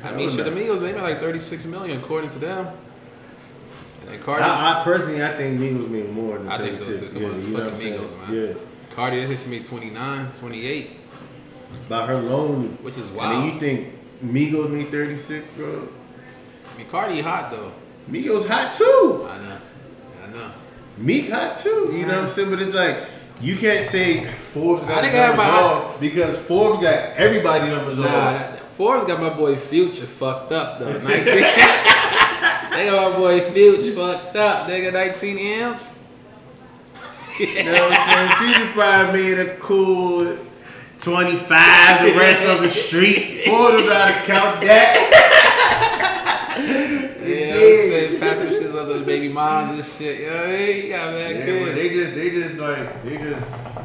I 0.02 0.12
mean, 0.14 0.28
shit, 0.30 0.44
the 0.44 0.50
Migos, 0.50 0.80
they 0.80 0.92
made 0.92 1.02
like 1.02 1.20
36 1.20 1.66
million 1.66 1.98
according 1.98 2.30
to 2.30 2.38
them. 2.38 2.66
And 4.00 4.08
then 4.10 4.20
Cardi, 4.20 4.44
I, 4.44 4.80
I 4.80 4.84
personally, 4.84 5.22
I 5.22 5.32
think 5.36 5.58
Migos 5.60 5.88
made 5.90 6.10
more 6.10 6.38
than 6.38 6.48
I 6.48 6.58
think 6.58 6.76
so, 6.76 6.84
too. 6.96 7.08
Come 7.08 7.24
on, 7.24 7.34
it's 7.34 7.44
you 7.46 7.52
fucking 7.52 7.64
what 7.64 7.74
I'm 7.74 7.78
saying? 7.80 8.00
Migos, 8.00 8.28
man. 8.30 8.56
Yeah, 8.56 8.94
Cardi, 8.94 9.26
said 9.26 9.38
she 9.38 9.50
made 9.50 9.64
29, 9.64 10.32
28, 10.32 10.90
by 11.88 12.06
her 12.06 12.14
lonely. 12.16 12.68
which 12.68 12.96
is 12.96 13.10
I 13.12 13.14
wild. 13.16 13.44
mean, 13.44 13.54
you 13.54 13.60
think 13.60 13.94
Migos 14.24 14.70
made 14.70 14.86
36, 14.88 15.54
bro? 15.54 15.88
I 16.72 16.78
mean, 16.78 16.86
Cardi 16.88 17.20
hot 17.20 17.50
though. 17.50 17.72
Migos 18.10 18.46
hot 18.48 18.72
too. 18.72 19.26
I 19.28 19.38
know. 19.38 19.58
I 20.24 20.32
know. 20.32 20.52
Meek 20.98 21.30
hot 21.30 21.58
too. 21.58 21.90
You 21.92 22.06
know 22.06 22.16
what 22.16 22.24
I'm 22.24 22.30
saying? 22.30 22.50
But 22.50 22.62
it's 22.62 22.72
like 22.74 22.96
you 23.40 23.56
can't 23.56 23.84
say 23.84 24.24
Forbes 24.52 24.84
got 24.84 25.04
I 25.04 25.10
numbers 25.12 25.36
my- 25.36 25.44
off 25.50 26.00
because 26.00 26.36
Forbes 26.38 26.82
got 26.82 26.94
everybody 27.16 27.70
numbers 27.70 27.98
Nah, 27.98 28.06
off. 28.08 28.60
Forbes 28.72 29.06
got 29.06 29.20
my 29.20 29.30
boy 29.30 29.56
Future 29.56 30.06
fucked 30.06 30.52
up 30.52 30.78
though. 30.78 30.92
19. 30.98 31.04
they 31.24 32.86
got 32.90 33.12
my 33.12 33.18
boy 33.18 33.40
Future 33.50 33.92
fucked 33.92 34.36
up. 34.36 34.66
They 34.66 34.82
got 34.82 34.92
19 34.94 35.38
amps. 35.38 36.02
You 37.38 37.64
know 37.64 37.72
what 37.72 37.92
I'm 37.92 38.30
saying? 38.40 38.54
Future 38.54 38.72
probably 38.72 39.22
made 39.22 39.38
a 39.38 39.56
cool 39.56 40.38
25, 41.00 42.12
the 42.12 42.18
rest 42.18 42.42
of 42.48 42.62
the 42.62 42.70
street. 42.70 43.42
Forbes 43.46 43.84
know 43.84 43.92
how 43.94 44.06
to 44.06 44.26
count 44.26 44.60
that. 44.64 45.12
Yeah, 46.58 46.64
I'm 46.64 47.28
Yeah. 47.28 47.54
saying 47.54 48.18
Those 48.84 49.02
baby 49.02 49.28
moms 49.28 49.74
and 49.74 49.84
shit. 49.84 50.20
You 50.20 50.26
know 50.30 50.36
what 50.36 50.44
I 50.46 50.50
mean? 50.52 50.84
You 50.84 50.90
got 50.90 51.14
mad 51.14 51.36
Yeah, 51.36 51.44
kids. 51.46 51.74
they 51.74 51.88
just, 51.88 52.14
they 52.14 52.30
just 52.30 52.58
like, 52.58 53.02
they 53.04 53.16
just, 53.18 53.76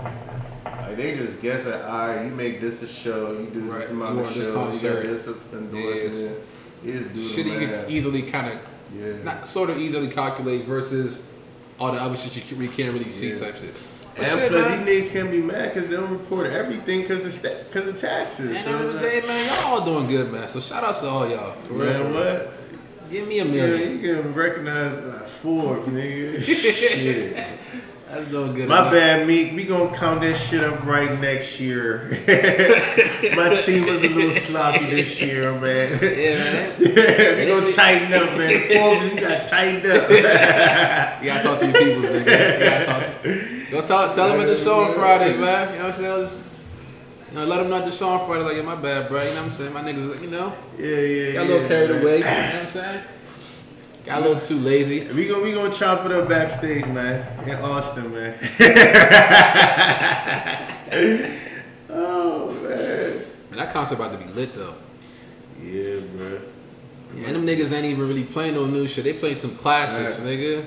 like 0.66 0.98
they 0.98 1.16
just 1.16 1.42
guess 1.42 1.64
that, 1.64 1.86
all 1.90 2.08
right, 2.10 2.26
you 2.26 2.32
make 2.32 2.60
this 2.62 2.82
a 2.84 2.88
show, 2.88 3.32
you 3.40 3.48
do 3.48 3.60
Right, 3.62 3.82
this 3.82 3.92
amount 3.92 4.20
of 4.20 4.32
shows, 4.34 4.48
concert. 4.54 4.88
you 4.88 4.94
got 4.94 5.04
this 5.26 5.28
endorsement. 5.54 6.40
You 6.84 6.94
just 7.00 7.14
do 7.14 7.22
shit 7.22 7.46
you 7.46 7.68
can 7.68 7.86
easily 7.90 8.22
kind 8.24 8.48
of, 8.54 8.60
Yeah. 9.00 9.24
not 9.24 9.48
sort 9.48 9.70
of 9.70 9.78
easily 9.80 10.08
calculate 10.08 10.66
versus 10.66 11.22
all 11.80 11.92
the 11.94 12.02
other 12.02 12.18
shit 12.18 12.36
you 12.52 12.68
can't 12.70 12.92
really 12.94 13.10
see 13.10 13.30
Yeah. 13.30 13.40
type 13.40 13.58
shit. 13.58 13.74
But 14.16 14.28
And 14.28 14.40
shit, 14.42 14.52
man. 14.52 14.86
these 14.86 15.10
niggas 15.10 15.14
can 15.14 15.32
be 15.32 15.40
mad 15.42 15.74
because 15.74 15.90
they 15.90 15.96
don't 15.96 16.10
report 16.12 16.48
everything 16.48 17.02
because 17.02 17.24
of, 17.24 17.32
sta- 17.32 17.62
of 17.74 17.98
taxes. 17.98 18.50
At 18.58 18.66
the 18.66 18.70
So 18.72 18.78
end 18.78 18.86
of 18.90 18.94
the 18.96 19.00
day, 19.00 19.22
man, 19.26 19.46
y'all 19.48 19.80
all 19.80 19.86
doing 19.86 20.06
good, 20.08 20.32
man. 20.34 20.48
So 20.50 20.60
shout 20.60 20.84
outs 20.84 21.00
to 21.00 21.08
all 21.08 21.30
y'all. 21.30 21.54
For 21.62 21.74
like, 21.76 21.88
real. 21.88 21.94
for 21.98 22.04
man, 22.10 22.12
real. 22.14 22.36
what? 22.36 22.54
Give 23.12 23.28
me 23.28 23.40
a 23.40 23.46
Yeah, 23.46 23.52
million. 23.52 24.00
you 24.02 24.14
can 24.22 24.34
recognize 24.34 25.04
like 25.04 25.28
Forbes, 25.28 25.88
nigga. 25.88 26.42
Shit. 26.44 27.36
That's 28.10 28.28
doing 28.30 28.54
good. 28.54 28.68
My 28.68 28.80
enough. 28.82 28.92
bad, 28.92 29.28
Meek. 29.28 29.54
We 29.54 29.64
gonna 29.64 29.96
count 29.96 30.20
that 30.22 30.36
shit 30.36 30.64
up 30.64 30.84
right 30.86 31.18
next 31.22 31.60
year. 31.62 32.10
My 33.38 33.56
team 33.56 33.86
was 33.86 34.04
a 34.04 34.10
little 34.10 34.34
sloppy 34.34 34.86
this 34.88 35.22
year, 35.22 35.54
man. 35.54 35.98
Yeah, 36.02 36.44
man. 36.44 36.80
we 36.80 37.46
gonna 37.48 37.72
tighten 37.72 38.12
up, 38.14 38.38
man. 38.38 38.68
Forbes, 38.70 39.14
you 39.14 39.22
gotta 39.22 39.48
tighten 39.50 39.92
up. 39.92 40.10
You 40.10 41.28
gotta 41.30 41.44
talk 41.44 41.60
to 41.60 41.66
your 41.68 41.74
peoples, 41.78 42.06
nigga. 42.06 42.60
You 42.60 42.66
gotta 42.66 42.86
talk 42.86 43.22
to 43.24 43.62
Go 43.72 43.82
talk, 43.82 44.14
tell 44.14 44.28
them 44.28 44.42
at 44.42 44.48
the 44.48 44.56
show 44.58 44.82
on 44.82 44.94
Friday, 44.94 45.38
man. 45.38 45.72
You 45.74 45.80
know 45.80 45.86
what 45.86 45.96
I'm 45.96 46.28
saying? 46.28 46.44
You 47.32 47.38
know, 47.38 47.46
let 47.46 47.58
them 47.58 47.70
know 47.70 47.84
the 47.84 47.92
show 47.92 48.10
on 48.10 48.26
Friday, 48.28 48.44
like, 48.44 48.56
yeah, 48.58 48.62
my 48.62 48.76
bad, 48.76 49.08
bro. 49.08 49.22
You 49.24 49.30
know 49.30 49.36
what 49.36 49.44
I'm 49.46 49.52
saying? 49.52 49.74
My 49.74 49.82
niggas, 49.82 50.22
you 50.22 50.30
know, 50.30 50.54
yeah, 50.78 50.86
yeah. 51.00 51.34
got 51.34 51.44
a 51.44 51.48
little 51.48 51.62
yeah, 51.62 51.68
carried 51.70 51.90
man. 51.92 52.02
away. 52.02 52.18
You 52.18 52.24
know 52.24 52.30
what 52.30 52.56
I'm 52.56 52.66
saying? 52.66 53.04
Got 54.06 54.18
a 54.18 54.22
little 54.28 54.42
too 54.42 54.60
lazy. 54.60 55.08
We 55.08 55.28
gonna 55.28 55.44
we 55.44 55.54
gonna 55.54 55.74
chop 55.74 56.06
it 56.06 56.12
up 56.12 56.28
backstage, 56.28 56.86
man, 56.88 57.48
in 57.48 57.56
Austin, 57.58 58.12
man. 58.14 58.38
oh 61.90 62.48
man. 62.64 63.18
Man, 63.50 63.60
that 63.60 63.74
concert 63.74 63.96
about 63.96 64.12
to 64.12 64.18
be 64.18 64.26
lit, 64.34 64.54
though. 64.56 64.76
Yeah, 65.62 66.00
bro. 66.18 66.40
And 67.16 67.36
them 67.36 67.46
niggas 67.46 67.72
ain't 67.74 67.86
even 67.86 68.08
really 68.08 68.24
playing 68.24 68.56
no 68.56 68.66
new 68.66 68.88
shit. 68.88 69.04
They 69.04 69.14
playing 69.14 69.36
some 69.36 69.56
classics, 69.56 70.20
Right. 70.20 70.30
nigga. 70.40 70.66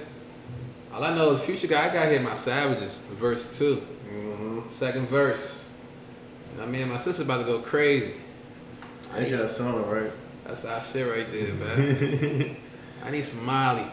All 0.93 1.03
I 1.03 1.15
know 1.15 1.33
is 1.33 1.41
Future 1.41 1.67
guy. 1.67 1.89
I 1.89 1.93
got 1.93 2.09
here 2.09 2.21
my 2.21 2.35
Savages, 2.35 2.99
verse 3.13 3.59
2 3.59 3.83
Mm-hmm. 4.15 4.69
Second 4.69 5.09
verse. 5.09 5.64
You 6.55 6.61
know 6.61 6.67
what 6.67 6.69
I 6.69 6.79
mean, 6.79 6.89
my 6.89 6.99
sister 6.99 7.25
about 7.25 7.39
to 7.39 7.45
go 7.45 7.59
crazy. 7.59 8.13
I 9.13 9.19
That's 9.19 9.31
need, 9.31 9.39
your 9.39 9.49
song, 9.49 9.91
right? 9.91 10.11
that's 10.47 10.65
our 10.65 10.81
shit 10.81 11.05
right 11.05 11.31
there, 11.33 11.53
man. 11.55 12.57
I 13.03 13.11
need 13.11 13.23
some 13.23 13.45
Molly. 13.45 13.87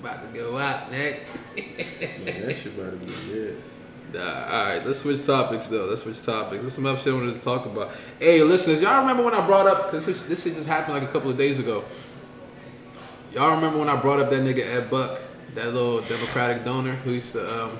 About 0.00 0.22
to 0.22 0.38
go 0.38 0.56
out, 0.56 0.90
Nick. 0.90 1.26
Yeah, 1.56 2.46
that 2.46 2.56
shit 2.56 2.72
about 2.78 2.92
to 2.92 2.96
be 2.96 3.12
good. 3.30 3.62
Nah, 4.14 4.20
all 4.20 4.64
right, 4.64 4.86
let's 4.86 5.00
switch 5.00 5.24
topics 5.26 5.66
though. 5.66 5.84
Let's 5.84 6.02
switch 6.02 6.24
topics. 6.24 6.62
What's 6.62 6.76
some 6.76 6.86
other 6.86 6.96
shit 6.98 7.12
I 7.12 7.16
wanted 7.16 7.34
to 7.34 7.40
talk 7.40 7.66
about? 7.66 7.92
Hey, 8.18 8.42
listeners, 8.42 8.80
y'all 8.80 9.00
remember 9.00 9.22
when 9.22 9.34
I 9.34 9.46
brought 9.46 9.66
up 9.66 9.86
because 9.86 10.06
this, 10.06 10.24
this 10.24 10.42
shit 10.42 10.54
just 10.54 10.66
happened 10.66 10.94
like 10.94 11.02
a 11.02 11.12
couple 11.12 11.30
of 11.30 11.36
days 11.36 11.60
ago. 11.60 11.84
Y'all 13.34 13.54
remember 13.54 13.78
when 13.78 13.88
I 13.90 14.00
brought 14.00 14.18
up 14.18 14.30
that 14.30 14.40
nigga 14.40 14.66
Ed 14.66 14.90
Buck, 14.90 15.20
that 15.54 15.66
little 15.74 16.00
Democratic 16.00 16.64
donor 16.64 16.92
who 16.92 17.12
used 17.12 17.32
to 17.32 17.64
um. 17.64 17.70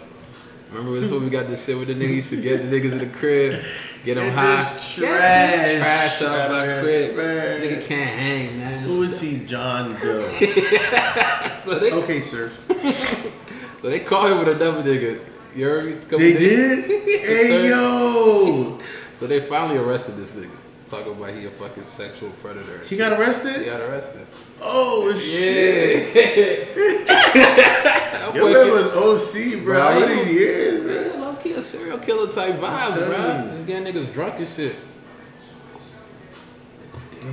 Remember 0.72 1.00
this 1.00 1.10
when 1.10 1.24
we 1.24 1.30
got 1.30 1.46
this 1.48 1.64
shit 1.64 1.76
with 1.76 1.88
the 1.88 1.94
nigga 1.94 2.14
used 2.14 2.30
to 2.30 2.40
get 2.40 2.62
the 2.62 2.68
niggas 2.80 2.92
in 2.92 2.98
the 2.98 3.06
crib, 3.06 3.60
get 4.04 4.14
them 4.14 4.26
Get 4.26 4.34
high, 4.34 4.56
this 4.62 4.98
get 4.98 5.10
this 5.50 5.78
trash 5.78 6.18
trash 6.18 6.22
out 6.22 6.50
my 6.50 6.80
crib. 6.80 7.16
man. 7.16 7.60
Nigga 7.60 7.86
can't 7.86 8.10
hang, 8.10 8.58
man. 8.58 8.82
Who 8.84 9.02
is 9.02 9.20
he, 9.20 9.44
John 9.44 9.94
Doe? 10.00 10.28
So 11.64 11.78
they, 11.78 11.92
okay, 11.92 12.20
sir. 12.20 12.48
so 13.82 13.90
they 13.90 14.00
call 14.00 14.26
him 14.26 14.38
with 14.38 14.48
another 14.60 14.82
nigga. 14.82 15.20
You 15.54 15.64
heard 15.66 15.84
me? 15.84 15.92
They 15.92 16.32
days- 16.34 16.86
did? 16.86 17.20
Hey, 17.26 17.68
yo! 17.68 18.78
So 19.18 19.26
they 19.26 19.40
finally 19.40 19.76
arrested 19.78 20.16
this 20.16 20.32
nigga. 20.32 20.69
Talking 20.90 21.12
about 21.12 21.34
he 21.34 21.46
a 21.46 21.50
fucking 21.50 21.84
sexual 21.84 22.30
predator. 22.40 22.84
He 22.84 22.96
got 22.96 23.12
arrested. 23.18 23.60
He 23.60 23.66
got 23.66 23.80
arrested. 23.80 24.26
Oh, 24.60 25.16
shit. 25.16 26.16
Yeah. 26.76 28.34
Yo, 28.34 28.52
that 28.52 28.94
was 28.94 29.34
OC, 29.34 29.62
bro. 29.64 29.80
How 29.80 30.00
many 30.00 30.32
years, 30.32 30.82
bro? 30.82 30.92
Yeah, 30.92 31.24
low 31.24 31.34
key 31.36 31.52
a 31.52 31.62
serial 31.62 31.98
killer 31.98 32.30
type 32.30 32.54
vibes, 32.54 33.06
bro. 33.06 33.44
you. 33.44 33.50
Just 33.50 33.66
getting 33.66 33.92
niggas 33.92 34.12
drunk 34.12 34.34
and 34.38 34.48
shit. 34.48 34.76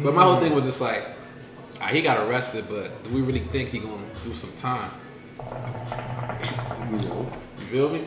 But 0.04 0.13
my 0.13 0.24
whole 0.24 0.38
thing 0.38 0.54
was 0.54 0.65
just 0.65 0.82
like, 0.82 1.15
ah, 1.82 1.88
he 1.88 2.02
got 2.02 2.28
arrested, 2.28 2.65
but 2.70 2.91
do 3.04 3.13
we 3.13 3.22
really 3.22 3.39
think 3.39 3.70
he 3.70 3.80
gonna 3.80 4.04
do 4.24 4.34
some 4.34 4.52
time? 4.54 4.91
You. 6.91 6.98
You 7.00 7.65
feel 7.72 7.89
me? 7.89 8.06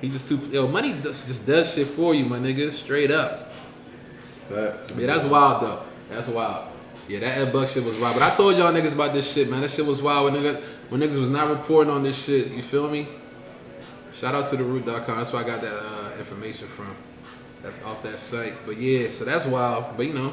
He 0.00 0.08
just 0.08 0.28
too 0.28 0.36
yo 0.52 0.68
money 0.68 0.92
just 0.92 1.44
does 1.46 1.74
shit 1.74 1.88
for 1.88 2.14
you, 2.14 2.24
my 2.24 2.38
nigga. 2.38 2.70
Straight 2.70 3.10
up. 3.10 3.47
Facts. 4.48 4.98
Yeah, 4.98 5.06
that's 5.06 5.24
wild 5.24 5.62
though. 5.62 5.82
That's 6.08 6.28
wild. 6.28 6.68
Yeah, 7.08 7.20
that 7.20 7.38
Ed 7.38 7.52
Buck 7.52 7.68
shit 7.68 7.84
was 7.84 7.96
wild. 7.96 8.14
But 8.14 8.22
I 8.22 8.34
told 8.34 8.56
y'all 8.56 8.72
niggas 8.72 8.92
about 8.92 9.12
this 9.12 9.32
shit, 9.32 9.50
man. 9.50 9.62
That 9.62 9.70
shit 9.70 9.86
was 9.86 10.02
wild 10.02 10.32
when 10.32 10.42
niggas 10.42 10.90
when 10.90 11.00
niggas 11.00 11.18
was 11.18 11.30
not 11.30 11.48
reporting 11.48 11.92
on 11.92 12.02
this 12.02 12.24
shit. 12.24 12.52
You 12.52 12.62
feel 12.62 12.88
me? 12.90 13.06
Shout 14.12 14.34
out 14.34 14.48
to 14.48 14.56
the 14.56 14.64
root.com. 14.64 15.16
That's 15.18 15.32
where 15.32 15.44
I 15.44 15.46
got 15.46 15.60
that 15.60 15.74
uh, 15.74 16.18
information 16.18 16.66
from. 16.66 16.94
That's 17.62 17.84
off 17.84 18.02
that 18.02 18.18
site. 18.18 18.54
But 18.66 18.76
yeah, 18.76 19.10
so 19.10 19.24
that's 19.24 19.46
wild. 19.46 19.96
But 19.96 20.06
you 20.06 20.14
know, 20.14 20.32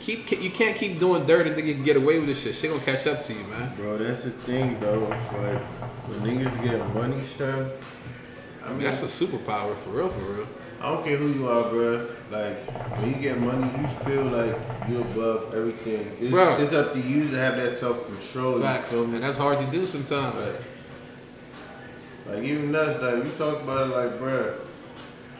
you 0.00 0.18
keep 0.18 0.42
you 0.42 0.50
can't 0.50 0.76
keep 0.76 0.98
doing 0.98 1.26
dirt 1.26 1.46
and 1.46 1.54
think 1.54 1.66
you 1.66 1.74
can 1.74 1.84
get 1.84 1.96
away 1.96 2.18
with 2.18 2.28
this 2.28 2.42
shit. 2.42 2.54
Shit 2.54 2.70
gonna 2.70 2.82
catch 2.84 3.06
up 3.06 3.20
to 3.22 3.32
you, 3.32 3.42
man. 3.44 3.74
Bro, 3.76 3.98
that's 3.98 4.24
the 4.24 4.30
thing, 4.30 4.78
though. 4.78 5.00
Like, 5.00 5.22
when 5.22 6.38
niggas 6.38 6.62
get 6.62 6.94
money, 6.94 7.18
son, 7.18 7.70
I 8.64 8.70
mean, 8.70 8.80
that's 8.80 9.02
a 9.02 9.06
superpower 9.06 9.74
for 9.74 9.90
real, 9.90 10.08
for 10.08 10.32
real. 10.32 10.48
I 10.80 10.90
don't 10.92 11.04
care 11.04 11.16
who 11.16 11.28
you 11.28 11.48
are, 11.48 11.68
bro. 11.70 12.06
Like, 12.30 12.56
when 12.98 13.14
you 13.14 13.20
get 13.20 13.40
money, 13.40 13.66
you 13.80 13.86
feel 14.04 14.24
like 14.24 14.54
you're 14.88 15.00
above 15.02 15.54
everything. 15.54 16.06
It's, 16.20 16.32
it's 16.62 16.72
up 16.74 16.92
to 16.92 17.00
you 17.00 17.28
to 17.30 17.36
have 17.36 17.56
that 17.56 17.70
self 17.72 18.06
control. 18.06 18.60
Facts, 18.60 18.92
You 18.92 18.98
feel 18.98 19.06
me? 19.08 19.14
and 19.16 19.24
that's 19.24 19.38
hard 19.38 19.58
to 19.58 19.66
do 19.66 19.86
sometimes. 19.86 20.36
Like, 22.28 22.42
even 22.42 22.74
us, 22.74 23.00
like, 23.00 23.24
we 23.24 23.30
talk 23.38 23.62
about 23.62 23.90
it 23.90 23.94
like, 23.94 24.18
bro. 24.18 24.52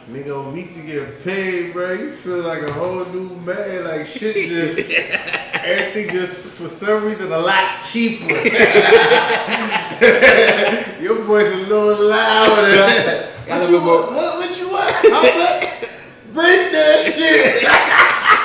Nigga, 0.09 0.37
when 0.45 0.53
we 0.55 0.61
used 0.61 0.77
to 0.77 0.83
get 0.83 1.25
paid, 1.25 1.73
bro, 1.73 1.93
you 1.93 2.13
feel 2.13 2.39
like 2.43 2.63
a 2.63 2.73
whole 2.73 3.05
new 3.07 3.29
man. 3.45 3.85
Like, 3.85 4.07
shit 4.07 4.49
just, 4.49 4.91
everything 4.93 6.11
just, 6.17 6.53
for 6.55 6.69
some 6.69 7.05
reason, 7.05 7.31
a 7.33 7.39
lot 7.39 7.83
cheaper. 7.85 8.27
Your 11.03 11.17
voice 11.25 11.47
is 11.47 11.67
a 11.67 11.75
little 11.75 12.09
louder. 12.09 13.29
Got 13.47 13.61
a 13.63 13.65
little 13.65 13.81
you 13.81 13.85
more- 13.85 14.03
What, 14.13 14.39
what 14.39 14.46
you 15.05 15.11
want? 15.13 15.27
How 15.29 15.39
much? 15.39 15.63
Break 16.35 16.73
that 16.73 17.13
shit. 17.15 17.63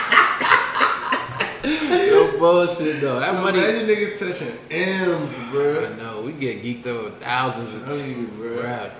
No 1.63 2.37
bullshit 2.39 3.01
though. 3.01 3.19
That 3.19 3.35
money. 3.41 3.59
Imagine 3.59 3.87
niggas 3.87 4.19
touching 4.19 4.51
M's, 4.71 5.33
bro. 5.51 5.85
I 5.85 5.95
know 5.97 6.23
we 6.25 6.31
get 6.33 6.61
geeked 6.63 6.87
up 6.87 7.03
with 7.05 7.21
thousands 7.21 7.75
of 7.75 8.07
you, 8.07 8.27
bro. 8.27 8.63
rap. 8.63 8.91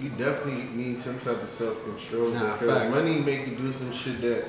You 0.00 0.10
definitely 0.10 0.64
need 0.76 0.96
some 0.98 1.14
type 1.18 1.42
of 1.42 1.48
self 1.48 1.82
control 1.82 2.28
Nah, 2.30 2.52
because 2.56 2.94
money 2.94 3.20
make 3.20 3.48
you 3.48 3.56
do 3.56 3.72
some 3.72 3.90
shit 3.92 4.20
that 4.20 4.44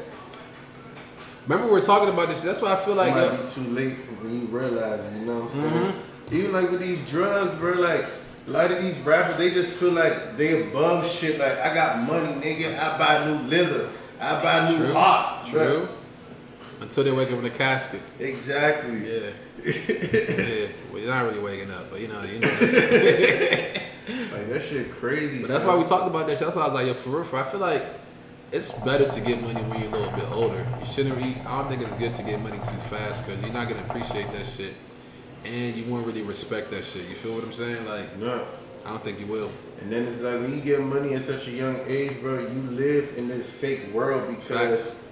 Remember 1.47 1.73
we 1.73 1.79
are 1.79 1.83
talking 1.83 2.09
about 2.13 2.27
this. 2.27 2.41
That's 2.41 2.61
why 2.61 2.73
I 2.73 2.75
feel 2.75 2.95
like 2.95 3.13
might 3.15 3.23
yo, 3.23 3.37
be 3.37 3.43
too 3.49 3.61
late 3.71 3.97
when 4.21 4.41
you 4.41 4.45
realize. 4.47 5.11
You 5.19 5.25
know 5.25 5.39
what 5.39 5.51
I'm 5.55 5.59
Mm-hmm. 5.61 5.89
saying? 6.29 6.41
Even 6.43 6.51
like 6.53 6.69
with 6.71 6.81
these 6.81 7.09
drugs, 7.09 7.55
bro. 7.55 7.73
Like 7.73 8.05
a 8.47 8.49
lot 8.51 8.71
of 8.71 8.81
these 8.81 8.97
rappers, 9.01 9.37
they 9.37 9.51
just 9.51 9.71
feel 9.73 9.91
like 9.91 10.35
they 10.37 10.67
above 10.69 11.07
shit. 11.07 11.39
Like 11.39 11.57
I 11.59 11.73
got 11.73 12.07
money, 12.07 12.33
nigga. 12.33 12.77
I 12.77 12.97
buy 12.97 13.25
new 13.25 13.47
liver. 13.47 13.89
I 14.19 14.41
buy 14.41 14.69
new 14.69 14.77
True. 14.77 14.93
heart. 14.93 15.45
true. 15.47 15.87
Until 16.81 17.03
they 17.03 17.11
wake 17.11 17.31
up 17.31 17.39
in 17.39 17.45
a 17.45 17.49
casket. 17.49 18.01
Exactly. 18.19 19.11
Yeah. 19.11 19.29
yeah. 19.65 20.67
Well, 20.91 21.01
you're 21.01 21.09
not 21.13 21.25
really 21.25 21.39
waking 21.39 21.71
up, 21.71 21.89
but 21.91 21.99
you 21.99 22.07
know, 22.07 22.21
you 22.23 22.39
know. 22.39 22.47
That's, 22.47 23.79
Like 24.31 24.49
that 24.49 24.63
shit 24.63 24.91
crazy. 24.93 25.39
but 25.39 25.49
that's 25.49 25.63
why 25.63 25.75
we 25.75 25.83
talked 25.83 26.07
about 26.07 26.25
that 26.25 26.37
shit. 26.37 26.47
That's 26.47 26.55
why 26.55 26.63
I 26.63 26.67
was 26.67 26.73
like, 26.73 26.87
yo, 26.87 26.93
for 26.95 27.09
real, 27.11 27.23
for 27.23 27.35
real, 27.35 27.45
I 27.45 27.49
feel 27.51 27.59
like 27.59 27.83
it's 28.51 28.71
better 28.79 29.05
to 29.07 29.21
get 29.21 29.39
money 29.41 29.61
when 29.61 29.81
you're 29.81 29.89
a 29.89 29.97
little 29.99 30.13
bit 30.15 30.31
older. 30.31 30.65
You 30.79 30.85
shouldn't. 30.85 31.17
Be, 31.19 31.39
I 31.45 31.59
don't 31.59 31.69
think 31.69 31.81
it's 31.83 31.93
good 31.93 32.13
to 32.15 32.23
get 32.23 32.41
money 32.41 32.57
too 32.57 32.77
fast 32.89 33.25
because 33.25 33.43
you're 33.43 33.53
not 33.53 33.67
gonna 33.69 33.81
appreciate 33.83 34.31
that 34.31 34.45
shit, 34.45 34.73
and 35.45 35.75
you 35.75 35.85
won't 35.91 36.05
really 36.05 36.21
respect 36.21 36.69
that 36.71 36.83
shit. 36.83 37.07
You 37.09 37.15
feel 37.15 37.33
what 37.35 37.43
I'm 37.43 37.53
saying? 37.53 37.85
Like, 37.87 38.17
No. 38.17 38.45
I 38.85 38.91
don't 38.91 39.03
think 39.03 39.19
you 39.19 39.27
will. 39.27 39.51
And 39.81 39.91
then 39.91 40.03
it's 40.03 40.19
like 40.21 40.39
when 40.39 40.55
you 40.55 40.61
get 40.61 40.79
money 40.81 41.13
at 41.13 41.21
such 41.21 41.47
a 41.47 41.51
young 41.51 41.79
age, 41.85 42.19
bro, 42.21 42.39
you 42.39 42.61
live 42.71 43.13
in 43.17 43.27
this 43.27 43.47
fake 43.49 43.93
world 43.93 44.27
because 44.35 44.91
Facts. 44.91 45.03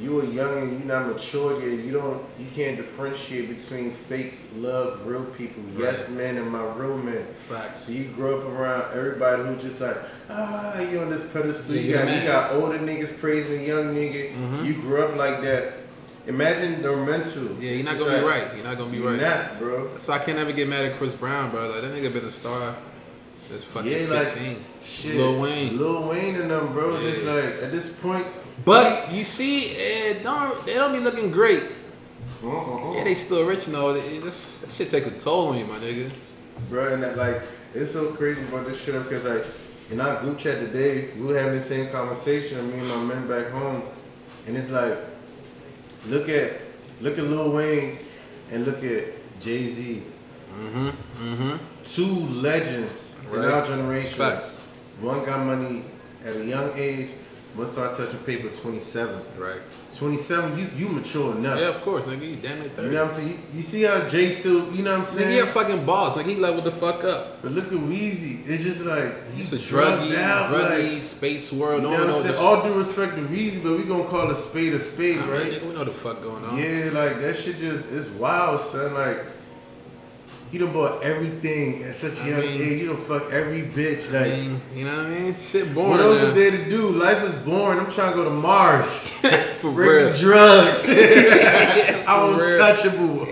you 0.00 0.20
are 0.20 0.24
young 0.24 0.58
and 0.58 0.70
you're 0.72 0.80
not 0.86 1.06
mature 1.08 1.58
yet. 1.66 1.82
You 1.84 1.92
don't, 1.94 2.22
you 2.38 2.46
can't 2.54 2.76
differentiate 2.76 3.48
between 3.48 3.90
fake 3.90 4.34
love, 4.54 5.04
real 5.06 5.24
people, 5.24 5.62
yes 5.76 6.10
men, 6.10 6.36
and 6.36 6.50
my 6.50 6.62
real 6.74 6.98
men. 6.98 7.26
Facts. 7.48 7.84
So 7.84 7.92
you 7.92 8.04
grow 8.10 8.40
up 8.40 8.46
around 8.46 8.96
everybody 8.96 9.42
who's 9.42 9.62
just 9.62 9.80
like, 9.80 9.96
ah, 10.28 10.78
you 10.80 11.00
on 11.00 11.08
this 11.10 11.24
pedestal. 11.32 11.74
Yeah, 11.74 11.80
you 11.80 11.92
got, 11.94 12.04
mad. 12.04 12.22
you 12.22 12.28
got 12.28 12.52
older 12.52 12.78
niggas 12.78 13.18
praising 13.18 13.64
young 13.66 13.94
nigga. 13.94 14.32
Mhm. 14.34 14.64
You 14.66 14.74
grew 14.74 15.02
up 15.02 15.16
like 15.16 15.40
that. 15.42 15.72
Imagine 16.26 16.82
the 16.82 16.96
mental. 16.96 17.56
Yeah, 17.62 17.72
you're 17.72 17.84
not 17.84 17.98
gonna 17.98 18.18
be 18.18 18.24
right. 18.24 18.46
You're 18.56 18.64
not 18.64 18.76
gonna 18.78 18.90
be 18.90 18.96
You're 18.98 19.10
right. 19.12 19.20
not, 19.20 19.58
bro. 19.58 19.96
So 19.96 20.12
I 20.12 20.18
can't 20.18 20.38
ever 20.38 20.52
get 20.52 20.68
mad 20.68 20.84
at 20.84 20.96
Chris 20.96 21.14
Brown, 21.14 21.50
bro. 21.50 21.68
Like 21.68 21.82
that 21.82 21.92
nigga 21.94 22.12
been 22.12 22.24
a 22.24 22.30
star 22.30 22.74
since 23.38 23.62
fucking 23.62 23.90
Yeah, 23.92 23.98
like 24.08 24.26
15. 24.28 24.56
shit. 24.82 25.16
Lil 25.16 25.40
Wayne. 25.40 25.78
Lil 25.78 26.08
Wayne 26.08 26.34
and 26.34 26.50
them, 26.50 26.72
bro. 26.72 26.98
Yeah. 26.98 27.10
Just 27.10 27.24
like 27.26 27.44
at 27.62 27.70
this 27.70 27.92
point. 28.02 28.26
But 28.64 29.12
you 29.12 29.22
see, 29.22 29.66
it 29.76 30.24
don't 30.24 30.64
they 30.66 30.74
don't 30.74 30.92
be 30.92 30.98
looking 31.00 31.30
great. 31.30 31.62
uh-uh. 32.42 32.94
Yeah, 32.94 33.04
they 33.04 33.14
still 33.14 33.44
rich 33.44 33.68
and 33.68 33.76
all. 33.76 33.94
It 33.94 34.22
just 34.22 34.62
that 34.62 34.72
shit 34.72 34.90
take 34.90 35.06
a 35.06 35.10
toll 35.18 35.48
on 35.48 35.58
you, 35.58 35.64
my 35.66 35.76
nigga. 35.78 36.10
Bro, 36.70 36.94
and 36.94 37.02
that, 37.02 37.16
like, 37.18 37.42
it's 37.74 37.92
so 37.92 38.12
crazy 38.12 38.40
about 38.42 38.66
this 38.66 38.82
shit 38.82 38.94
because, 39.02 39.24
like, 39.24 39.44
in 39.90 40.00
our 40.00 40.18
group 40.22 40.38
chat 40.38 40.58
today, 40.58 41.10
we 41.16 41.26
were 41.26 41.38
having 41.38 41.54
the 41.58 41.60
same 41.64 41.90
conversation, 41.90 42.56
me 42.72 42.78
and 42.78 42.88
my 42.88 43.14
men 43.14 43.28
back 43.28 43.52
home, 43.52 43.82
and 44.46 44.56
it's 44.56 44.70
like, 44.70 44.96
look 46.08 46.28
at, 46.28 46.52
look 47.00 47.18
at 47.18 47.24
Lil 47.24 47.52
Wayne 47.52 47.98
and 48.52 48.64
look 48.64 48.82
at 48.84 49.04
Jay 49.40 49.66
Z, 49.66 50.02
Mm-hmm. 50.56 50.88
Mm-hmm. 50.88 51.56
two 51.84 52.14
legends 52.40 53.14
in 53.32 53.40
Right. 53.40 53.50
our 53.52 53.66
generation. 53.66 54.16
Facts. 54.16 54.56
One 55.00 55.24
got 55.26 55.44
money 55.44 55.82
at 56.24 56.34
a 56.36 56.44
young 56.44 56.70
age, 56.76 57.10
one 57.56 57.66
started 57.66 57.96
touching 57.96 58.18
paper 58.20 58.48
27. 58.48 59.20
Right. 59.38 59.60
27, 59.96 60.58
you 60.58 60.68
you 60.76 60.88
mature 60.90 61.34
enough. 61.36 61.58
Yeah, 61.58 61.68
of 61.68 61.80
course, 61.80 62.04
nigga. 62.04 62.28
You 62.28 62.36
damn 62.36 62.60
it, 62.60 62.72
You 62.76 62.90
know 62.90 63.04
what 63.04 63.12
I'm 63.12 63.16
saying? 63.16 63.28
You, 63.30 63.38
you 63.56 63.62
see 63.62 63.82
how 63.84 64.06
Jay 64.08 64.30
still, 64.30 64.70
you 64.74 64.82
know 64.82 64.98
what 64.98 65.00
I'm 65.00 65.06
Nigga, 65.06 65.18
saying? 65.18 65.30
he 65.32 65.38
a 65.38 65.46
fucking 65.46 65.86
boss. 65.86 66.16
Like 66.18 66.26
he 66.26 66.34
leveled 66.34 66.64
the 66.64 66.70
fuck 66.70 67.02
up. 67.04 67.40
But 67.42 67.52
look 67.52 67.66
at 67.66 67.72
Weezy. 67.72 68.46
It's 68.46 68.62
just 68.62 68.84
like 68.84 69.32
He's 69.32 69.52
a 69.54 69.56
druggy, 69.56 70.16
out, 70.16 70.52
druggy 70.52 70.92
like, 70.94 71.02
space 71.02 71.50
world. 71.52 71.82
You 71.82 71.88
know 71.88 71.94
what 71.98 72.10
I'm 72.16 72.22
this. 72.24 72.36
saying? 72.36 72.46
All 72.46 72.62
due 72.62 72.74
respect 72.74 73.16
to 73.16 73.22
Weezy, 73.22 73.62
but 73.62 73.78
we 73.78 73.84
gonna 73.84 74.04
call 74.04 74.30
a 74.30 74.34
spade 74.36 74.74
a 74.74 74.80
spade, 74.80 75.16
right? 75.18 75.50
nigga, 75.52 75.66
we 75.66 75.72
know 75.74 75.84
the 75.84 75.90
fuck 75.92 76.22
going 76.22 76.44
on. 76.44 76.58
Yeah, 76.58 76.90
like 76.92 77.18
that 77.20 77.34
shit 77.36 77.56
just 77.56 77.90
it's 77.90 78.10
wild, 78.10 78.60
son. 78.60 78.92
Like 78.92 79.24
he 80.52 80.58
done 80.58 80.72
bought 80.72 81.02
everything 81.02 81.82
at 81.84 81.94
such 81.96 82.18
a 82.20 82.22
I 82.22 82.28
young 82.28 82.40
mean- 82.40 82.62
age. 82.62 82.80
You 82.82 82.86
done 82.88 82.96
fuck 83.04 83.32
every 83.32 83.62
bitch. 83.62 84.14
I 84.14 84.18
Like 84.22 84.32
mean, 84.32 84.60
you 84.74 84.84
know 84.84 84.96
what 84.96 85.06
I 85.06 85.10
mean? 85.10 85.34
Shit 85.36 85.74
boring. 85.74 85.90
what 85.90 86.00
else 86.00 86.22
now. 86.22 86.28
is 86.28 86.34
there 86.34 86.50
to 86.52 86.64
do? 86.70 86.88
Life 86.90 87.22
is 87.24 87.34
boring. 87.36 87.78
I'm 87.80 87.90
trying 87.92 88.12
to 88.12 88.16
go 88.16 88.24
to 88.24 88.30
Mars. 88.30 89.08
For 89.60 89.70
real. 89.70 90.14
drugs. 90.16 90.86
I'm 90.88 92.34
For 92.34 92.44
real. 92.44 92.54
untouchable. 92.54 93.26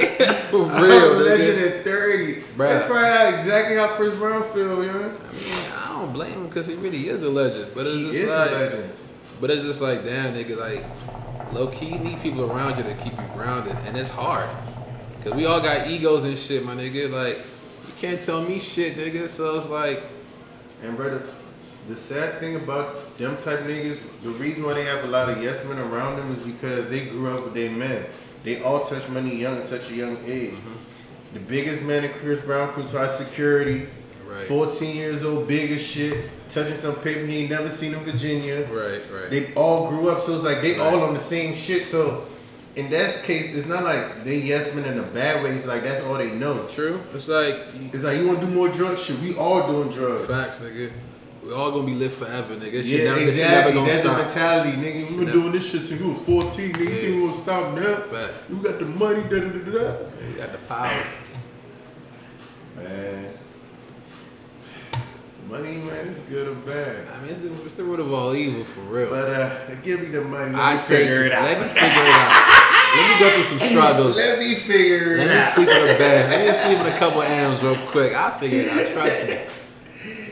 For 0.50 0.66
I'm 0.66 0.82
real, 0.82 1.12
a 1.20 1.22
legend 1.22 1.58
at 1.64 1.84
30. 1.84 2.34
Bruh. 2.34 2.56
That's 2.68 2.86
probably 2.86 3.38
exactly 3.38 3.76
how 3.76 3.88
Chris 3.96 4.14
Brown 4.16 4.42
feel, 4.44 4.84
you 4.84 4.92
know? 4.92 5.00
I 5.10 5.32
mean, 5.34 5.72
I 5.76 5.88
don't 6.00 6.12
blame 6.12 6.32
him 6.32 6.46
because 6.48 6.66
he 6.66 6.74
really 6.74 7.08
is 7.08 7.22
a 7.22 7.28
legend. 7.28 7.70
But 7.74 7.86
it's 7.86 7.96
He 7.96 8.12
just 8.12 8.28
like, 8.28 8.50
a 8.50 8.54
legend. 8.54 8.92
but 9.40 9.50
it's 9.50 9.62
just 9.62 9.80
like, 9.80 10.04
damn, 10.04 10.34
nigga, 10.34 10.56
like, 10.58 11.52
low 11.52 11.68
key, 11.68 11.86
you 11.86 11.98
need 11.98 12.20
people 12.22 12.50
around 12.50 12.76
you 12.78 12.84
to 12.84 12.94
keep 13.02 13.12
you 13.12 13.26
grounded, 13.32 13.76
and 13.86 13.96
it's 13.96 14.08
hard. 14.10 14.48
Cause 15.24 15.32
we 15.32 15.46
all 15.46 15.60
got 15.60 15.88
egos 15.88 16.24
and 16.24 16.36
shit, 16.36 16.64
my 16.64 16.74
nigga. 16.74 17.10
Like, 17.10 17.38
you 17.38 17.92
can't 17.98 18.20
tell 18.20 18.42
me 18.42 18.58
shit, 18.58 18.96
nigga. 18.96 19.26
So 19.26 19.56
it's 19.56 19.68
like, 19.70 20.02
And 20.82 20.96
brother, 20.96 21.22
the 21.88 21.96
sad 21.96 22.40
thing 22.40 22.56
about 22.56 23.16
them 23.16 23.36
type 23.38 23.60
niggas, 23.60 23.98
the 24.22 24.30
reason 24.30 24.64
why 24.64 24.74
they 24.74 24.84
have 24.84 25.04
a 25.04 25.06
lot 25.06 25.30
of 25.30 25.42
yes 25.42 25.64
men 25.64 25.78
around 25.78 26.16
them 26.16 26.30
is 26.36 26.46
because 26.46 26.90
they 26.90 27.06
grew 27.06 27.32
up 27.32 27.42
with 27.42 27.54
their 27.54 27.70
men. 27.70 28.04
They 28.42 28.62
all 28.62 28.84
touch 28.84 29.08
money 29.08 29.36
young 29.36 29.56
at 29.56 29.64
such 29.64 29.90
a 29.90 29.94
young 29.94 30.18
age. 30.26 30.50
Mm-hmm. 30.52 31.34
The 31.34 31.40
biggest 31.40 31.82
man 31.84 32.04
in 32.04 32.10
Chris 32.12 32.42
Brown 32.42 32.72
crucified 32.72 33.10
security. 33.10 33.86
Right. 34.26 34.42
14 34.46 34.94
years 34.96 35.24
old, 35.24 35.48
big 35.48 35.70
as 35.72 35.86
shit, 35.86 36.28
touching 36.50 36.76
some 36.76 36.96
paper 36.96 37.24
he 37.24 37.38
ain't 37.42 37.50
never 37.50 37.68
seen 37.70 37.94
in 37.94 38.00
Virginia. 38.00 38.60
right, 38.70 39.00
right. 39.12 39.30
They 39.30 39.54
all 39.54 39.88
grew 39.88 40.10
up, 40.10 40.22
so 40.24 40.34
it's 40.34 40.44
like 40.44 40.60
they 40.60 40.72
Right. 40.72 40.80
all 40.80 41.02
on 41.02 41.14
the 41.14 41.20
same 41.20 41.54
shit. 41.54 41.84
So 41.86 42.24
in 42.76 42.90
that 42.90 43.22
case, 43.22 43.54
it's 43.54 43.66
not 43.68 43.84
like 43.84 44.24
they 44.24 44.38
yes 44.38 44.74
men 44.74 44.84
in 44.84 44.98
a 44.98 45.02
bad 45.02 45.42
way. 45.44 45.52
It's 45.52 45.66
like 45.66 45.82
that's 45.82 46.02
all 46.02 46.14
they 46.14 46.30
know. 46.32 46.66
True. 46.68 47.00
It's 47.14 47.28
like 47.28 47.54
It's 47.92 48.02
like 48.04 48.18
you 48.18 48.26
want 48.26 48.40
to 48.40 48.46
do 48.46 48.52
more 48.52 48.68
drugs? 48.68 49.02
Shit, 49.04 49.18
we 49.20 49.36
all 49.36 49.66
doing 49.66 49.90
drugs. 49.90 50.26
facts, 50.26 50.60
nigga. 50.60 50.90
We 51.44 51.52
all 51.52 51.70
gonna 51.72 51.84
be 51.86 51.94
lit 51.94 52.10
forever, 52.10 52.54
nigga. 52.56 52.82
Shit 52.82 52.86
Yeah, 52.86 53.04
never, 53.04 53.16
never 53.20 53.28
exactly. 53.28 53.72
gonna 53.74 53.86
That's 53.86 54.02
the 54.02 54.08
stop. 54.08 54.18
mentality, 54.24 54.76
nigga. 54.78 55.10
We 55.18 55.24
been 55.24 55.32
doing 55.34 55.52
this 55.52 55.70
shit 55.70 55.82
since 55.82 56.00
we 56.00 56.08
was 56.10 56.20
14, 56.22 56.72
nigga. 56.72 56.78
You 56.80 56.84
Yeah. 56.88 57.00
think 57.00 57.14
we 57.14 57.20
gonna 57.28 57.42
stop 57.42 57.74
now? 57.74 57.96
Facts. 58.16 58.48
We 58.50 58.56
got 58.62 58.78
the 58.78 58.86
money, 58.86 59.22
da 59.24 59.40
da 59.40 59.48
da 59.50 59.70
da. 59.78 59.92
You 60.26 60.34
got 60.38 60.52
the 60.52 60.58
power. 60.66 61.04
Man. 62.76 63.26
Money, 65.50 65.76
man, 65.76 66.08
it's 66.08 66.20
good 66.30 66.48
or 66.48 66.54
bad. 66.54 67.06
I 67.14 67.20
mean, 67.20 67.30
it's 67.32 67.40
the, 67.40 67.48
it's 67.66 67.74
the 67.74 67.84
root 67.84 68.00
of 68.00 68.12
all 68.12 68.34
evil 68.34 68.64
for 68.64 68.80
real. 68.80 69.10
But 69.10 69.26
uh, 69.26 69.74
give 69.84 70.00
me 70.00 70.06
the 70.06 70.22
money. 70.22 70.52
Let 70.52 70.60
I 70.60 70.74
me 70.76 70.80
figure 70.82 71.24
it 71.26 71.32
out. 71.32 71.44
Let 71.44 71.60
me 71.60 71.68
figure 71.68 71.84
it 71.86 71.92
out. 71.92 72.43
Let 72.96 73.20
me 73.20 73.24
go 73.24 73.34
through 73.34 73.44
some 73.44 73.58
struggles. 73.58 74.16
Let 74.16 74.38
me 74.38 74.54
figure 74.54 75.16
it 75.16 75.26
Let 75.26 75.36
me 75.36 75.42
sleep 75.42 75.68
in 75.68 75.94
a 75.94 75.98
bed. 75.98 76.30
Let 76.30 76.46
me 76.46 76.54
sleep 76.54 76.78
in 76.78 76.92
a 76.92 76.96
couple 76.98 77.22
M's 77.22 77.62
real 77.62 77.76
quick. 77.86 78.14
I'll 78.14 78.30
figure 78.30 78.60
it 78.60 78.68
out. 78.68 78.92
Trust 78.92 79.26
me. 79.26 79.38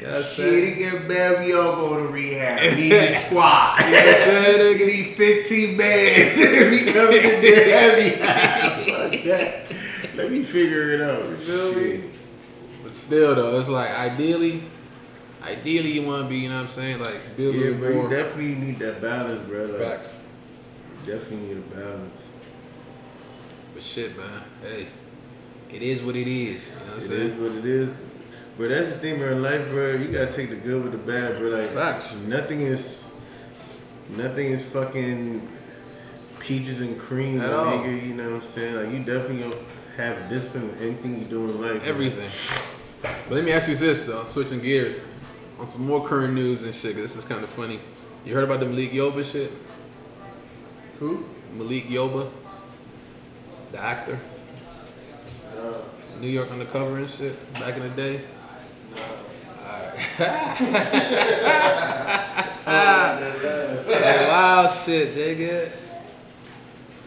You 0.03 0.09
I'm 0.09 0.23
Shit, 0.23 0.65
it 0.65 0.79
get 0.79 1.09
bad. 1.09 1.45
We 1.45 1.55
all 1.55 1.77
go 1.77 1.97
to 1.99 2.09
rehab. 2.09 2.61
We 2.77 2.83
need 2.83 2.93
a 2.93 3.15
squad. 3.19 3.79
You 3.81 3.85
know 3.87 3.93
what 3.93 4.09
I'm 4.09 4.15
saying, 4.15 4.79
nigga? 4.79 4.87
need 4.87 5.15
15 5.17 5.79
bands. 5.79 6.37
we 6.71 6.93
coming 6.93 7.25
in 7.25 7.43
there 7.43 7.79
heavy. 7.79 8.11
Fuck 8.91 9.25
that. 9.25 10.17
Let 10.17 10.31
me 10.31 10.43
figure 10.43 10.93
it 10.93 11.01
out. 11.01 11.29
You 11.31 11.37
feel 11.37 11.75
me? 11.75 12.11
But 12.83 12.95
still, 12.95 13.35
though, 13.35 13.59
it's 13.59 13.69
like 13.69 13.91
ideally, 13.91 14.63
ideally 15.43 15.93
you 15.93 16.03
want 16.03 16.25
to 16.25 16.29
be, 16.29 16.39
you 16.39 16.49
know 16.49 16.57
what 16.57 16.63
I'm 16.63 16.69
saying? 16.69 17.01
Like, 17.01 17.37
build 17.37 17.55
a 17.55 17.59
Yeah, 17.59 17.65
little 17.65 17.79
bro, 17.79 18.03
you 18.03 18.09
definitely 18.09 18.55
need 18.55 18.79
that 18.81 19.01
balance, 19.01 19.49
bro. 19.49 19.65
Like, 19.67 19.81
Facts. 19.81 20.21
Definitely 21.07 21.55
need 21.55 21.57
a 21.59 21.61
balance. 21.75 22.23
But 23.83 23.89
shit, 23.89 24.17
man. 24.17 24.43
Hey, 24.63 24.87
it 25.75 25.83
is 25.83 26.03
what 26.03 26.15
it 26.15 26.29
is. 26.29 26.71
You 26.71 26.77
know 26.77 26.83
what 26.85 26.95
I'm 26.95 27.01
saying? 27.01 27.21
is 27.31 27.35
what 27.41 27.59
it 27.59 27.65
is. 27.65 27.89
But 28.57 28.69
that's 28.69 28.89
the 28.91 28.95
thing, 28.99 29.19
bro. 29.19 29.33
In 29.33 29.43
life, 29.43 29.69
bro, 29.71 29.95
you 29.95 30.07
gotta 30.13 30.33
take 30.33 30.51
the 30.51 30.57
good 30.57 30.85
with 30.85 30.93
the 30.93 30.99
bad, 30.99 31.37
bro. 31.39 31.49
Like 31.49 31.67
Facts. 31.71 32.21
Nothing 32.29 32.61
is, 32.61 33.11
nothing 34.11 34.53
is 34.53 34.63
fucking 34.63 35.49
peaches 36.39 36.81
and 36.81 36.97
cream, 36.97 37.41
At 37.41 37.53
all. 37.53 37.73
nigga. 37.73 38.07
You 38.07 38.15
know 38.15 38.25
what 38.35 38.35
I'm 38.35 38.43
saying? 38.43 38.77
Like 38.77 38.91
you 38.91 38.99
definitely 38.99 39.39
gonna 39.51 39.57
have 39.97 40.29
discipline 40.29 40.71
in 40.71 40.79
anything 40.79 41.19
you 41.19 41.25
do 41.25 41.41
in 41.51 41.61
life. 41.61 41.81
bro. 41.81 41.89
Everything. 41.91 42.31
But 43.03 43.33
let 43.35 43.45
me 43.45 43.51
ask 43.51 43.69
you 43.69 43.75
this 43.75 44.05
though, 44.05 44.25
switching 44.27 44.61
gears 44.61 45.05
on 45.59 45.67
some 45.67 45.85
more 45.85 46.07
current 46.07 46.35
news 46.35 46.63
and 46.63 46.73
shit. 46.73 46.93
'cause 46.93 47.03
this 47.03 47.17
is 47.17 47.25
kind 47.25 47.43
of 47.43 47.49
funny. 47.49 47.81
You 48.25 48.35
heard 48.35 48.45
about 48.45 48.61
the 48.61 48.67
Malik 48.67 48.93
Yoba 48.93 49.25
shit? 49.29 49.51
Who? 51.01 51.25
Malik 51.57 51.89
Yoba, 51.89 52.31
the 53.73 53.81
actor, 53.83 54.19
Uh, 55.59 55.81
New 56.21 56.29
York 56.29 56.51
Undercover 56.51 56.99
and 56.99 57.09
shit, 57.09 57.53
back 57.55 57.77
in 57.77 57.83
the 57.83 57.89
day. 57.91 58.21
That 63.89 64.29
wild 64.29 64.71
shit, 64.71 65.15
nigga. 65.15 65.71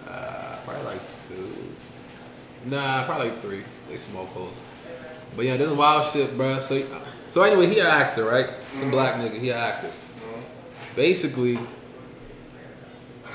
Uh, 0.07 0.57
probably 0.66 0.84
like 0.86 1.01
two. 1.07 1.53
Nah, 2.66 3.05
probably 3.05 3.30
like 3.30 3.41
three. 3.41 3.63
They 3.89 3.95
small 3.97 4.26
posts. 4.28 4.59
But 5.36 5.45
yeah, 5.45 5.57
this 5.57 5.70
is 5.70 5.74
wild 5.74 6.03
shit, 6.05 6.36
bro. 6.36 6.59
So, 6.59 6.84
so 7.30 7.43
anyway, 7.43 7.68
he 7.68 7.80
an 7.80 7.88
actor, 7.88 8.24
right? 8.26 8.49
Some 8.74 8.89
black 8.89 9.16
nigga, 9.16 9.39
he 9.39 9.49
an 9.51 9.57
actor. 9.57 9.91
Basically, 10.95 11.59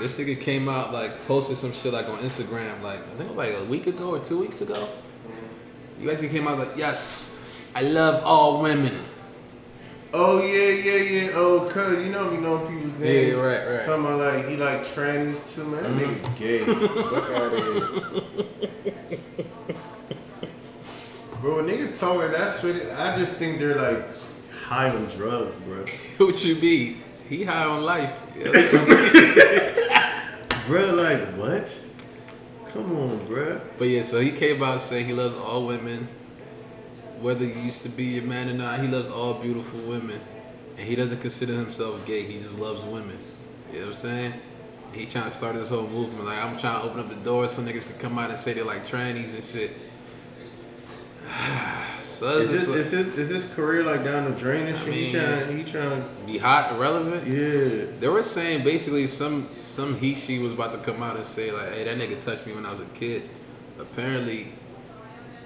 this 0.00 0.18
nigga 0.18 0.40
came 0.40 0.68
out 0.68 0.92
like 0.92 1.16
posted 1.26 1.56
some 1.56 1.72
shit 1.72 1.92
like 1.92 2.08
on 2.08 2.18
Instagram, 2.18 2.82
like 2.82 2.98
I 2.98 3.12
think 3.12 3.36
like 3.36 3.54
a 3.54 3.64
week 3.64 3.86
ago 3.86 4.10
or 4.10 4.18
two 4.18 4.38
weeks 4.38 4.60
ago. 4.60 4.88
You 5.98 6.06
basically 6.06 6.36
came 6.38 6.48
out 6.48 6.58
like, 6.58 6.76
yes, 6.76 7.38
I 7.74 7.82
love 7.82 8.22
all 8.24 8.62
women. 8.62 8.98
oh 10.12 10.42
yeah, 10.42 10.70
yeah, 10.70 10.96
yeah. 10.96 11.30
Oh, 11.34 11.68
cuz 11.70 12.04
you 12.04 12.10
know 12.10 12.30
me 12.30 12.38
know 12.38 12.58
people's 12.66 12.98
names. 12.98 13.28
Yeah, 13.28 13.40
right, 13.40 13.68
right. 13.68 13.84
Talking 13.84 14.04
about 14.04 14.18
like 14.18 14.48
he 14.48 14.56
like 14.56 14.82
trannies 14.82 15.54
too, 15.54 15.64
man. 15.64 15.82
That 15.82 15.92
nigga 16.02 16.16
mm-hmm. 16.20 16.38
gay. 16.38 16.62
Out 17.36 17.52
of. 17.52 18.56
Bro, 21.40 21.56
when 21.56 21.66
niggas 21.66 21.98
talking 21.98 22.32
That's 22.32 22.60
shit, 22.60 22.92
I 22.92 23.16
just 23.16 23.32
think 23.34 23.58
they're 23.58 23.76
like 23.76 24.04
high 24.52 24.90
on 24.90 25.06
drugs, 25.06 25.56
bro. 25.56 25.84
what 26.26 26.44
you 26.44 26.54
be? 26.54 26.98
He 27.30 27.44
high 27.44 27.64
on 27.64 27.84
life. 27.84 28.20
Bro, 30.66 30.94
like 30.94 31.20
what? 31.38 31.86
Come 32.72 32.96
on, 32.96 33.26
bro. 33.26 33.60
But 33.78 33.84
yeah, 33.88 34.02
so 34.02 34.18
he 34.20 34.32
came 34.32 34.60
out 34.62 34.80
saying 34.80 35.06
he 35.06 35.12
loves 35.12 35.36
all 35.36 35.64
women, 35.64 36.08
whether 37.20 37.44
you 37.44 37.54
used 37.60 37.82
to 37.82 37.88
be 37.88 38.18
a 38.18 38.22
man 38.22 38.48
or 38.48 38.54
not. 38.54 38.80
He 38.80 38.88
loves 38.88 39.08
all 39.08 39.34
beautiful 39.34 39.78
women, 39.88 40.18
and 40.76 40.80
he 40.80 40.96
doesn't 40.96 41.20
consider 41.20 41.52
himself 41.52 42.04
gay. 42.04 42.24
He 42.24 42.38
just 42.38 42.58
loves 42.58 42.84
women. 42.84 43.16
You 43.72 43.78
know 43.78 43.86
what 43.86 43.94
I'm 43.94 43.94
saying? 43.94 44.32
He 44.92 45.06
trying 45.06 45.26
to 45.26 45.30
start 45.30 45.54
this 45.54 45.68
whole 45.68 45.86
movement. 45.86 46.24
Like 46.24 46.44
I'm 46.44 46.58
trying 46.58 46.80
to 46.80 46.88
open 46.88 46.98
up 46.98 47.08
the 47.10 47.24
door 47.24 47.46
so 47.46 47.62
niggas 47.62 47.86
can 47.88 48.00
come 48.00 48.18
out 48.18 48.30
and 48.30 48.38
say 48.40 48.54
they're 48.54 48.64
like 48.64 48.84
trannies 48.84 49.34
and 49.34 49.44
shit. 49.44 49.70
Is 52.26 52.50
this, 52.50 52.66
just 52.66 52.68
is 52.76 52.90
this 52.90 53.18
is 53.18 53.28
this 53.28 53.54
career 53.54 53.82
like 53.82 54.04
down 54.04 54.30
the 54.30 54.38
drain 54.38 54.66
and 54.66 54.76
I 54.76 54.80
shit? 54.84 54.94
he 54.94 55.12
trying 55.12 55.56
he 55.58 55.64
trying 55.64 55.90
like, 55.90 56.26
be 56.26 56.38
hot, 56.38 56.78
relevant? 56.78 57.26
yeah. 57.26 57.86
They 57.98 58.08
were 58.08 58.22
saying 58.22 58.64
basically 58.64 59.06
some 59.06 59.42
some 59.42 59.96
he 59.98 60.14
she 60.14 60.38
was 60.38 60.52
about 60.52 60.72
to 60.72 60.78
come 60.78 61.02
out 61.02 61.16
and 61.16 61.24
say 61.24 61.50
like, 61.50 61.72
hey, 61.72 61.84
that 61.84 61.96
nigga 61.98 62.20
touched 62.22 62.46
me 62.46 62.52
when 62.52 62.66
I 62.66 62.70
was 62.72 62.80
a 62.80 62.84
kid. 62.86 63.28
Apparently, 63.78 64.52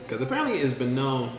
because 0.03 0.21
apparently 0.21 0.59
it's 0.59 0.73
been 0.73 0.95
known. 0.95 1.37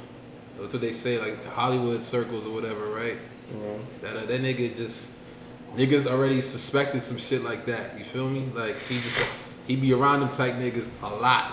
That's 0.58 0.72
what 0.72 0.82
they 0.82 0.94
say, 0.94 1.20
like 1.20 1.44
Hollywood 1.46 2.02
circles 2.02 2.48
or 2.48 2.54
whatever, 2.54 2.86
right? 2.88 3.18
Uh, 3.54 3.78
That 4.02 4.16
uh, 4.16 4.26
that 4.26 4.42
nigga 4.42 4.74
just 4.76 5.12
niggas 5.76 6.08
already 6.08 6.40
suspected 6.40 7.04
some 7.04 7.18
shit 7.18 7.44
like 7.44 7.66
that. 7.66 7.98
You 7.98 8.06
feel 8.06 8.30
me? 8.30 8.48
Like 8.56 8.80
he 8.88 8.96
just 8.96 9.22
he 9.68 9.76
be 9.76 9.94
around 9.94 10.22
them 10.22 10.30
type 10.30 10.54
niggas 10.54 10.92
a 11.04 11.10
lot. 11.10 11.52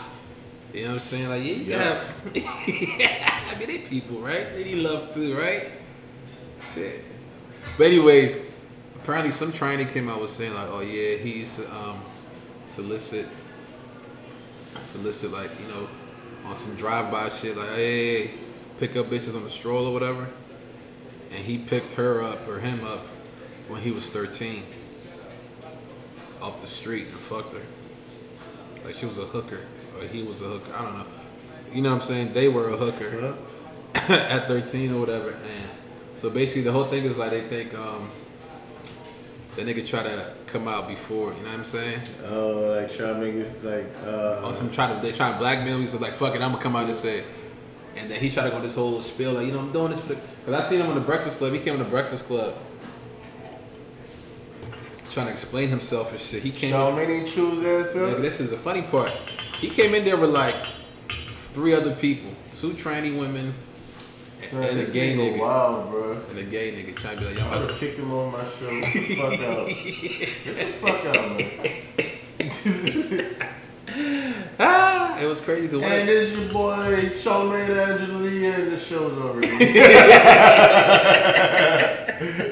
You 0.72 0.82
know 0.84 0.88
what 0.88 0.94
I'm 0.94 1.00
saying? 1.00 1.28
Like 1.28 1.44
yeah, 1.44 1.52
you 1.52 1.64
Yeah. 1.64 1.82
have. 1.84 2.14
I 3.54 3.56
mean, 3.58 3.68
they 3.68 3.78
people, 3.78 4.20
right? 4.20 4.54
They 4.54 4.64
need 4.64 4.76
love 4.76 5.12
too, 5.12 5.36
right? 5.38 5.68
Shit. 6.74 7.04
But 7.76 7.88
anyways, 7.88 8.36
apparently 8.96 9.30
some 9.32 9.52
trainee 9.52 9.84
came 9.84 10.08
out 10.08 10.20
was 10.20 10.32
saying 10.32 10.54
like, 10.54 10.68
oh 10.70 10.80
yeah, 10.80 11.16
he 11.18 11.38
used 11.40 11.56
to 11.56 11.70
um, 11.74 12.00
solicit, 12.66 13.26
solicit 14.82 15.32
like 15.32 15.50
you 15.60 15.68
know, 15.68 15.88
on 16.46 16.56
some 16.56 16.74
drive-by 16.76 17.28
shit 17.28 17.56
like, 17.56 17.68
hey, 17.70 18.30
pick 18.78 18.96
up 18.96 19.06
bitches 19.06 19.36
on 19.36 19.44
the 19.44 19.50
stroll 19.50 19.86
or 19.86 19.92
whatever, 19.92 20.28
and 21.30 21.38
he 21.44 21.58
picked 21.58 21.90
her 21.92 22.22
up 22.22 22.48
or 22.48 22.60
him 22.60 22.82
up 22.84 23.06
when 23.68 23.80
he 23.80 23.90
was 23.90 24.08
13 24.08 24.62
off 26.40 26.60
the 26.60 26.66
street 26.66 27.04
and 27.06 27.14
fucked 27.16 27.52
her. 27.54 27.62
Like 28.84 28.94
she 28.94 29.06
was 29.06 29.18
a 29.18 29.22
hooker 29.24 29.66
or 30.03 30.07
he 30.07 30.22
was 30.22 30.42
a 30.42 30.46
hooker. 30.46 30.74
I 30.74 30.82
don't 30.82 30.98
know. 30.98 31.07
You 31.72 31.82
know 31.82 31.90
what 31.90 31.96
I'm 31.96 32.00
saying? 32.03 32.32
They 32.32 32.48
were 32.48 32.68
a 32.68 32.76
hooker 32.76 33.34
at 34.12 34.46
13 34.46 34.92
or 34.92 35.00
whatever. 35.00 35.30
And 35.30 35.68
so 36.16 36.30
basically, 36.30 36.62
the 36.62 36.72
whole 36.72 36.84
thing 36.84 37.05
is 37.05 37.16
like 37.16 37.30
they 37.30 37.40
think 37.40 37.74
um, 37.74 38.09
the 39.57 39.62
nigga 39.62 39.86
try 39.86 40.03
to 40.03 40.34
come 40.46 40.68
out 40.68 40.88
before. 40.88 41.32
You 41.32 41.42
know 41.42 41.50
what 41.50 41.59
I'm 41.59 41.64
saying? 41.64 42.00
Oh, 42.26 42.76
like 42.78 42.94
try 42.94 43.09
to 43.09 43.14
make 43.18 43.34
it 43.34 43.64
like 43.64 43.86
uh 44.07 44.44
On 44.46 44.53
some 44.53 44.70
try 44.70 44.92
to 44.92 45.00
they 45.00 45.12
try 45.12 45.32
to 45.32 45.38
blackmail 45.38 45.78
me. 45.78 45.86
So 45.86 45.98
like, 45.98 46.12
fuck 46.12 46.34
it, 46.34 46.42
I'm 46.42 46.53
gonna 46.53 46.62
come 46.62 46.76
out 46.76 46.86
and 46.86 46.94
say. 46.94 47.22
And 47.96 48.11
then 48.11 48.20
he 48.20 48.30
tried 48.30 48.44
to 48.44 48.50
go 48.50 48.61
this 48.61 48.74
whole 48.74 49.00
spiel 49.03 49.32
like, 49.32 49.46
you 49.46 49.53
know, 49.53 49.61
I'm 49.61 49.72
doing 49.72 49.90
this 49.90 50.00
for 50.00 50.14
the. 50.14 50.20
Cause 50.44 50.55
I 50.55 50.61
seen 50.61 50.80
him 50.80 50.88
on 50.88 50.94
the 50.94 51.00
Breakfast 51.00 51.38
Club. 51.38 51.53
He 51.53 51.59
came 51.61 51.74
on 51.74 51.78
the 51.78 51.84
Breakfast 51.84 52.26
Club. 52.26 52.57
Trying 55.12 55.26
to 55.26 55.32
explain 55.32 55.68
himself 55.68 56.11
and 56.11 56.18
shit. 56.18 56.42
He 56.42 56.50
came. 56.50 56.72
Charlamagne 56.72 57.26
choose 57.26 57.62
that 57.62 57.90
stuff. 57.90 58.18
this 58.22 58.40
is 58.40 58.48
the 58.48 58.57
funny 58.57 58.80
part. 58.80 59.11
He 59.62 59.70
came 59.70 59.94
in 59.94 60.04
there 60.04 60.16
with 60.16 60.30
like 60.30 60.56
three 61.54 61.72
other 61.72 61.94
people, 61.94 62.32
two 62.50 62.72
tranny 62.72 63.16
women 63.16 63.54
Son, 64.32 64.64
and 64.64 64.80
a 64.80 64.86
gay 64.86 65.14
nigga. 65.16 65.38
Wild, 65.38 65.88
bro. 65.88 66.18
and 66.30 66.38
a 66.40 66.42
gay 66.42 66.72
nigga 66.72 66.96
trying 66.96 67.16
to 67.18 67.22
be 67.22 67.28
like, 67.28 67.38
y'all 67.38 67.46
I 67.46 67.50
would 67.50 67.58
about 67.58 67.70
have 67.70 67.78
kicked 67.78 67.96
him 68.00 68.12
on 68.12 68.32
my 68.32 68.42
show. 68.44 68.80
Get 68.80 68.92
the 68.92 69.14
fuck 69.14 69.38
out. 69.38 69.68
Get 70.44 70.56
the 70.58 70.66
fuck 70.82 71.06
out, 71.06 71.38
man. 71.38 71.48
Ah, 74.58 75.16
it 75.20 75.26
was 75.26 75.40
crazy. 75.40 75.68
Cause 75.68 75.80
And 75.80 76.08
is 76.08 76.32
your 76.36 76.48
boy 76.52 76.96
Charlamagne 77.10 77.76
Angela 77.88 78.28
Yee, 78.28 78.46
and 78.46 78.72
the 78.72 78.76
show's 78.76 79.16
over. 79.16 79.40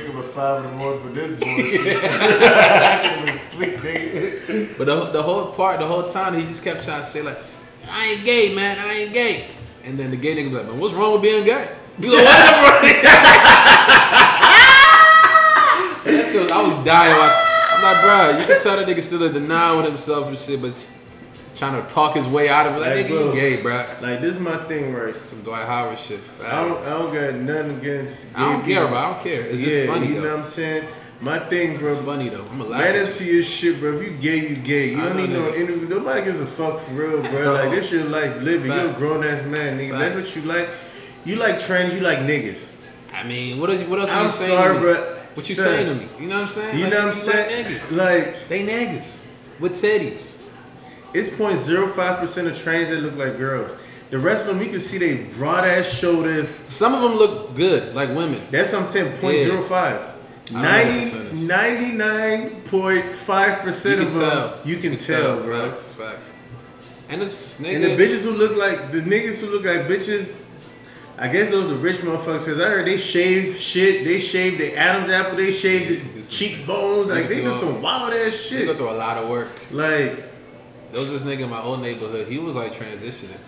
Wake 0.00 0.14
up 0.14 0.24
at 0.24 0.30
five 0.30 0.64
in 0.64 0.70
the 0.70 0.76
morning 0.76 1.02
for 1.02 1.08
this 1.08 1.38
bullshit. 1.38 1.98
I 2.02 3.22
can't 3.22 3.38
sleep, 3.38 3.74
nigga. 3.76 4.78
but 4.78 4.86
the, 4.86 5.04
the 5.10 5.22
whole 5.22 5.52
part, 5.52 5.78
the 5.78 5.86
whole 5.86 6.04
time, 6.04 6.32
he 6.34 6.46
just 6.46 6.64
kept 6.64 6.84
trying 6.84 7.02
to 7.02 7.06
say 7.06 7.20
like, 7.20 7.36
I 7.86 8.12
ain't 8.12 8.24
gay, 8.24 8.54
man. 8.54 8.78
I 8.78 8.92
ain't 8.94 9.12
gay. 9.12 9.44
And 9.84 9.98
then 9.98 10.10
the 10.10 10.16
gay 10.16 10.34
nigga 10.34 10.48
be 10.48 10.56
like, 10.56 10.66
man, 10.66 10.80
what's 10.80 10.94
wrong 10.94 11.12
with 11.12 11.22
being 11.22 11.44
gay? 11.44 11.68
You 11.98 12.14
like, 12.14 12.24
what? 12.24 12.82
that 16.04 16.28
shit 16.32 16.42
was, 16.42 16.50
I 16.50 16.62
was 16.62 16.84
dying 16.84 17.18
watching. 17.18 17.46
I'm 17.70 17.82
like, 17.82 18.00
bro, 18.02 18.38
you 18.40 18.46
can 18.46 18.62
tell 18.62 18.76
that 18.76 18.86
nigga 18.86 19.02
still 19.02 19.22
in 19.22 19.34
denial 19.34 19.76
with 19.76 19.86
himself 19.86 20.28
and 20.28 20.38
shit, 20.38 20.62
but 20.62 20.90
trying 21.60 21.80
to 21.80 21.86
talk 21.88 22.16
his 22.16 22.26
way 22.26 22.48
out 22.48 22.66
of 22.66 22.76
it. 22.76 22.80
Like, 22.80 22.96
Like, 22.96 23.06
nigga, 23.06 23.26
you 23.26 23.32
gay, 23.40 23.62
bro. 23.62 23.76
Like 24.00 24.20
this 24.20 24.34
is 24.34 24.40
my 24.40 24.56
thing, 24.64 24.94
right? 24.94 25.14
Some 25.14 25.42
Dwight 25.42 25.66
Howard 25.66 25.98
shit. 25.98 26.20
I 26.42 26.64
don't, 26.64 26.74
Facts. 26.74 26.88
I 26.88 26.98
don't 26.98 27.12
got 27.14 27.34
nothing 27.34 27.78
against. 27.78 28.26
I 28.34 28.52
don't 28.52 28.64
gay 28.64 28.74
care, 28.74 28.88
bro. 28.88 28.96
I 28.96 29.12
don't 29.12 29.22
care. 29.22 29.42
It's 29.42 29.58
yeah, 29.58 29.66
just 29.66 29.88
funny 29.88 30.06
you 30.08 30.14
though. 30.14 30.22
know 30.22 30.36
what 30.36 30.44
I'm 30.46 30.50
saying? 30.50 30.88
My 31.20 31.38
thing, 31.38 31.76
bro. 31.76 31.92
It's 31.92 32.00
funny 32.02 32.30
though. 32.30 32.46
I'm 32.50 32.62
a 32.62 32.72
at 32.72 32.96
into 32.96 33.24
your 33.24 33.42
shit, 33.42 33.78
bro. 33.78 33.92
If 33.98 34.06
you 34.10 34.16
gay, 34.16 34.48
you 34.48 34.56
gay. 34.56 34.90
You 34.92 35.02
I 35.02 35.08
don't 35.10 35.18
need 35.18 35.30
no 35.30 35.54
interview. 35.54 35.86
Nobody 35.86 36.24
gives 36.24 36.40
a 36.40 36.46
fuck 36.46 36.80
for 36.80 36.92
real, 36.92 37.20
bro. 37.20 37.30
No. 37.44 37.52
Like 37.52 37.70
this 37.72 37.92
your 37.92 38.04
life 38.04 38.40
living. 38.40 38.72
You're 38.72 38.90
a 38.90 38.94
grown 38.94 39.22
ass 39.22 39.44
man, 39.44 39.78
nigga. 39.78 39.98
That's 39.98 40.14
what 40.14 40.34
you 40.36 40.42
like. 40.50 40.68
You 41.26 41.36
like 41.36 41.56
trannies, 41.56 41.92
you 41.92 42.00
like 42.00 42.20
niggas. 42.20 42.68
I 43.12 43.24
mean, 43.24 43.60
what 43.60 43.68
else? 43.68 43.82
What 43.82 43.98
else 44.00 44.10
are 44.10 44.18
I'm 44.20 44.24
you 44.24 44.30
saying 44.30 44.58
sorry, 44.58 44.78
but- 44.80 45.16
What 45.36 45.48
you 45.50 45.54
sir, 45.54 45.64
saying 45.64 45.86
to 45.88 45.94
me? 45.94 46.08
You 46.18 46.26
know 46.28 46.36
what 46.36 46.42
I'm 46.44 46.48
saying? 46.48 46.78
You 46.78 46.84
Like, 46.84 46.92
know 46.94 47.06
what 47.06 47.14
I'm 47.16 47.20
saying? 47.20 47.66
Like 47.66 47.76
niggas. 47.76 47.96
Like 47.96 48.48
They 48.48 48.66
niggas 48.66 49.26
with 49.60 49.72
titties. 49.74 50.39
It's 51.14 51.30
0.05 51.30 52.18
percent 52.18 52.48
of 52.48 52.54
trannies 52.54 52.88
that 52.90 53.00
look 53.00 53.16
like 53.16 53.36
girls. 53.38 53.76
The 54.10 54.18
rest 54.18 54.42
of 54.46 54.48
them, 54.48 54.62
you 54.64 54.70
can 54.70 54.80
see 54.80 54.98
they 54.98 55.22
broad 55.34 55.64
ass 55.64 55.86
shoulders. 55.88 56.48
Some 56.66 56.94
of 56.94 57.02
them 57.02 57.14
look 57.14 57.54
good, 57.56 57.94
like 57.94 58.08
women. 58.08 58.42
That's 58.50 58.72
what 58.72 58.82
I'm 58.82 58.88
saying. 58.88 59.12
0.05. 59.18 59.70
I 60.52 60.82
don't 60.82 61.12
know 61.12 61.28
the 61.28 61.46
90, 61.46 61.96
99.5 61.96 63.60
percent 63.60 64.00
You 64.00 64.06
of 64.08 64.12
can 64.12 64.20
them, 64.20 64.30
tell. 64.30 64.60
you 64.64 64.76
can 64.78 64.96
tell, 64.98 65.42
bro. 65.42 65.70
Facts, 65.70 65.92
facts. 65.92 66.34
And 67.08 67.22
nigga. 67.22 67.74
And 67.74 67.84
the 67.84 67.96
bitches 68.04 68.22
who 68.22 68.30
look 68.32 68.56
like 68.56 68.90
the 68.92 69.00
niggas 69.00 69.40
who 69.40 69.46
look 69.50 69.64
like 69.64 69.82
bitches, 69.86 70.68
I 71.18 71.28
guess 71.28 71.50
those 71.50 71.70
are 71.70 71.76
rich 71.76 71.96
motherfuckers. 71.98 72.46
Cause 72.46 72.60
I 72.60 72.68
heard 72.68 72.86
they 72.86 72.96
shave 72.96 73.56
shit, 73.56 74.04
they 74.04 74.18
shave 74.20 74.58
the 74.58 74.76
Adam's 74.76 75.10
apple, 75.10 75.36
they 75.36 75.52
shave 75.52 75.90
Yeah, 75.90 76.22
the 76.22 76.28
cheekbones, 76.28 77.08
like 77.08 77.28
they 77.28 77.42
do 77.42 77.52
some 77.52 77.80
wild 77.82 78.12
ass 78.12 78.34
shit. 78.34 78.60
they 78.60 78.66
go 78.66 78.74
through 78.74 78.90
a 78.90 78.92
lot 78.92 79.18
of 79.18 79.28
work. 79.28 79.48
Like 79.70 80.18
There 80.90 81.00
was 81.00 81.10
this 81.10 81.22
nigga 81.22 81.44
in 81.44 81.50
my 81.50 81.60
old 81.60 81.80
neighborhood. 81.82 82.26
He 82.28 82.38
was 82.38 82.56
like 82.56 82.72
transitioning. 82.72 83.38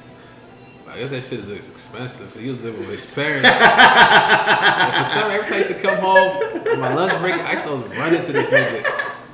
I 0.88 0.98
guess 0.98 1.10
that 1.10 1.22
shit 1.22 1.40
is 1.40 1.50
expensive. 1.50 2.32
'cause 2.32 2.42
He 2.42 2.48
was 2.48 2.62
living 2.62 2.80
with 2.86 2.90
his 3.02 3.06
parents. 3.14 3.48
and 3.48 4.94
for 5.06 5.10
some, 5.10 5.30
every 5.30 5.44
time 5.44 5.54
I 5.54 5.56
used 5.58 5.68
to 5.70 5.74
come 5.80 5.96
home 5.98 6.36
on 6.72 6.80
my 6.80 6.94
lunch 6.94 7.18
break, 7.20 7.34
I 7.34 7.52
used 7.52 7.66
to 7.66 7.74
run 7.98 8.14
into 8.14 8.32
this 8.32 8.50
nigga. 8.50 8.84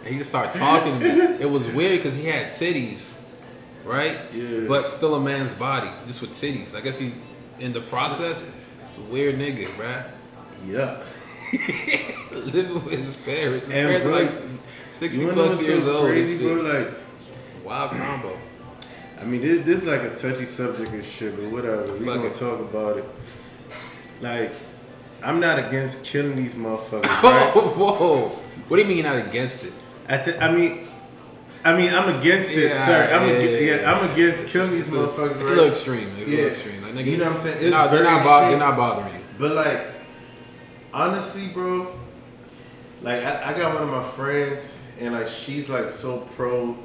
And 0.04 0.12
he 0.12 0.18
just 0.18 0.30
started 0.30 0.56
talking 0.58 0.98
to 1.00 1.04
me. 1.04 1.10
It 1.40 1.50
was 1.50 1.66
weird 1.68 1.98
because 1.98 2.16
he 2.16 2.24
had 2.26 2.46
titties, 2.52 3.12
right? 3.84 4.16
Yeah. 4.32 4.66
But 4.68 4.88
still 4.88 5.14
a 5.16 5.20
man's 5.20 5.52
body, 5.54 5.90
just 6.06 6.20
with 6.20 6.30
titties. 6.30 6.74
I 6.76 6.80
guess 6.80 6.98
he, 6.98 7.12
in 7.58 7.72
the 7.72 7.80
process, 7.80 8.46
it's 8.84 8.96
a 8.96 9.00
weird 9.12 9.34
nigga, 9.36 9.66
bruh. 9.76 10.04
yeah. 10.66 11.02
living 12.52 12.84
with 12.84 12.98
his 13.04 13.14
parents. 13.24 13.66
His 13.66 13.74
And 13.74 13.88
parents 13.88 14.04
are 14.06 14.08
bro, 14.08 14.18
like 14.20 14.30
60 14.90 15.20
You 15.20 15.26
wanna 15.28 15.36
know 15.38 15.44
plus 15.46 15.62
years 15.62 15.86
old. 15.86 16.06
crazy, 16.08 16.44
bro? 16.44 16.62
Like 16.62 16.88
Wild 17.68 17.90
combo. 17.90 18.36
I 19.20 19.24
mean, 19.24 19.42
this, 19.42 19.64
this 19.66 19.82
is 19.82 19.86
like 19.86 20.00
a 20.02 20.10
touchy 20.16 20.44
subject 20.46 20.92
and 20.92 21.04
shit, 21.04 21.36
but 21.36 21.50
whatever. 21.50 21.82
We 21.92 21.98
Fuck 22.06 22.14
gonna 22.16 22.26
it. 22.28 22.34
talk 22.34 22.60
about 22.60 22.96
it. 22.96 23.04
Like, 24.22 24.52
I'm 25.24 25.38
not 25.40 25.58
against 25.58 26.04
killing 26.04 26.36
these 26.36 26.54
motherfuckers, 26.54 27.04
right? 27.22 27.52
Whoa. 27.54 28.28
What 28.68 28.76
do 28.76 28.82
you 28.82 28.88
mean 28.88 28.98
you're 28.98 29.06
not 29.14 29.26
against 29.26 29.64
it? 29.64 29.72
I 30.08 30.16
said, 30.16 30.40
I 30.42 30.50
mean, 30.54 30.86
I 31.64 31.76
mean, 31.76 31.92
I'm 31.92 32.18
against 32.20 32.50
it. 32.52 32.70
Yeah, 32.70 32.86
Sorry, 32.86 33.12
I'm 33.12 33.28
yeah, 33.28 33.34
ag- 33.34 33.62
yeah, 33.62 33.74
yeah, 33.82 33.92
I'm 33.92 34.10
against 34.12 34.46
killing 34.52 34.70
these 34.70 34.90
motherfuckers. 34.90 35.40
it's 35.40 35.48
a 35.48 35.52
little 35.52 35.66
extreme. 35.68 36.08
It's 36.16 36.26
a 36.28 36.30
little 36.30 36.46
extreme. 36.46 36.82
Like, 36.82 36.92
nigga, 36.92 37.04
You 37.04 37.16
know 37.18 37.24
what 37.24 37.34
I'm 37.34 37.40
saying? 37.40 37.56
They're 37.58 37.66
It's 37.66 37.70
not, 37.72 37.90
they're, 37.90 38.04
not 38.04 38.22
bo- 38.22 38.48
they're 38.48 38.58
not 38.58 38.76
bothering 38.76 39.14
you. 39.14 39.20
But 39.38 39.52
like, 39.52 39.86
honestly, 40.94 41.48
bro, 41.48 41.92
like 43.02 43.24
I, 43.24 43.50
I 43.52 43.58
got 43.58 43.74
one 43.74 43.82
of 43.82 43.88
my 43.90 44.02
friends, 44.02 44.74
and 45.00 45.12
like 45.14 45.26
she's 45.26 45.68
like 45.68 45.90
so 45.90 46.18
pro, 46.36 46.76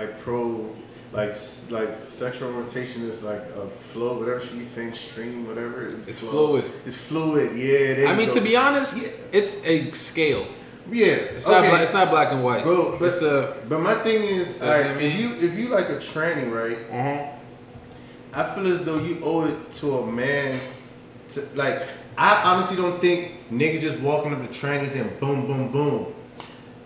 like 0.00 0.18
pro, 0.18 0.66
like 1.12 1.36
like 1.70 1.98
sexual 1.98 2.54
orientation 2.54 3.02
is 3.02 3.22
like 3.22 3.42
a 3.56 3.66
flow, 3.68 4.18
whatever 4.18 4.40
she's 4.40 4.68
saying, 4.68 4.94
stream, 4.94 5.46
whatever. 5.46 5.88
It's 6.06 6.20
flow. 6.20 6.60
fluid. 6.60 6.70
It's 6.86 6.96
fluid. 6.96 7.56
Yeah. 7.56 8.10
I 8.10 8.16
mean, 8.16 8.28
go. 8.28 8.34
to 8.34 8.40
be 8.40 8.56
honest, 8.56 8.96
Yeah. 8.96 9.08
it's 9.32 9.64
a 9.66 9.90
scale. 9.92 10.46
yeah, 10.90 11.36
It's 11.36 11.46
not 11.46 11.64
black. 11.64 11.82
It's 11.82 11.92
not 11.92 12.10
black 12.10 12.32
and 12.32 12.42
white. 12.42 12.62
Bro, 12.62 12.98
but, 12.98 13.04
it's 13.06 13.22
a. 13.22 13.56
but 13.68 13.80
my 13.80 13.94
thing 13.96 14.22
is, 14.22 14.62
like, 14.62 14.86
I 14.86 14.94
mean- 14.94 15.02
if 15.04 15.20
you 15.20 15.48
if 15.48 15.58
you 15.58 15.68
like 15.68 15.90
a 15.90 15.96
tranny, 15.96 16.50
right? 16.50 16.78
Uh-huh. 16.90 17.36
I 18.32 18.54
feel 18.54 18.72
as 18.72 18.84
though 18.84 18.98
you 18.98 19.20
owe 19.22 19.44
it 19.46 19.72
to 19.80 19.98
a 19.98 20.06
man 20.06 20.58
to 21.30 21.46
like 21.54 21.82
I 22.16 22.42
honestly 22.44 22.76
don't 22.76 23.00
think 23.00 23.50
niggas 23.50 23.80
just 23.80 23.98
walking 24.00 24.32
up 24.32 24.40
to 24.40 24.48
trannies 24.48 24.94
and 24.94 25.18
boom 25.20 25.46
boom 25.48 25.72
boom. 25.72 26.14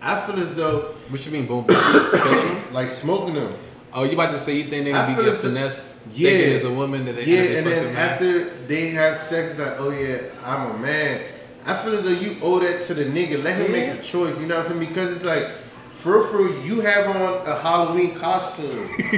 I 0.01 0.19
feel 0.21 0.39
as 0.39 0.53
though 0.55 0.94
What 1.09 1.25
you 1.25 1.31
mean, 1.31 1.45
boom, 1.45 1.65
boom, 1.65 1.77
killing 2.11 2.47
them? 2.47 2.63
like 2.73 2.87
smoking 2.87 3.35
them. 3.35 3.53
Oh, 3.93 4.03
you 4.03 4.13
about 4.13 4.31
to 4.31 4.39
say 4.39 4.57
you 4.57 4.63
think 4.63 4.85
they 4.85 4.91
gonna 4.91 5.15
be 5.15 5.23
get 5.23 5.35
finessed? 5.39 5.95
Yeah. 6.13 6.29
Thinking 6.31 6.49
there's 6.49 6.63
a 6.65 6.71
woman 6.73 7.05
that 7.05 7.15
they 7.15 7.23
Yeah, 7.25 7.57
and 7.59 7.67
then 7.67 7.95
after 7.95 8.43
they 8.67 8.89
have 8.89 9.15
sex, 9.15 9.51
it's 9.51 9.59
like, 9.59 9.79
oh 9.79 9.91
yeah, 9.91 10.17
I'm 10.43 10.71
a 10.71 10.77
man. 10.79 11.21
I 11.65 11.75
feel 11.75 11.93
as 11.95 12.03
though 12.03 12.09
you 12.09 12.35
owe 12.41 12.59
that 12.59 12.83
to 12.87 12.93
the 12.93 13.05
nigga. 13.05 13.41
Let 13.43 13.55
him 13.57 13.73
Yeah. 13.73 13.87
make 13.89 13.97
the 13.97 14.03
choice. 14.03 14.39
You 14.39 14.47
know 14.47 14.57
what 14.57 14.65
I'm 14.69 14.73
saying? 14.79 14.87
Because 14.89 15.15
it's 15.15 15.25
like, 15.25 15.47
for 15.93 16.19
real, 16.19 16.27
for 16.27 16.65
you 16.65 16.81
have 16.81 17.07
on 17.15 17.47
a 17.47 17.55
Halloween 17.59 18.15
costume. 18.15 18.67
you 18.99 19.17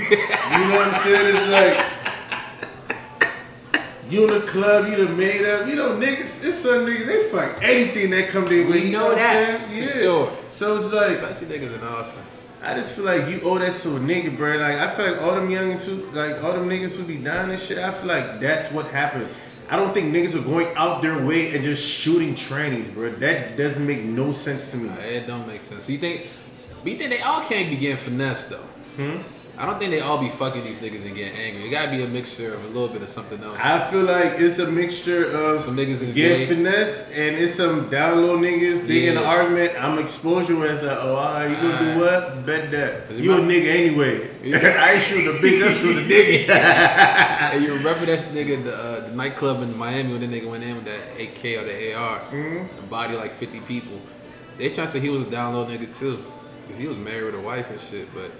know 0.67 0.77
what 0.77 0.87
I'm 0.93 1.01
saying? 1.03 1.35
It's 1.35 1.47
like. 1.51 1.85
You 4.09 4.25
in 4.25 4.39
the 4.39 4.47
club, 4.47 4.87
you 4.87 4.95
done 4.95 5.17
made 5.17 5.43
up. 5.43 5.67
You 5.67 5.75
know, 5.75 5.89
niggas, 5.97 6.45
it's 6.47 6.59
some 6.59 6.85
niggas, 6.85 7.05
they 7.07 7.23
fuck 7.29 7.61
anything 7.61 8.09
that 8.11 8.29
come 8.29 8.45
their 8.45 8.63
way. 8.65 8.71
We 8.71 8.81
you 8.85 8.91
know 8.93 9.03
what 9.07 9.17
I'm 9.17 9.17
that, 9.17 9.53
saying? 9.53 9.87
for 9.89 9.93
Yeah. 9.95 10.01
sure. 10.01 10.31
So 10.57 10.77
it's 10.77 10.91
like, 10.91 11.19
Especially 11.19 11.59
niggas 11.59 11.75
in 11.75 11.83
Austin. 11.83 12.23
I 12.63 12.73
just 12.73 12.95
feel 12.95 13.05
like 13.05 13.29
you 13.29 13.41
owe 13.41 13.59
that 13.59 13.73
to 13.73 13.95
a 13.95 13.99
nigga, 13.99 14.35
bro. 14.35 14.57
Like 14.57 14.79
I 14.79 14.89
feel 14.89 15.11
like 15.11 15.21
all 15.21 15.35
them 15.35 15.49
youngins 15.49 15.85
who, 15.85 16.03
like 16.17 16.43
all 16.43 16.53
them 16.53 16.67
niggas 16.67 16.95
who 16.95 17.03
be 17.03 17.17
dying 17.17 17.51
and 17.51 17.59
shit. 17.59 17.77
I 17.77 17.91
feel 17.91 18.07
like 18.07 18.39
that's 18.39 18.73
what 18.73 18.87
happened. 18.87 19.27
I 19.69 19.75
don't 19.75 19.93
think 19.93 20.11
niggas 20.11 20.33
are 20.33 20.43
going 20.43 20.75
out 20.75 21.03
their 21.03 21.23
way 21.23 21.53
and 21.53 21.63
just 21.63 21.87
shooting 21.87 22.33
trannies, 22.33 22.91
bro. 22.91 23.11
That 23.11 23.55
doesn't 23.55 23.85
make 23.85 24.03
no 24.03 24.31
sense 24.31 24.71
to 24.71 24.77
me. 24.77 24.89
It 25.03 25.27
don't 25.27 25.45
make 25.45 25.61
sense. 25.61 25.87
You 25.91 25.99
think, 25.99 26.25
you 26.83 26.95
think 26.95 27.11
they 27.11 27.21
all 27.21 27.43
can't 27.43 27.69
be 27.69 27.75
getting 27.75 27.97
finessed 27.97 28.49
though? 28.49 28.57
Hmm? 28.97 29.21
I 29.59 29.65
don't 29.65 29.79
think 29.79 29.89
they 29.89 30.01
all 30.01 30.19
be 30.19 30.29
fucking 30.29 30.63
these 30.63 30.75
niggas 30.77 31.03
and 31.05 31.15
getting 31.15 31.35
angry. 31.35 31.65
It 31.65 31.71
gotta 31.71 31.89
be 31.89 32.03
a 32.03 32.07
mixture 32.07 32.53
of 32.53 32.63
a 32.63 32.67
little 32.67 32.89
bit 32.89 33.01
of 33.01 33.09
something 33.09 33.41
else. 33.43 33.57
I 33.59 33.79
feel 33.89 34.03
like 34.03 34.33
it's 34.37 34.59
a 34.59 34.69
mixture 34.69 35.25
of 35.31 35.61
Some 35.61 35.75
niggas 35.75 36.01
is 36.03 36.13
getting 36.13 36.37
gay. 36.39 36.45
finesse 36.45 37.09
and 37.09 37.35
it's 37.37 37.55
some 37.55 37.89
down 37.89 38.21
low 38.23 38.37
niggas. 38.37 38.85
They 38.87 39.07
in 39.07 39.17
an 39.17 39.23
Yeah. 39.23 39.29
argument. 39.29 39.71
I'm 39.83 39.97
exposure 39.97 40.55
where 40.55 40.71
it's 40.71 40.83
like, 40.83 40.97
oh, 41.01 41.15
right, 41.15 41.49
you 41.49 41.55
gonna 41.55 41.93
do 41.95 41.99
what? 41.99 42.45
Bet 42.45 42.69
that. 42.71 43.11
You 43.15 43.33
a 43.33 43.41
my- 43.41 43.47
nigga 43.51 43.67
anyway. 43.67 44.29
Yeah. 44.43 44.57
I 44.79 44.93
ain't 44.93 45.01
shooting 45.01 45.27
a 45.27 45.31
bitch. 45.31 45.65
I'm 45.67 45.75
shooting 45.75 46.05
a 46.05 46.07
nigga. 46.07 47.17
Hey, 47.47 47.59
you 47.59 47.73
remember 47.73 48.05
that 48.05 48.19
nigga, 48.33 48.63
the, 48.63 48.75
uh, 48.75 49.07
the 49.09 49.15
nightclub 49.15 49.61
in 49.63 49.75
Miami 49.77 50.11
when 50.11 50.21
the 50.21 50.27
nigga 50.27 50.47
went 50.51 50.63
in 50.63 50.75
with 50.75 50.85
that 50.85 51.19
AK 51.19 51.45
or 51.57 51.63
the 51.65 51.93
AR 51.95 52.19
Mm-hmm. 52.19 52.79
and 52.79 52.89
body 52.89 53.15
like 53.15 53.31
50 53.31 53.61
people? 53.61 53.99
They 54.57 54.69
trying 54.69 54.85
to 54.87 54.93
say 54.93 54.99
he 54.99 55.09
was 55.09 55.23
a 55.23 55.29
down 55.29 55.53
low 55.55 55.65
nigga 55.65 55.87
too. 55.97 56.23
Because 56.61 56.77
he 56.77 56.87
was 56.87 56.97
married 56.97 57.23
with 57.25 57.35
a 57.35 57.39
wife 57.41 57.69
and 57.71 57.79
shit. 57.79 58.13
But 58.13 58.31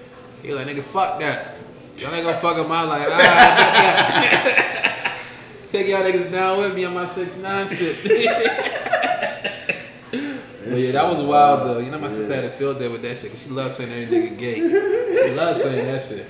he 0.47 0.53
was 0.53 0.65
like, 0.65 0.75
nigga, 0.75 0.81
fuck 0.83 1.19
that. 1.19 1.55
Y'all 1.97 2.13
ain't 2.13 2.25
gonna 2.25 2.37
fuck 2.37 2.57
up 2.57 2.67
my 2.67 2.83
life. 2.83 3.07
Ah, 3.09 3.15
I 3.17 4.49
that. 4.49 5.19
Take 5.69 5.87
y'all 5.87 6.01
niggas 6.01 6.31
down 6.31 6.59
with 6.59 6.75
me 6.75 6.85
on 6.85 6.93
my 6.93 7.05
6 7.05 7.37
9 7.37 7.67
shit. 7.67 7.97
But 10.69 10.79
yeah, 10.79 10.91
that 10.91 11.09
was 11.09 11.21
wild 11.23 11.65
though. 11.65 11.79
You 11.79 11.89
know 11.91 11.97
my 11.99 12.09
sister 12.09 12.35
had 12.35 12.43
a 12.43 12.49
field 12.49 12.77
day 12.77 12.89
with 12.89 13.01
that 13.03 13.15
shit 13.15 13.31
'cause 13.31 13.41
she 13.41 13.49
loves 13.49 13.75
saying 13.75 13.89
every 13.89 14.05
nigga 14.31 14.37
gay. 14.37 14.55
She 14.55 15.33
loves 15.33 15.61
saying 15.61 15.85
that 15.85 16.01
shit. 16.01 16.25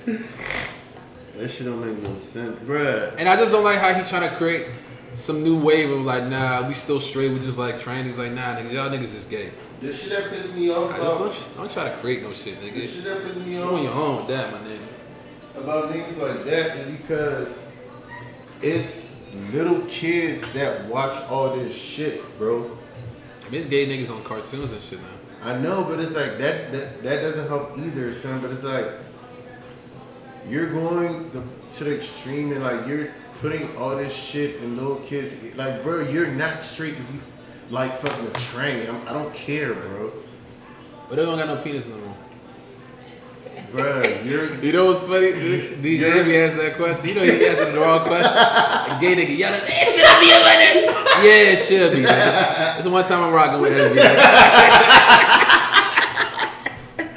That 1.36 1.48
shit 1.50 1.66
don't 1.66 1.80
make 1.84 2.00
no 2.02 2.16
sense, 2.18 2.56
bruh. 2.60 3.14
And 3.18 3.28
I 3.28 3.34
just 3.36 3.50
don't 3.50 3.64
like 3.64 3.78
how 3.78 3.92
he 3.92 4.02
trying 4.08 4.28
to 4.28 4.34
create 4.36 4.66
some 5.14 5.42
new 5.42 5.60
wave 5.60 5.90
of 5.90 6.02
like, 6.02 6.22
nah, 6.24 6.66
we 6.68 6.74
still 6.74 7.00
straight. 7.00 7.32
We 7.32 7.40
just 7.40 7.58
like 7.58 7.80
trannies. 7.80 8.16
Like, 8.16 8.30
nah, 8.30 8.54
niggas, 8.56 8.72
y'all 8.72 8.88
niggas 8.90 9.14
is 9.16 9.26
gay. 9.26 9.50
The 9.80 9.92
shit 9.92 10.10
that 10.10 10.30
pissed 10.30 10.54
me 10.54 10.70
off 10.70 10.92
I 10.92 10.96
just 10.96 11.16
about, 11.16 11.32
don't, 11.32 11.56
don't 11.56 11.70
try 11.70 11.84
to 11.88 11.96
create 11.98 12.22
no 12.22 12.32
shit, 12.32 12.60
the 12.60 12.66
nigga. 12.66 12.82
shit 12.94 13.04
that 13.04 13.22
pissed 13.22 13.46
me 13.46 13.54
You 13.54 13.62
on 13.62 13.82
your 13.82 13.92
off 13.92 13.96
own 13.98 14.16
with 14.16 14.26
that, 14.28 14.52
my 14.52 14.58
nigga. 14.58 15.62
about 15.62 15.92
niggas 15.92 16.20
like 16.20 16.44
that 16.46 16.76
is 16.76 16.96
because 16.96 17.66
it's 18.60 19.08
little 19.52 19.80
kids 19.86 20.50
that 20.52 20.84
watch 20.86 21.16
all 21.30 21.54
this 21.54 21.74
shit, 21.76 22.20
bro. 22.38 22.64
I 23.46 23.50
mean, 23.50 23.60
it's 23.60 23.66
gay 23.66 23.86
niggas 23.86 24.10
on 24.10 24.22
cartoons 24.24 24.72
and 24.72 24.82
shit 24.82 24.98
now. 25.00 25.06
I 25.44 25.56
know, 25.58 25.84
but 25.84 26.00
it's 26.00 26.12
like 26.12 26.38
that 26.38 26.72
that, 26.72 27.02
that 27.02 27.20
doesn't 27.22 27.46
help 27.46 27.78
either, 27.78 28.12
son. 28.12 28.40
But 28.40 28.50
it's 28.50 28.64
like 28.64 28.86
you're 30.48 30.70
going 30.72 31.30
the, 31.30 31.42
to 31.76 31.84
the 31.84 31.96
extreme 31.96 32.50
and 32.52 32.64
like 32.64 32.86
you're 32.88 33.08
putting 33.40 33.68
all 33.76 33.94
this 33.96 34.12
shit 34.14 34.56
in 34.56 34.76
little 34.76 34.96
kids. 34.96 35.36
Like, 35.56 35.84
bro, 35.84 36.00
you're 36.02 36.26
not 36.26 36.64
straight 36.64 36.94
if 36.94 37.14
you 37.14 37.20
like 37.70 37.94
fucking 37.96 38.26
a 38.26 38.30
tranny. 38.30 38.88
I'm, 38.88 39.06
I 39.08 39.12
don't 39.12 39.32
care, 39.34 39.74
bro. 39.74 40.10
But 41.08 41.16
they 41.16 41.24
don't 41.24 41.38
got 41.38 41.48
no 41.48 41.56
penis 41.62 41.86
no 41.86 41.96
more. 41.96 42.14
Bro, 43.72 44.02
you're 44.24 44.54
You 44.62 44.72
know 44.72 44.86
what's 44.86 45.02
funny? 45.02 45.32
DJ. 45.32 46.16
Envy 46.20 46.36
asked 46.38 46.56
that 46.56 46.76
question. 46.76 47.10
You 47.10 47.14
know 47.16 47.22
he 47.24 47.46
answered 47.46 47.72
the 47.72 47.80
wrong 47.80 48.00
question. 48.06 48.30
And 48.32 49.00
gay 49.00 49.14
nigga 49.16 49.36
yelling, 49.36 49.60
it 49.64 49.88
should 49.88 50.20
be 50.20 50.30
a 50.32 50.40
winner. 50.40 50.92
Yeah, 51.26 51.52
it 51.52 51.58
should 51.58 51.92
be, 51.92 52.02
nigga. 52.02 52.76
This 52.76 52.86
is 52.86 52.92
one 52.92 53.04
time 53.04 53.22
I'm 53.24 53.32
rocking 53.32 53.60
with 53.60 53.72
Envy. 53.72 54.00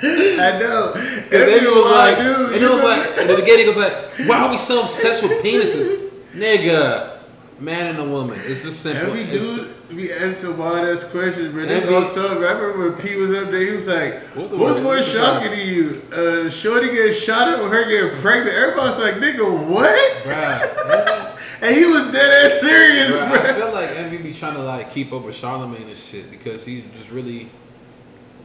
I 0.03 0.57
know. 0.59 0.91
Cause 0.93 1.41
Envy 1.47 1.65
was 1.67 1.91
like, 1.91 2.17
dude, 2.17 2.53
and 2.55 2.63
it 2.63 2.69
was 2.69 2.83
like, 2.83 3.17
and 3.19 3.29
the 3.29 3.41
gay 3.45 3.63
nigga 3.63 3.75
was 3.75 3.77
like, 3.77 4.27
why 4.27 4.37
are 4.41 4.49
we 4.49 4.57
so 4.57 4.81
obsessed 4.81 5.21
with 5.23 5.31
penises? 5.43 6.09
Nigga, 6.33 7.19
man 7.59 7.87
and 7.87 7.99
a 7.99 8.05
woman. 8.09 8.39
It's 8.43 8.63
just 8.63 8.81
simple. 8.81 9.07
Every 9.09 9.21
It's- 9.21 9.39
dude 9.55 9.70
be 9.95 10.11
asking 10.11 10.57
wild 10.57 10.87
ass 10.87 11.03
questions, 11.03 11.51
bro. 11.51 11.65
They 11.65 11.75
Every- 11.81 11.95
all 11.95 12.09
talk. 12.09 12.31
I 12.37 12.51
remember 12.51 12.89
when 12.91 13.01
P 13.01 13.15
was 13.15 13.31
up 13.31 13.49
there, 13.51 13.61
he 13.69 13.75
was 13.75 13.87
like, 13.87 14.23
What 14.35 14.49
the 14.51 14.57
What's 14.57 14.75
more 14.81 14.95
What's 14.95 15.11
the 15.11 15.19
shocking 15.19 15.51
to 15.51 15.65
you? 15.65 16.01
Uh, 16.13 16.49
Shorty 16.49 16.87
getting 16.91 17.13
shot 17.13 17.47
at 17.49 17.59
or 17.59 17.69
her 17.69 17.89
getting 17.89 18.19
pregnant? 18.21 18.55
Everybody's 18.55 18.99
like, 19.03 19.13
Nigga, 19.15 19.67
what? 19.67 19.99
Bruh. 20.23 21.37
and 21.61 21.75
he 21.75 21.85
was 21.85 22.11
dead 22.11 22.45
ass 22.51 22.59
serious, 22.61 23.09
Bro, 23.11 23.19
bro. 23.29 23.39
I 23.39 23.53
feel 23.53 23.73
like 23.73 23.89
Envy 23.91 24.17
be 24.17 24.33
trying 24.33 24.53
to 24.55 24.61
like 24.63 24.91
keep 24.91 25.11
up 25.13 25.23
with 25.23 25.35
Charlamagne 25.35 25.87
and 25.87 25.95
shit 25.97 26.29
because 26.31 26.65
he's 26.65 26.83
just 26.97 27.09
really 27.11 27.49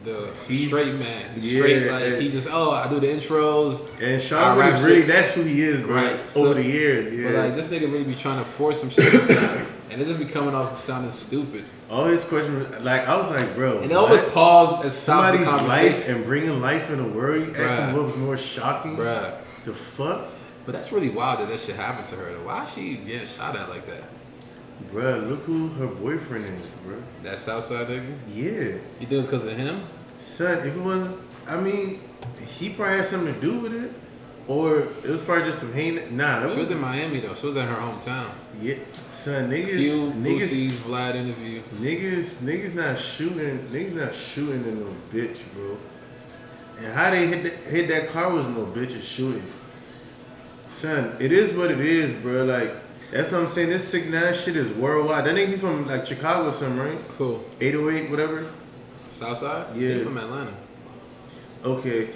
the 0.03 0.31
He's- 0.47 0.67
straight 0.67 0.93
man. 0.95 1.33
He's 1.33 1.53
yeah, 1.53 1.59
straight 1.59 1.91
like 1.91 2.03
yeah. 2.03 2.19
he 2.19 2.29
just 2.29 2.47
oh 2.51 2.71
I 2.71 2.87
do 2.87 2.99
the 2.99 3.07
intros. 3.07 3.87
And 4.01 4.15
I 4.15 4.17
Sean 4.19 4.57
rap 4.57 4.81
really 4.83 4.99
shit. 4.99 5.07
that's 5.07 5.33
who 5.33 5.43
he 5.43 5.61
is, 5.63 5.81
bro. 5.81 5.95
Right. 5.95 6.13
Over 6.13 6.29
So- 6.33 6.53
the 6.53 6.63
years, 6.63 7.13
yeah. 7.13 7.31
But 7.31 7.45
like 7.47 7.55
this 7.55 7.67
nigga 7.67 7.91
really 7.91 8.03
be 8.05 8.15
trying 8.15 8.37
to 8.39 8.45
force 8.45 8.79
some 8.79 8.89
shit, 8.89 9.11
and 9.91 10.01
it 10.01 10.05
just 10.05 10.19
be 10.19 10.25
coming 10.25 10.53
off 10.55 10.77
sounding 10.79 11.11
stupid. 11.11 11.65
All 11.89 12.05
his 12.05 12.23
questions, 12.25 12.69
like 12.83 13.07
I 13.07 13.15
was 13.17 13.29
like, 13.29 13.53
bro, 13.55 13.79
And 13.79 13.89
they 13.91 13.95
always 13.95 14.21
pause 14.31 14.83
and 14.83 14.93
stop 14.93 15.31
the 15.33 15.45
somebody's 15.45 15.67
life 15.67 16.09
and 16.09 16.25
bringing 16.25 16.59
life 16.61 16.89
in 16.89 16.97
the 16.97 17.07
world. 17.07 17.47
You 17.47 17.55
ask 17.55 17.95
what 17.95 18.05
was 18.05 18.17
more 18.17 18.37
shocking. 18.37 18.95
bruh. 18.97 19.39
The 19.65 19.73
fuck, 19.73 20.27
But 20.65 20.71
that's 20.73 20.91
really 20.91 21.09
wild 21.09 21.39
that 21.39 21.49
that 21.49 21.59
shit 21.59 21.75
happened 21.75 22.07
to 22.09 22.15
her. 22.15 22.31
Though. 22.33 22.45
Why 22.45 22.63
is 22.63 22.73
she 22.73 22.95
getting 22.97 23.27
shot 23.27 23.55
at 23.55 23.69
like 23.69 23.85
that? 23.85 24.03
bruh. 24.91 25.29
Look 25.29 25.39
who 25.41 25.67
her 25.69 25.87
boyfriend 25.87 26.45
is, 26.45 26.69
bro. 26.85 26.97
That 27.23 27.39
Southside 27.39 27.87
nigga? 27.87 28.15
Yeah, 28.33 28.51
You 28.99 29.07
think 29.07 29.11
it's 29.11 29.27
because 29.27 29.45
of 29.45 29.57
him? 29.57 29.79
son. 30.19 30.59
If 30.67 30.75
it 30.75 30.81
was, 30.81 31.25
I 31.47 31.59
mean, 31.59 31.99
he 32.57 32.69
probably 32.69 32.97
had 32.97 33.05
something 33.05 33.33
to 33.33 33.39
do 33.39 33.59
with 33.59 33.73
it, 33.73 33.91
or 34.47 34.79
it 34.79 35.05
was 35.05 35.21
probably 35.21 35.45
just 35.45 35.59
some 35.59 35.73
hate. 35.73 36.11
Nah, 36.11 36.41
that 36.41 36.49
She 36.51 36.57
was 36.57 36.67
was 36.67 36.75
in 36.75 36.81
Miami 36.81 37.19
though. 37.21 37.33
She 37.35 37.47
was 37.47 37.55
in 37.57 37.67
her 37.67 37.75
hometown. 37.75 38.29
yeah, 38.61 38.75
son. 39.27 39.49
Niggas, 39.49 39.77
Q, 39.77 40.11
niggas, 40.11 40.39
Boosie's 40.39 40.79
Vlad 40.79 41.15
interview. 41.15 41.61
Niggas, 41.75 42.35
niggas 42.35 42.75
not 42.75 42.97
shooting. 42.97 43.59
Niggas 43.69 43.93
not 43.93 44.15
shooting 44.15 44.63
in 44.63 44.79
no 44.79 44.95
bitch, 45.11 45.39
bro. 45.53 45.77
And 46.79 46.93
how 46.93 47.11
they 47.11 47.27
hit 47.27 47.43
that, 47.43 47.53
hit 47.71 47.87
that 47.89 48.09
car 48.09 48.33
was 48.33 48.47
no 48.47 48.65
bitch 48.65 48.95
is 48.95 49.05
shooting. 49.05 49.45
Son, 50.69 51.15
it 51.19 51.31
is 51.31 51.55
what 51.55 51.71
it 51.71 51.81
is, 51.81 52.13
bro. 52.21 52.45
Like 52.45 52.71
that's 53.11 53.31
what 53.31 53.41
I'm 53.41 53.49
saying. 53.49 53.69
This 53.69 53.87
sick 53.87 54.09
nine 54.09 54.33
shit 54.33 54.55
is 54.55 54.71
worldwide. 54.71 55.25
That 55.25 55.35
nigga 55.35 55.47
he 55.47 55.57
from 55.57 55.87
like 55.87 56.05
Chicago, 56.05 56.49
or 56.49 56.51
something, 56.51 56.79
right? 56.79 56.99
Cool. 57.17 57.43
808, 57.59 58.09
whatever. 58.09 58.49
Southside? 59.09 59.75
Yeah. 59.75 59.95
He 59.95 60.03
from 60.03 60.17
Atlanta. 60.17 60.53
Okay, 61.63 62.09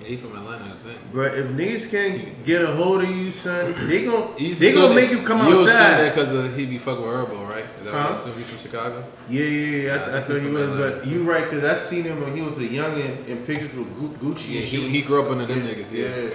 Yeah, 0.00 0.08
he 0.08 0.16
from 0.16 0.36
Atlanta, 0.36 0.64
I 0.64 0.88
think. 0.88 1.12
bro. 1.12 1.24
If 1.24 1.46
niggas 1.48 1.90
can't 1.90 2.44
get 2.44 2.62
a 2.62 2.66
hold 2.68 3.02
of 3.02 3.10
you, 3.10 3.30
son, 3.30 3.74
they 3.88 4.04
gon' 4.04 4.34
You 4.38 4.54
they 4.54 4.72
gonna 4.74 4.94
make 4.94 5.10
you 5.10 5.18
come 5.22 5.38
You 5.48 5.60
outside. 5.62 5.98
that 6.00 6.14
because 6.14 6.34
uh, 6.34 6.54
he 6.56 6.66
be 6.66 6.78
fucking 6.78 7.02
with 7.04 7.12
Herbo, 7.14 7.48
right? 7.48 7.64
Is 7.78 7.84
that 7.84 7.92
Huh? 7.94 8.14
what 8.14 8.38
you 8.38 8.44
from 8.44 8.58
Chicago? 8.58 9.04
Yeah, 9.30 9.42
yeah, 9.42 9.48
yeah. 9.48 9.82
Yeah, 9.82 9.92
I, 9.92 9.96
I 9.96 10.18
I 10.18 10.20
thought 10.22 10.40
he 10.40 10.46
was, 10.48 10.68
Atlanta. 10.68 10.96
but 10.98 11.06
you 11.06 11.22
right, 11.24 11.48
cause 11.50 11.64
I 11.64 11.74
seen 11.74 12.04
him 12.04 12.20
when 12.20 12.34
he 12.36 12.42
was 12.42 12.58
a 12.58 12.62
youngin 12.68 13.26
in 13.26 13.38
pictures 13.38 13.74
with 13.74 13.88
Gucci. 14.20 14.54
Yeah, 14.54 14.60
he- 14.60 14.88
he 14.88 15.02
grew 15.02 15.22
up 15.24 15.30
under 15.30 15.46
them 15.46 15.60
niggas, 15.60 15.92
yeah. 15.92 16.30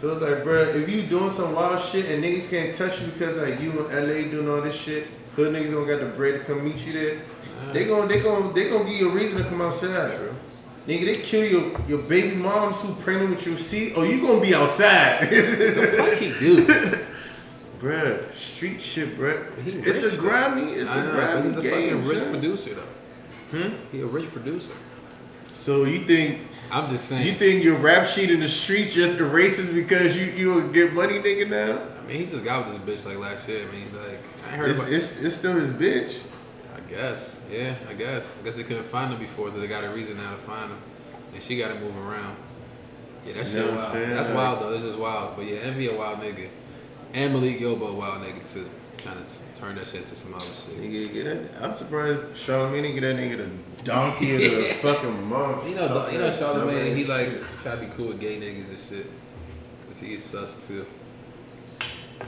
So 0.00 0.12
it's 0.12 0.22
like, 0.22 0.44
bro, 0.44 0.62
if 0.62 0.88
you 0.88 1.02
doing 1.02 1.30
some 1.32 1.54
wild 1.54 1.80
shit 1.82 2.06
and 2.06 2.22
niggas 2.22 2.48
can't 2.50 2.72
touch 2.74 3.00
you 3.00 3.06
because 3.08 3.36
like 3.36 3.60
you 3.60 3.70
in 3.72 3.86
LA 3.92 4.30
doing 4.30 4.48
all 4.48 4.60
this 4.60 4.76
shit, 4.80 5.08
hood 5.34 5.52
niggas 5.54 5.72
don't 5.72 5.86
got 5.88 5.98
the 6.00 6.06
bread 6.16 6.34
to 6.34 6.44
come 6.46 6.64
meet 6.64 6.84
you 6.86 6.92
there. 6.92 7.20
They 7.72 7.84
gon' 7.86 8.06
they 8.06 8.20
gon' 8.20 8.54
they 8.54 8.70
gon' 8.70 8.86
give 8.86 8.94
you 8.96 9.10
a 9.10 9.12
reason 9.12 9.42
to 9.42 9.48
come 9.48 9.60
outside, 9.60 10.16
bro. 10.18 10.34
Nigga, 10.88 11.04
they 11.04 11.16
kill 11.20 11.44
your, 11.44 11.80
your 11.86 11.98
baby 12.08 12.34
moms 12.34 12.80
who 12.80 12.94
pregnant 12.94 13.30
with 13.30 13.46
your 13.46 13.56
seed. 13.56 13.92
Oh, 13.94 14.04
you 14.04 14.22
gonna 14.22 14.40
be 14.40 14.54
outside. 14.54 15.28
The 15.28 15.94
fuck 15.96 16.18
he 16.18 16.30
do. 16.40 16.66
Bruh, 17.78 18.32
street 18.32 18.80
shit, 18.80 19.10
bruh. 19.16 19.56
He 19.62 19.70
It's 19.70 20.02
a 20.02 20.20
grimy, 20.20 20.72
it's 20.72 20.90
I 20.90 21.00
a 21.00 21.04
know, 21.04 21.12
grimy 21.12 21.48
he's 21.50 21.58
a 21.58 21.62
game. 21.62 21.72
fucking 22.02 22.08
rich 22.08 22.18
son. 22.18 22.30
producer 22.30 22.74
though. 22.74 23.58
Hmm? 23.58 23.74
He 23.92 24.00
a 24.00 24.06
rich 24.06 24.32
producer. 24.32 24.72
So 25.52 25.84
you 25.84 26.00
think 26.00 26.40
I'm 26.72 26.88
just 26.88 27.04
saying. 27.04 27.24
you 27.24 27.34
think 27.34 27.62
your 27.62 27.76
rap 27.76 28.04
sheet 28.04 28.30
in 28.32 28.40
the 28.40 28.48
streets 28.48 28.94
just 28.94 29.20
erases 29.20 29.72
because 29.72 30.16
you 30.16 30.26
you 30.26 30.72
get 30.72 30.92
money, 30.92 31.20
nigga? 31.20 31.48
Now 31.48 31.78
I 32.02 32.06
mean, 32.08 32.16
he 32.18 32.26
just 32.26 32.42
got 32.44 32.66
with 32.66 32.84
this 32.84 33.04
bitch 33.04 33.06
like 33.08 33.18
last 33.18 33.48
year. 33.48 33.62
I 33.68 33.70
mean, 33.70 33.82
he's 33.82 33.94
like 33.94 34.18
I 34.50 34.56
heard 34.56 34.70
it's, 34.70 34.80
about. 34.80 34.92
it's 34.92 35.22
it's 35.22 35.36
still 35.36 35.54
his 35.60 35.72
bitch. 35.72 36.26
I 36.76 36.80
guess, 36.90 37.37
yeah, 37.50 37.74
I 37.88 37.94
guess. 37.94 38.34
I 38.40 38.44
guess 38.44 38.56
they 38.56 38.62
couldn't 38.64 38.84
find 38.84 39.12
them 39.12 39.18
before, 39.18 39.50
so 39.50 39.58
they 39.58 39.66
got 39.66 39.84
a 39.84 39.90
reason 39.90 40.16
now 40.16 40.30
to 40.30 40.36
find 40.36 40.70
them. 40.70 40.78
and 41.34 41.42
she 41.42 41.58
got 41.58 41.68
to 41.68 41.74
move 41.80 41.96
around. 41.96 42.36
Yeah, 43.26 43.34
that 43.34 43.38
You 43.38 43.44
shit 43.44 43.66
know 43.66 43.76
wild. 43.76 43.92
That's 43.94 44.28
Like- 44.28 44.36
wild 44.36 44.60
though. 44.60 44.70
This 44.70 44.84
is 44.84 44.96
wild. 44.96 45.36
But 45.36 45.46
yeah, 45.46 45.56
Envy 45.58 45.88
a 45.88 45.94
wild 45.96 46.20
nigga, 46.20 46.48
and 47.14 47.32
Malik 47.34 47.58
Yoba 47.60 47.90
a 47.90 47.92
wild 47.92 48.22
nigga 48.22 48.50
too. 48.52 48.68
Trying 48.98 49.16
to 49.16 49.60
turn 49.60 49.74
that 49.76 49.86
shit 49.86 50.06
to 50.06 50.14
some 50.16 50.34
other 50.34 50.44
shit. 50.44 50.80
Nigga, 50.82 51.12
get 51.12 51.24
that. 51.52 51.62
I'm 51.64 51.76
surprised 51.76 52.22
Charlamagne 52.34 52.82
didn't 52.82 52.94
get 52.94 53.00
that 53.02 53.16
nigga 53.16 53.36
the 53.78 53.84
donkey 53.84 54.34
of 54.34 54.40
the 54.40 54.72
fucking 54.82 55.28
month. 55.28 55.68
You 55.68 55.76
know, 55.76 56.08
you 56.10 56.18
know, 56.18 56.30
that 56.30 56.40
Charlamagne, 56.40 56.96
he 56.96 57.04
like 57.04 57.28
try 57.62 57.74
to 57.76 57.80
be 57.80 57.86
cool 57.96 58.08
with 58.08 58.20
gay 58.20 58.38
niggas 58.40 58.68
and 58.70 58.78
shit. 58.78 59.10
Cause 59.88 59.98
he 59.98 60.14
is 60.14 60.24
sus 60.24 60.66
too. 60.66 60.84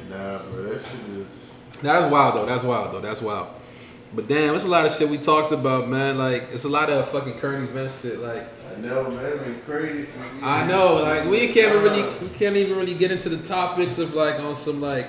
Nah, 0.09 0.39
bro, 0.53 0.63
that 0.65 0.81
shit 0.81 1.19
is. 1.19 1.51
Now 1.83 1.95
that's 1.99 2.11
wild 2.13 2.35
though. 2.37 2.47
That's 2.47 2.63
wild 2.63 2.93
though. 2.95 3.01
That's 3.01 3.23
wild. 3.23 3.49
But 4.13 4.27
damn, 4.27 4.55
it's 4.55 4.65
a 4.65 4.69
lot 4.69 4.87
of 4.87 4.93
shit 4.93 5.09
we 5.09 5.19
talked 5.19 5.53
about, 5.53 5.89
man. 5.89 6.19
Like 6.19 6.49
it's 6.53 6.65
a 6.65 6.69
lot 6.69 6.91
of 6.91 7.09
fucking 7.09 7.39
current 7.39 7.69
events 7.69 8.03
shit. 8.03 8.19
Like 8.19 8.49
I 8.73 8.81
know, 8.81 9.09
man. 9.11 9.25
It's 9.25 9.45
been 9.45 9.61
crazy. 9.61 10.09
I 10.43 10.67
know, 10.67 10.97
like 10.97 11.25
we 11.27 11.47
can't 11.49 11.75
even 11.75 11.83
really, 11.83 12.03
we 12.19 12.29
can't 12.31 12.57
even 12.57 12.77
really 12.77 12.95
get 12.95 13.13
into 13.13 13.29
the 13.29 13.39
topics 13.39 13.99
of 13.99 14.15
like 14.15 14.41
on 14.41 14.55
some 14.55 14.81
like 14.81 15.07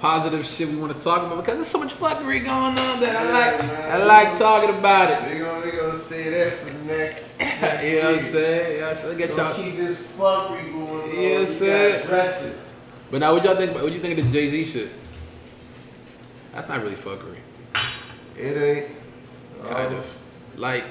positive 0.00 0.46
shit 0.46 0.68
we 0.68 0.76
want 0.76 0.96
to 0.96 1.02
talk 1.02 1.22
about 1.22 1.36
because 1.36 1.54
there's 1.54 1.66
so 1.66 1.78
much 1.78 1.92
fuckery 1.92 2.42
going 2.42 2.78
on 2.78 3.00
that 3.00 3.16
I 3.16 3.30
like. 3.30 3.64
I 3.64 4.04
like 4.04 4.38
talking 4.38 4.70
about 4.76 5.10
it. 5.10 5.28
They 5.28 5.38
gonna 5.38 5.64
they 5.64 5.76
gonna 5.76 5.94
say 5.94 6.30
that 6.30 6.52
for 6.52 6.70
the 6.70 6.84
next. 6.84 7.40
you 7.82 8.00
know 8.00 8.06
what 8.06 8.14
I'm 8.14 8.20
saying? 8.20 8.78
Yeah, 8.80 8.94
so 8.94 9.16
get 9.16 9.36
y'all. 9.36 9.54
keep 9.54 9.76
this 9.76 9.98
fuckery 9.98 10.72
going 10.72 10.88
on. 10.88 11.10
You 11.10 11.22
know 11.22 11.32
what 11.32 11.40
I'm 11.40 11.46
saying? 11.46 12.54
But 13.10 13.20
now, 13.20 13.32
what 13.32 13.44
y'all 13.44 13.56
think? 13.56 13.74
What 13.74 13.92
you 13.92 13.98
think 13.98 14.18
of 14.18 14.26
the 14.26 14.30
Jay 14.30 14.48
Z 14.48 14.64
shit? 14.64 14.90
That's 16.52 16.68
not 16.68 16.82
really 16.82 16.96
fuckery, 16.96 17.38
It 18.40 18.56
ain't. 18.56 19.68
kind 19.68 19.88
um, 19.88 19.94
of. 19.96 20.58
Like, 20.58 20.84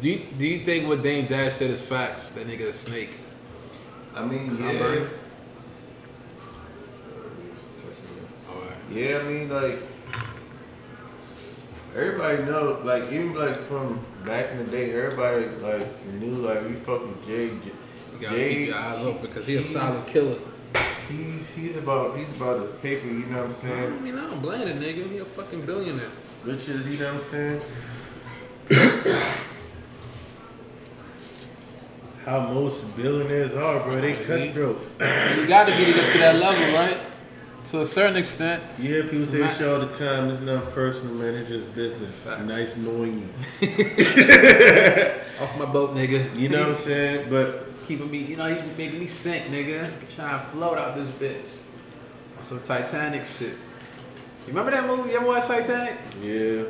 do 0.00 0.10
you 0.10 0.20
do 0.38 0.46
you 0.46 0.64
think 0.64 0.88
what 0.88 1.02
Dame 1.02 1.26
Dash 1.26 1.54
said 1.54 1.70
is 1.70 1.86
facts? 1.86 2.30
That 2.30 2.46
nigga 2.46 2.68
a 2.68 2.72
snake. 2.72 3.10
I 4.14 4.24
mean, 4.24 4.50
yeah. 4.60 5.06
Yeah, 8.90 9.18
I 9.18 9.22
mean, 9.24 9.48
like 9.48 9.76
everybody 11.96 12.44
know, 12.44 12.80
like 12.84 13.04
even 13.10 13.34
like 13.34 13.56
from 13.56 13.98
back 14.24 14.52
in 14.52 14.64
the 14.64 14.70
day, 14.70 14.92
everybody 14.92 15.46
like 15.62 16.04
knew 16.14 16.30
like 16.46 16.62
we 16.68 16.74
fucking 16.74 17.16
Jay. 17.26 17.46
You 17.46 17.60
gotta 18.20 18.36
Jay, 18.36 18.54
keep 18.54 18.68
your 18.68 18.76
eyes 18.76 19.04
open 19.04 19.22
because 19.22 19.46
he 19.46 19.56
a 19.56 19.62
solid 19.62 20.06
killer. 20.06 20.36
He's 21.10 21.54
he's 21.54 21.76
about 21.76 22.16
he's 22.16 22.30
about 22.36 22.60
his 22.60 22.70
paper. 22.72 23.06
You 23.06 23.26
know 23.26 23.40
what 23.40 23.46
I'm 23.46 23.54
saying? 23.54 23.92
I 23.92 24.00
mean, 24.00 24.18
I 24.18 24.30
don't 24.30 24.40
blame 24.40 24.60
the 24.60 24.86
nigga. 24.86 25.10
He 25.10 25.18
a 25.18 25.24
fucking 25.24 25.66
billionaire. 25.66 26.10
Riches. 26.44 26.86
You 26.88 26.98
know 27.04 27.14
what 27.14 27.22
I'm 27.22 27.28
saying? 27.28 27.60
How 32.24 32.40
most 32.52 32.96
billionaires 32.96 33.54
are, 33.54 33.80
bro. 33.80 34.00
They 34.00 34.14
cutthroat. 34.24 34.78
You 35.36 35.46
got 35.46 35.66
to 35.68 35.76
be 35.76 35.84
to 35.84 35.92
get 35.92 36.12
to 36.12 36.18
that 36.18 36.36
level, 36.36 36.74
right? 36.74 36.98
To 37.70 37.80
a 37.80 37.86
certain 37.86 38.16
extent. 38.16 38.62
Yeah, 38.78 39.02
people 39.02 39.26
say 39.26 39.46
shit 39.54 39.66
all 39.66 39.80
the 39.80 39.92
time. 39.92 40.30
It's 40.30 40.42
not 40.42 40.64
personal, 40.72 41.14
man. 41.14 41.34
It's 41.34 41.48
just 41.48 41.74
business. 41.74 42.24
Facts. 42.24 42.42
Nice 42.42 42.76
knowing 42.76 43.20
you. 43.20 43.28
Off 45.40 45.58
my 45.58 45.64
boat, 45.64 45.94
nigga. 45.94 46.34
You 46.38 46.48
know 46.50 46.60
what 46.60 46.68
I'm 46.68 46.74
saying? 46.76 47.30
But 47.30 47.74
Keeping 47.86 48.10
me, 48.10 48.18
you 48.18 48.36
know, 48.36 48.46
you 48.46 48.62
making 48.78 48.98
me 48.98 49.06
sink, 49.06 49.44
nigga. 49.44 49.90
Trying 50.14 50.38
to 50.38 50.44
float 50.46 50.78
out 50.78 50.94
this 50.94 51.10
bitch. 51.16 51.62
On 52.38 52.42
some 52.42 52.60
Titanic 52.62 53.26
shit. 53.26 53.56
You 54.46 54.52
remember 54.52 54.70
that 54.72 54.86
movie? 54.86 55.10
You 55.10 55.16
ever 55.18 55.26
watch 55.26 55.46
Titanic? 55.46 55.94
yeah, 56.22 56.64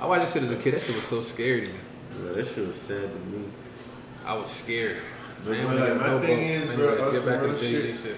I 0.00 0.06
watched 0.06 0.24
that 0.24 0.32
shit 0.32 0.42
as 0.42 0.52
a 0.52 0.56
kid. 0.56 0.74
That 0.74 0.80
shit 0.82 0.94
was 0.94 1.04
so 1.04 1.20
scary 1.20 1.62
to 1.62 1.66
me. 1.66 1.72
bro, 2.18 2.32
that 2.34 2.46
shit 2.46 2.66
was 2.66 2.76
sad 2.76 3.10
to 3.12 3.18
me. 3.30 3.44
I 4.24 4.34
was 4.36 4.48
scared. 4.50 4.96
But, 5.44 5.50
Man, 5.52 5.80
like, 5.80 5.96
my 6.00 6.26
thing 6.26 6.38
is, 6.48 6.62
Anyway, 6.70 6.76
bro, 6.76 7.12
get 7.12 7.26
back 7.26 7.40
to 7.40 7.46
the 7.48 7.52
us 7.54 7.60
Jay 7.60 7.80
Z 7.80 7.86
shit. 7.88 7.96
shit. 7.96 8.16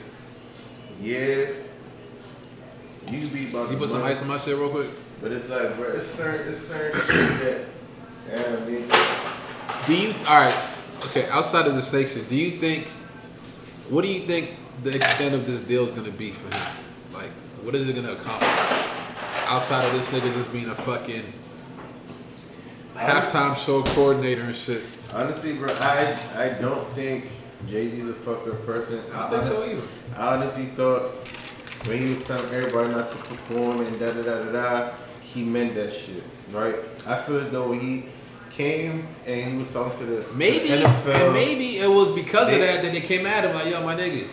Yeah, 1.01 1.47
you 3.13 3.27
be 3.29 3.49
about 3.51 3.65
Can 3.67 3.73
you 3.73 3.79
put 3.79 3.89
some 3.89 4.03
ice 4.03 4.23
on 4.23 4.29
my 4.29 4.39
shit 4.39 4.57
real 4.57 4.71
quick? 4.71 4.89
But 5.21 5.33
it's 5.33 5.49
like, 5.49 5.77
bro, 5.77 5.89
it's 5.89 6.07
certain, 6.07 6.49
it's 6.53 6.67
certain 6.67 7.01
shit 7.01 7.41
that, 7.41 7.61
yeah, 8.31 8.57
I 8.57 8.69
mean, 8.69 8.85
Do 9.87 9.97
you 9.97 10.15
all 10.29 10.41
right? 10.41 10.71
Okay, 11.07 11.29
outside 11.29 11.67
of 11.67 11.75
the 11.75 11.83
shit, 11.83 12.29
do 12.29 12.37
you 12.37 12.61
think? 12.61 12.87
What 13.89 14.03
do 14.03 14.09
you 14.09 14.27
think 14.27 14.51
the 14.85 14.95
extent 14.95 15.35
of 15.35 15.47
this 15.47 15.63
deal 15.63 15.85
is 15.87 15.93
gonna 15.93 16.11
be 16.11 16.31
for 16.31 16.55
him? 16.55 16.63
Like, 17.13 17.31
what 17.63 17.75
is 17.75 17.89
it 17.89 17.95
gonna 17.95 18.13
accomplish? 18.13 18.49
Outside 19.47 19.85
of 19.85 19.93
this 19.93 20.09
nigga 20.11 20.33
just 20.35 20.53
being 20.53 20.69
a 20.69 20.75
fucking 20.75 21.25
halftime 22.95 23.57
show 23.57 23.83
coordinator 23.95 24.43
and 24.43 24.55
shit. 24.55 24.83
honestly, 25.13 25.53
bro, 25.55 25.69
I 25.81 26.17
I 26.37 26.49
don't 26.61 26.87
think 26.93 27.29
Jay 27.69 27.89
Z's 27.89 28.09
a 28.09 28.13
fucked 28.15 28.49
up 28.49 28.65
person. 28.67 29.01
I 29.13 29.31
don't 29.31 29.43
think 29.43 29.45
so 29.45 29.65
either. 29.65 29.83
I 30.17 30.35
honestly 30.37 30.67
thought 30.67 31.11
when 31.87 31.99
he 31.99 32.11
was 32.11 32.23
telling 32.25 32.53
everybody 32.53 32.91
not 32.91 33.11
to 33.11 33.17
perform 33.19 33.81
and 33.81 33.99
da 33.99 34.13
da 34.13 34.23
da 34.23 34.45
da 34.45 34.53
da, 34.53 34.91
he 35.23 35.45
meant 35.45 35.75
that 35.75 35.93
shit, 35.93 36.23
right? 36.53 36.77
I 37.07 37.21
feel 37.23 37.39
as 37.41 37.51
though 37.51 37.73
he 37.73 38.07
came 38.53 39.07
and 39.27 39.53
he 39.53 39.59
was 39.59 39.73
talking 39.73 39.99
to 39.99 40.05
the 40.05 40.35
Maybe 40.35 40.69
to 40.69 40.77
the 40.77 40.85
NFL, 40.85 41.25
and 41.25 41.33
maybe 41.33 41.79
it 41.79 41.89
was 41.89 42.11
because 42.11 42.53
of 42.53 42.59
that 42.59 42.83
that 42.83 42.93
they 42.93 43.01
came 43.01 43.27
at 43.27 43.45
him 43.45 43.55
like, 43.55 43.67
yo, 43.67 43.83
my 43.85 43.95
nigga. 43.97 44.27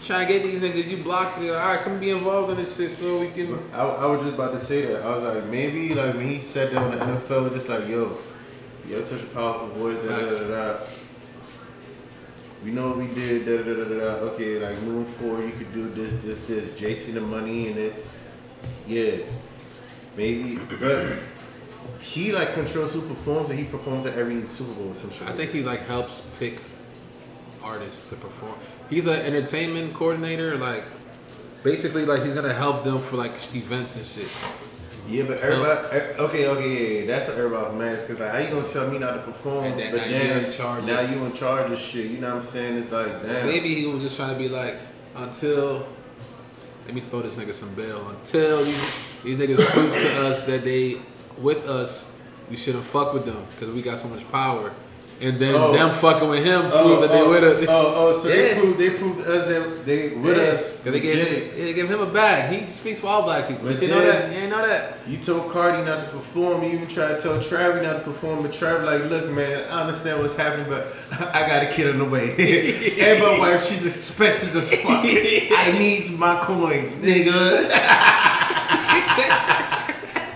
Trying 0.00 0.26
to 0.26 0.32
get 0.32 0.42
these 0.42 0.60
niggas, 0.60 0.88
you 0.88 1.02
blocked 1.02 1.40
me. 1.40 1.50
All 1.50 1.56
right, 1.56 1.80
come 1.80 2.00
be 2.00 2.10
involved 2.10 2.50
in 2.50 2.56
this 2.56 2.76
shit 2.76 2.90
so 2.90 3.20
we 3.20 3.30
can. 3.30 3.54
I, 3.72 3.82
I 3.82 4.06
was 4.06 4.22
just 4.22 4.34
about 4.34 4.52
to 4.52 4.58
say 4.58 4.86
that. 4.86 5.04
I 5.04 5.16
was 5.16 5.22
like, 5.22 5.44
maybe 5.46 5.94
like 5.94 6.14
when 6.14 6.28
he 6.28 6.38
said 6.38 6.72
that 6.72 6.78
on 6.78 6.90
the 6.90 7.04
NFL, 7.04 7.52
just 7.52 7.68
like, 7.68 7.88
yo, 7.88 8.16
you 8.88 8.96
have 8.96 9.06
such 9.06 9.22
a 9.22 9.26
powerful 9.26 9.68
voice. 9.68 9.98
Da, 9.98 10.18
da, 10.18 10.30
da, 10.30 10.74
da. 10.74 10.86
We 12.64 12.70
know 12.70 12.88
what 12.88 12.98
we 12.98 13.08
did. 13.14 13.44
Da, 13.44 13.58
da, 13.58 13.74
da, 13.74 13.84
da, 13.84 13.98
da. 13.98 14.24
Okay, 14.32 14.58
like 14.58 14.80
moving 14.82 15.12
forward, 15.14 15.44
you 15.44 15.52
could 15.52 15.72
do 15.72 15.88
this, 15.90 16.14
this, 16.22 16.46
this. 16.46 16.78
Jason 16.78 17.14
the 17.14 17.20
money 17.20 17.68
in 17.68 17.78
it. 17.78 18.06
Yeah, 18.86 19.16
maybe, 20.16 20.58
but 20.80 21.18
he 22.00 22.32
like 22.32 22.54
controls 22.54 22.94
who 22.94 23.02
performs, 23.02 23.50
and 23.50 23.58
he 23.58 23.64
performs 23.64 24.06
at 24.06 24.14
every 24.14 24.44
Super 24.46 24.72
Bowl 24.74 24.90
or 24.90 24.94
some 24.94 25.10
shit. 25.10 25.28
I 25.28 25.32
think 25.32 25.50
he 25.50 25.62
like 25.62 25.80
helps 25.86 26.20
pick 26.38 26.60
artists 27.62 28.10
to 28.10 28.16
perform. 28.16 28.54
He's 28.92 29.06
an 29.06 29.20
entertainment 29.22 29.94
coordinator, 29.94 30.58
like 30.58 30.84
basically 31.64 32.04
like 32.04 32.22
he's 32.24 32.34
gonna 32.34 32.52
help 32.52 32.84
them 32.84 32.98
for 32.98 33.16
like 33.16 33.32
events 33.54 33.96
and 33.96 34.04
shit. 34.04 34.28
Yeah, 35.08 35.24
but 35.24 35.38
everybody. 35.40 35.96
eh, 35.96 36.14
Okay, 36.18 36.46
okay, 36.46 36.70
yeah, 36.70 37.00
yeah. 37.00 37.06
That's 37.06 37.28
what 37.28 37.38
everybody's 37.38 37.78
mad. 37.78 38.06
Cause 38.06 38.20
like, 38.20 38.30
how 38.32 38.38
you 38.38 38.50
gonna 38.50 38.68
tell 38.68 38.90
me 38.90 38.98
not 38.98 39.12
to 39.14 39.20
perform? 39.20 39.64
And 39.64 39.80
then 39.80 39.92
but 39.92 40.00
now 40.02 40.06
you 40.06 40.44
in 40.44 40.50
charge 40.50 40.84
Now 40.84 41.00
of- 41.00 41.10
you 41.10 41.24
in 41.24 41.32
charge 41.32 41.70
of 41.72 41.78
shit. 41.78 42.10
You 42.10 42.18
know 42.20 42.34
what 42.34 42.42
I'm 42.44 42.48
saying? 42.48 42.76
It's 42.76 42.92
like, 42.92 43.10
damn. 43.22 43.46
Maybe 43.46 43.74
he 43.74 43.86
was 43.86 44.02
just 44.02 44.16
trying 44.16 44.32
to 44.34 44.38
be 44.38 44.48
like, 44.50 44.76
until 45.16 45.86
let 46.84 46.94
me 46.94 47.00
throw 47.00 47.22
this 47.22 47.38
nigga 47.38 47.54
some 47.54 47.72
bail. 47.74 48.06
Until 48.10 48.62
these, 48.64 49.22
these 49.24 49.38
niggas 49.38 49.64
prove 49.72 49.92
to 49.92 50.26
us 50.26 50.42
that 50.42 50.64
they 50.64 50.96
with 51.40 51.66
us, 51.66 52.10
we 52.50 52.56
shouldn't 52.56 52.84
fuck 52.84 53.14
with 53.14 53.24
them 53.24 53.42
because 53.52 53.74
we 53.74 53.80
got 53.80 53.96
so 53.96 54.08
much 54.08 54.30
power. 54.30 54.70
And 55.22 55.38
then 55.38 55.54
Oh. 55.54 55.72
them 55.72 55.90
fucking 55.92 56.28
with 56.28 56.44
him 56.44 56.62
prove 56.62 56.72
Oh, 56.74 57.00
that 57.00 57.10
they 57.12 57.20
oh, 57.20 57.26
oh 57.26 57.30
with 57.30 57.44
us. 57.44 57.64
oh, 57.68 57.94
oh, 57.96 58.22
so 58.22 58.28
Yeah. 58.28 58.34
they 58.34 58.54
proved 58.60 58.78
they 58.78 58.90
proved 58.90 59.22
to 59.24 59.32
us 59.34 59.46
that 59.46 59.86
they 59.86 60.08
with 60.08 60.36
Yeah. 60.36 60.42
us. 60.42 60.60
they 60.82 60.98
gave, 60.98 61.26
him, 61.28 61.50
they 61.64 61.72
gave 61.74 61.88
him 61.88 62.00
a 62.00 62.06
bag. 62.06 62.52
He 62.52 62.66
speaks 62.66 62.98
for 62.98 63.06
all 63.06 63.22
black 63.22 63.46
people. 63.46 63.68
But 63.68 63.80
you 63.80 63.86
know 63.86 64.00
that? 64.04 64.32
You 64.32 64.38
ain't 64.40 64.50
know 64.50 64.66
that? 64.66 64.98
You 65.06 65.18
told 65.18 65.52
Cardi 65.52 65.84
not 65.84 66.06
to 66.06 66.10
perform. 66.10 66.64
You 66.64 66.70
even 66.70 66.88
tried 66.88 67.16
to 67.18 67.22
tell 67.22 67.40
Travis 67.40 67.82
not 67.84 67.98
to 67.98 68.00
perform. 68.00 68.42
But 68.42 68.52
Travis 68.52 68.84
like, 68.84 69.04
look, 69.08 69.30
man, 69.30 69.64
I 69.70 69.82
understand 69.82 70.20
what's 70.20 70.34
happening, 70.34 70.66
but 70.68 70.88
I 71.32 71.46
got 71.46 71.62
a 71.62 71.66
kid 71.66 71.88
on 71.90 71.98
the 71.98 72.04
way. 72.04 72.34
and 73.00 73.22
my 73.22 73.38
wife, 73.44 73.64
she's 73.68 73.86
expensive 73.86 74.56
as 74.56 74.68
fuck. 74.70 75.04
I 75.04 75.72
needs 75.78 76.10
my 76.10 76.40
coins, 76.42 76.96
nigga. 76.96 77.68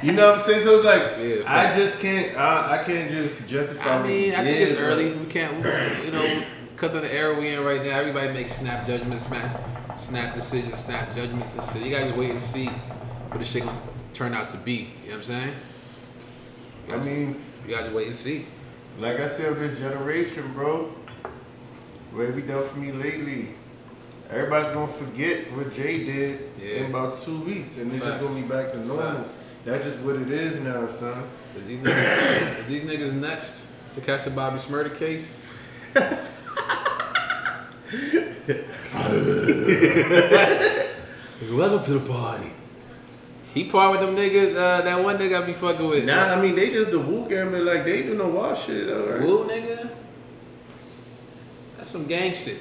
You 0.03 0.13
know 0.13 0.31
what 0.31 0.39
I'm 0.39 0.45
saying? 0.45 0.63
So 0.65 0.77
it's 0.77 0.85
like, 0.85 1.03
Yeah, 1.19 1.53
I 1.73 1.77
just 1.77 2.01
can't, 2.01 2.37
I, 2.39 2.81
I 2.81 2.85
can't 2.85 3.11
just 3.11 3.47
justify. 3.49 3.99
I 3.99 4.07
mean, 4.07 4.33
I 4.35 4.37
think 4.45 4.47
Yeah, 4.59 4.65
it's 4.65 4.73
but- 4.73 4.81
early. 4.81 5.13
We 5.13 5.27
can't, 5.27 5.55
we- 5.57 6.07
you 6.07 6.13
know, 6.13 6.43
cut 6.77 6.93
to 6.93 7.01
the 7.01 7.13
era 7.13 7.39
we 7.39 7.49
in 7.49 7.65
right 7.65 7.83
now. 7.83 7.99
Everybody 7.99 8.33
makes 8.33 8.53
snap 8.55 8.87
judgments, 8.87 9.27
smash, 9.27 9.53
snap 9.97 10.35
decisions, 10.35 10.79
snap 10.79 11.13
judgments 11.13 11.55
and 11.57 11.65
shit. 11.71 11.83
You 11.83 11.91
gotta 11.91 12.15
wait 12.15 12.31
and 12.31 12.41
see 12.41 12.67
what 12.67 13.39
the 13.39 13.45
shit 13.45 13.65
gonna 13.65 13.81
turn 14.13 14.35
out 14.35 14.51
to 14.51 14.59
be. 14.59 14.73
You 15.05 15.11
know 15.11 15.17
what 15.17 15.17
I'm 15.17 15.23
saying? 15.23 15.53
You 16.89 16.95
I 16.95 16.99
mean, 16.99 17.43
you 17.67 17.75
gotta 17.75 17.95
wait 17.95 18.07
and 18.09 18.17
see. 18.17 18.47
like 18.99 19.19
I 19.21 19.29
said, 19.29 19.57
this 19.59 19.79
generation, 19.79 20.53
bro. 20.53 20.93
What 22.13 22.27
have 22.27 22.37
you 22.37 22.43
done 22.43 22.67
for 22.69 22.79
me 22.79 22.93
lately? 22.93 23.49
Everybody's 24.31 24.71
gonna 24.71 24.91
forget 24.91 25.53
what 25.53 25.73
Jay 25.73 26.05
did 26.05 26.51
Yeah. 26.59 26.85
in 26.85 26.87
about 26.91 27.19
two 27.21 27.41
weeks, 27.41 27.77
and 27.77 27.93
it's 27.93 28.05
just 28.05 28.21
gonna 28.21 28.35
be 28.41 28.47
back 28.47 28.73
to 28.73 28.79
normal. 28.79 29.23
Facts. 29.23 29.39
That's 29.67 29.85
just 29.85 29.99
what 29.99 30.15
it 30.15 30.31
is 30.31 30.61
now, 30.61 30.87
son. 30.87 31.25
Is 31.57 31.67
these 31.67 31.81
niggas, 31.81 32.59
is 32.61 32.67
these 32.67 32.83
niggas 32.85 33.13
next 33.15 33.67
to 33.95 34.01
catch 34.01 34.23
the 34.23 34.31
Bobby 34.31 34.59
Shmurda 34.59 34.97
case? 34.97 35.41
Welcome 41.53 41.83
to 41.83 41.99
the 41.99 42.09
party. 42.09 42.53
He 43.55 43.65
part 43.65 43.91
with 43.91 44.03
them 44.03 44.15
niggas. 44.15 44.55
Uh, 44.55 44.83
that 44.83 45.03
one 45.03 45.19
nigga 45.19 45.43
I 45.43 45.45
be 45.45 45.53
fucking 45.53 45.85
with. 45.85 46.05
Nah, 46.05 46.27
I 46.27 46.41
mean 46.41 46.55
they 46.55 46.71
just 46.71 46.93
the 46.93 47.01
woo 47.01 47.29
game, 47.29 47.51
but 47.51 47.63
like 47.63 47.85
they 47.85 48.05
do 48.05 48.15
no 48.15 48.29
wild 48.29 48.57
shit. 48.57 48.87
Though, 48.87 49.05
right? 49.05 49.21
Woo 49.21 49.49
nigga. 49.49 49.91
That's 51.77 51.91
some 51.91 52.07
gang 52.07 52.33
shit. 52.33 52.61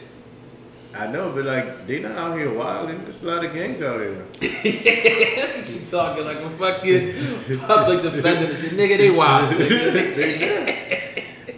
I 0.98 1.08
know, 1.08 1.32
but 1.32 1.44
like 1.46 1.86
they 1.88 2.00
not 2.00 2.18
out 2.18 2.38
here 2.38 2.54
wilding. 2.54 3.04
There's 3.04 3.22
a 3.24 3.28
lot 3.28 3.44
of 3.44 3.54
gangs 3.54 3.82
out 3.82 4.00
here. 4.00 4.26
She 5.66 5.80
talking 5.92 6.24
like 6.24 6.38
a 6.38 6.50
fucking 6.52 7.58
public 7.60 8.02
defender 8.02 8.56
shit. 8.56 8.72
Nigga, 8.72 8.98
they 8.98 9.10
wild. 9.10 9.54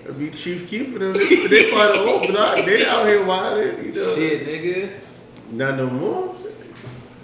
I 0.07 0.17
be 0.17 0.31
Chief 0.31 0.67
Keef 0.69 0.93
for 0.93 0.99
them, 0.99 1.13
they, 1.13 1.47
they 1.47 1.71
part 1.71 1.91
of 1.95 2.05
whole 2.05 2.25
block. 2.27 2.65
They 2.65 2.85
out 2.85 3.05
here 3.05 3.23
wilding, 3.25 3.85
you 3.85 3.91
know. 3.91 4.15
shit, 4.15 4.47
nigga. 4.47 4.91
Not 5.51 5.75
no 5.77 5.87
more. 5.89 6.35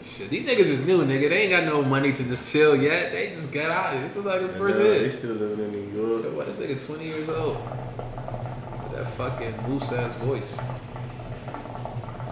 Shit, 0.04 0.30
these 0.30 0.46
niggas 0.46 0.66
is 0.66 0.86
new, 0.86 1.00
nigga. 1.00 1.30
They 1.30 1.44
ain't 1.44 1.52
got 1.52 1.64
no 1.64 1.82
money 1.82 2.14
to 2.14 2.24
just 2.24 2.52
chill 2.52 2.76
yet. 2.76 3.12
They 3.12 3.30
just 3.30 3.52
got 3.52 3.72
out. 3.72 3.94
This 4.04 4.16
is 4.16 4.24
like 4.26 4.42
his 4.42 4.56
first 4.56 4.78
Nah, 4.78 4.86
They 4.86 5.10
still 5.10 5.34
living 5.36 5.66
in 5.66 5.72
New 5.72 6.02
York. 6.02 6.24
Yo, 6.26 6.36
What 6.36 6.46
this 6.46 6.60
nigga 6.60 6.86
20 6.86 7.06
years 7.06 7.30
old? 7.30 7.56
With 7.56 8.92
that 8.92 9.08
fucking 9.18 9.58
moose 9.68 9.92
ass 9.92 10.16
voice. 10.18 10.60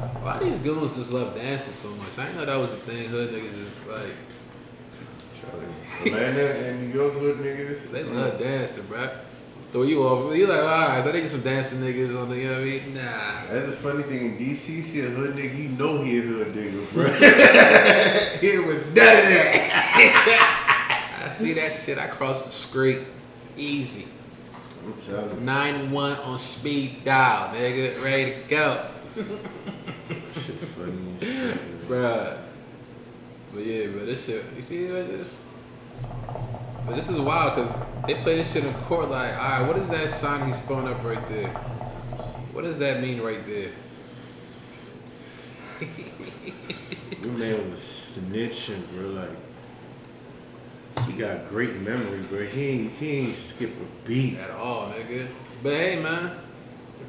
Why 0.01 0.39
these 0.39 0.57
goons 0.59 0.95
just 0.95 1.13
love 1.13 1.35
dancing 1.35 1.73
so 1.73 1.89
much? 1.95 2.17
I 2.17 2.25
didn't 2.25 2.37
know 2.39 2.45
that 2.45 2.57
was 2.57 2.73
a 2.73 2.77
thing. 2.77 3.07
Hood 3.09 3.29
niggas 3.29 3.55
just 3.55 3.87
like 3.87 4.15
Atlanta 6.05 6.55
and 6.65 6.81
New 6.81 6.99
York 6.99 7.13
hood 7.13 7.37
niggas. 7.37 7.91
they 7.91 8.03
love 8.03 8.39
dancing, 8.39 8.83
bruh. 8.85 9.15
Throw 9.71 9.83
you 9.83 10.03
off. 10.03 10.35
You 10.35 10.47
like, 10.47 10.59
alright, 10.59 11.03
so 11.03 11.11
they 11.11 11.21
just 11.21 11.33
some 11.33 11.41
dancing 11.41 11.79
niggas 11.79 12.19
on 12.19 12.29
the, 12.29 12.37
you 12.37 12.45
know 12.45 12.55
what 12.55 12.61
I 12.61 12.65
mean? 12.65 12.93
Nah. 12.95 13.01
That's 13.49 13.65
the 13.67 13.71
funny 13.71 14.03
thing. 14.03 14.25
In 14.25 14.37
DC, 14.37 14.81
see 14.81 15.01
a 15.01 15.09
hood 15.09 15.35
nigga, 15.35 15.57
you 15.57 15.69
know 15.69 16.01
he 16.01 16.17
a 16.17 16.21
hood 16.21 16.53
nigga, 16.53 16.93
bro. 16.93 17.05
he 18.41 18.57
was 18.57 18.85
none 18.87 19.17
of 19.17 19.29
that. 19.29 20.61
I 21.23 21.29
see 21.29 21.53
that 21.53 21.71
shit. 21.71 21.97
I 21.97 22.07
cross 22.07 22.45
the 22.45 22.51
street. 22.51 22.99
Easy. 23.55 24.07
I'm 24.83 24.93
telling 24.93 25.39
you. 25.39 25.45
9 25.45 25.91
1 25.91 26.11
on 26.19 26.39
speed 26.39 27.05
dial, 27.05 27.53
nigga. 27.53 28.03
Ready 28.03 28.33
to 28.33 28.39
go. 28.49 28.87
Shit 29.13 29.25
funny 30.75 31.15
as 31.19 31.27
shit. 31.27 31.87
Bruh. 31.87 32.37
But 33.53 33.65
yeah, 33.65 33.87
but 33.87 34.05
this 34.05 34.25
shit, 34.25 34.45
you 34.55 34.61
see 34.61 34.89
what 34.89 35.07
this? 35.07 35.45
But 36.85 36.95
this 36.95 37.09
is 37.09 37.19
wild 37.19 37.55
because 37.55 38.07
they 38.07 38.15
play 38.15 38.35
this 38.37 38.53
shit 38.53 38.63
in 38.63 38.73
court 38.73 39.09
like, 39.09 39.33
alright, 39.33 39.67
what 39.67 39.75
is 39.75 39.89
that 39.89 40.09
sign 40.09 40.47
he's 40.47 40.61
throwing 40.61 40.87
up 40.87 41.03
right 41.03 41.27
there? 41.27 41.49
What 42.53 42.63
does 42.63 42.77
that 42.79 43.01
mean 43.01 43.21
right 43.21 43.45
there? 43.45 43.69
Your 47.21 47.33
man 47.33 47.69
was 47.69 47.79
snitching, 47.79 48.89
bro. 48.93 49.09
Like, 49.09 49.29
he 51.07 51.13
got 51.13 51.49
great 51.49 51.81
memory, 51.81 52.21
bro. 52.29 52.45
He 52.45 52.67
ain't, 52.69 52.91
he 52.93 53.11
ain't 53.17 53.35
skip 53.35 53.71
a 53.71 54.07
beat. 54.07 54.37
At 54.37 54.51
all, 54.51 54.87
nigga. 54.87 55.27
But 55.61 55.73
hey, 55.73 56.01
man, 56.01 56.31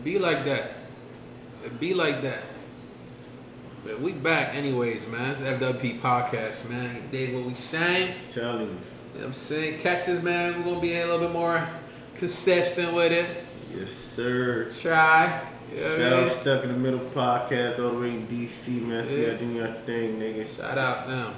be 0.03 0.18
like 0.18 0.44
that. 0.44 0.82
It 1.65 1.79
be 1.81 1.95
like 1.95 2.23
that. 2.23 2.43
But 3.85 4.01
we 4.01 4.13
back 4.13 4.55
anyways, 4.55 5.09
man. 5.09 5.31
It's 5.31 5.41
the 5.41 5.47
FWP 5.47 5.99
podcast, 5.99 6.71
man. 6.71 7.09
You 7.13 7.37
what 7.39 7.47
we 7.47 7.55
saying? 7.55 8.17
Telling 8.33 8.63
you. 8.63 8.67
You 8.67 8.71
know 8.71 8.79
what 9.15 9.25
I'm 9.27 9.33
saying? 9.33 9.81
Catches, 9.81 10.23
man. 10.23 10.59
We're 10.59 10.71
gonna 10.71 10.81
be 10.81 10.95
a 10.95 11.05
little 11.07 11.19
bit 11.21 11.33
more 11.33 11.63
consistent 12.17 12.93
with 12.95 13.13
it. 13.13 13.27
Yes, 13.77 13.91
sir. 13.91 14.71
Try. 14.81 15.43
You 15.73 15.81
know 15.81 15.99
Shout 15.99 16.13
out? 16.13 16.33
Stuck 16.33 16.65
in 16.65 16.73
the 16.73 16.79
Middle 16.79 17.01
podcast 17.01 17.79
all 17.79 17.91
the 17.91 18.01
way 18.01 18.11
in 18.11 18.21
DC, 18.21 18.83
man. 18.83 19.05
See 19.05 19.23
Yeah. 19.23 19.29
y'all 19.29 19.39
doing 19.39 19.57
your 19.57 19.69
thing, 19.87 20.21
nigga. 20.21 20.57
Shout 20.57 20.79
out 20.79 21.07
them. 21.07 21.33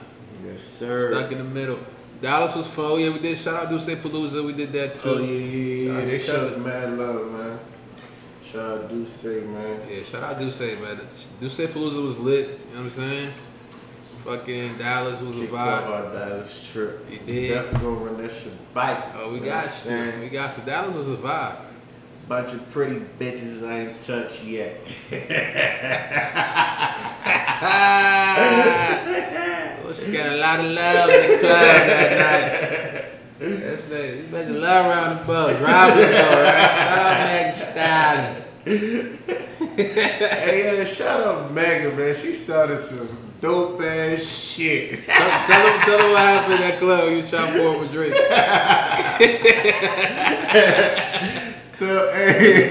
Yes, 0.46 0.60
sir. 0.60 1.14
Stuck 1.14 1.32
in 1.32 1.38
the 1.38 1.44
middle. 1.44 1.78
Dallas 2.20 2.54
was 2.54 2.66
fun. 2.66 3.00
Yeah, 3.00 3.10
we 3.10 3.18
did. 3.20 3.36
Shout 3.38 3.54
out 3.54 3.68
Duce 3.68 3.86
Palooza. 3.86 4.44
We 4.44 4.52
did 4.52 4.72
that 4.72 4.94
too. 4.96 5.08
Oh, 5.10 5.18
yeah, 5.18 5.38
yeah, 5.38 5.92
yeah. 6.00 6.04
They 6.04 6.18
showed 6.18 6.64
mad 6.64 6.92
love, 6.98 7.32
man. 7.32 7.58
Shout 8.54 8.84
out 8.84 8.88
Duce, 8.88 9.24
man. 9.24 9.80
Yeah, 9.90 10.02
shout 10.04 10.22
out 10.22 10.38
Duce, 10.38 10.60
man. 10.60 10.96
Duce 11.40 11.56
Palooza 11.56 12.00
was 12.00 12.16
lit. 12.16 12.46
You 12.46 12.54
know 12.54 12.56
what 12.56 12.82
I'm 12.82 12.90
saying? 12.90 13.32
Fucking 13.32 14.78
Dallas 14.78 15.20
was 15.20 15.36
a 15.38 15.40
vibe. 15.40 15.56
off 15.56 15.86
our 15.88 16.02
Dallas 16.12 16.72
trip. 16.72 17.00
You 17.10 17.18
We 17.18 17.26
did. 17.26 17.48
Definitely 17.48 17.80
gonna 17.80 17.96
run 17.96 18.22
that 18.22 18.32
shit 18.32 18.72
back. 18.72 19.06
Oh, 19.16 19.30
we 19.30 19.38
You 19.40 19.44
got 19.46 19.56
what 19.56 19.64
I'm 19.64 19.70
saying? 19.72 20.14
you. 20.18 20.22
We 20.22 20.28
got 20.28 20.56
you. 20.56 20.62
Dallas 20.62 20.94
was 20.94 21.10
a 21.10 21.16
vibe. 21.16 21.56
Bunch 22.28 22.52
of 22.54 22.70
pretty 22.70 23.00
bitches 23.18 23.68
I 23.68 23.78
ain't 23.80 24.00
touched 24.04 24.44
yet. 24.44 24.80
oh, 29.84 29.92
she 29.92 30.12
got 30.12 30.28
a 30.30 30.36
lot 30.36 30.60
of 30.60 30.66
love 30.66 31.10
in 31.10 31.30
the 31.32 31.38
club 31.38 31.60
that 31.60 33.02
night. 33.02 33.10
That's 33.38 33.88
the, 33.88 34.16
you 34.16 34.28
better 34.30 34.52
love 34.52 34.86
around 34.86 35.18
the 35.18 35.24
boat. 35.24 35.58
Driving 35.58 36.06
the 36.06 36.12
boat, 36.12 36.42
right? 36.44 37.52
Shout 37.54 38.18
out 38.18 38.34
Maggie 38.64 39.18
hey, 39.76 40.78
yeah, 40.78 40.84
shout 40.84 41.22
out 41.22 41.52
Megan, 41.52 41.96
man. 41.96 42.14
She 42.16 42.32
started 42.32 42.78
some 42.78 43.08
dope 43.40 43.82
ass 43.82 44.22
shit. 44.22 45.04
Tell, 45.04 45.46
tell 45.46 45.66
him, 45.66 45.80
tell 45.80 45.98
him 45.98 46.12
what 46.12 46.20
happened 46.20 46.54
at 46.54 46.60
that 46.60 46.78
club. 46.78 47.10
You 47.10 47.16
was 47.16 47.28
trying 47.28 47.52
to 47.52 47.58
pour 47.58 47.74
up 47.74 47.82
a 47.82 47.92
drink. 47.92 48.14
So, 51.74 52.08
hey, 52.12 52.68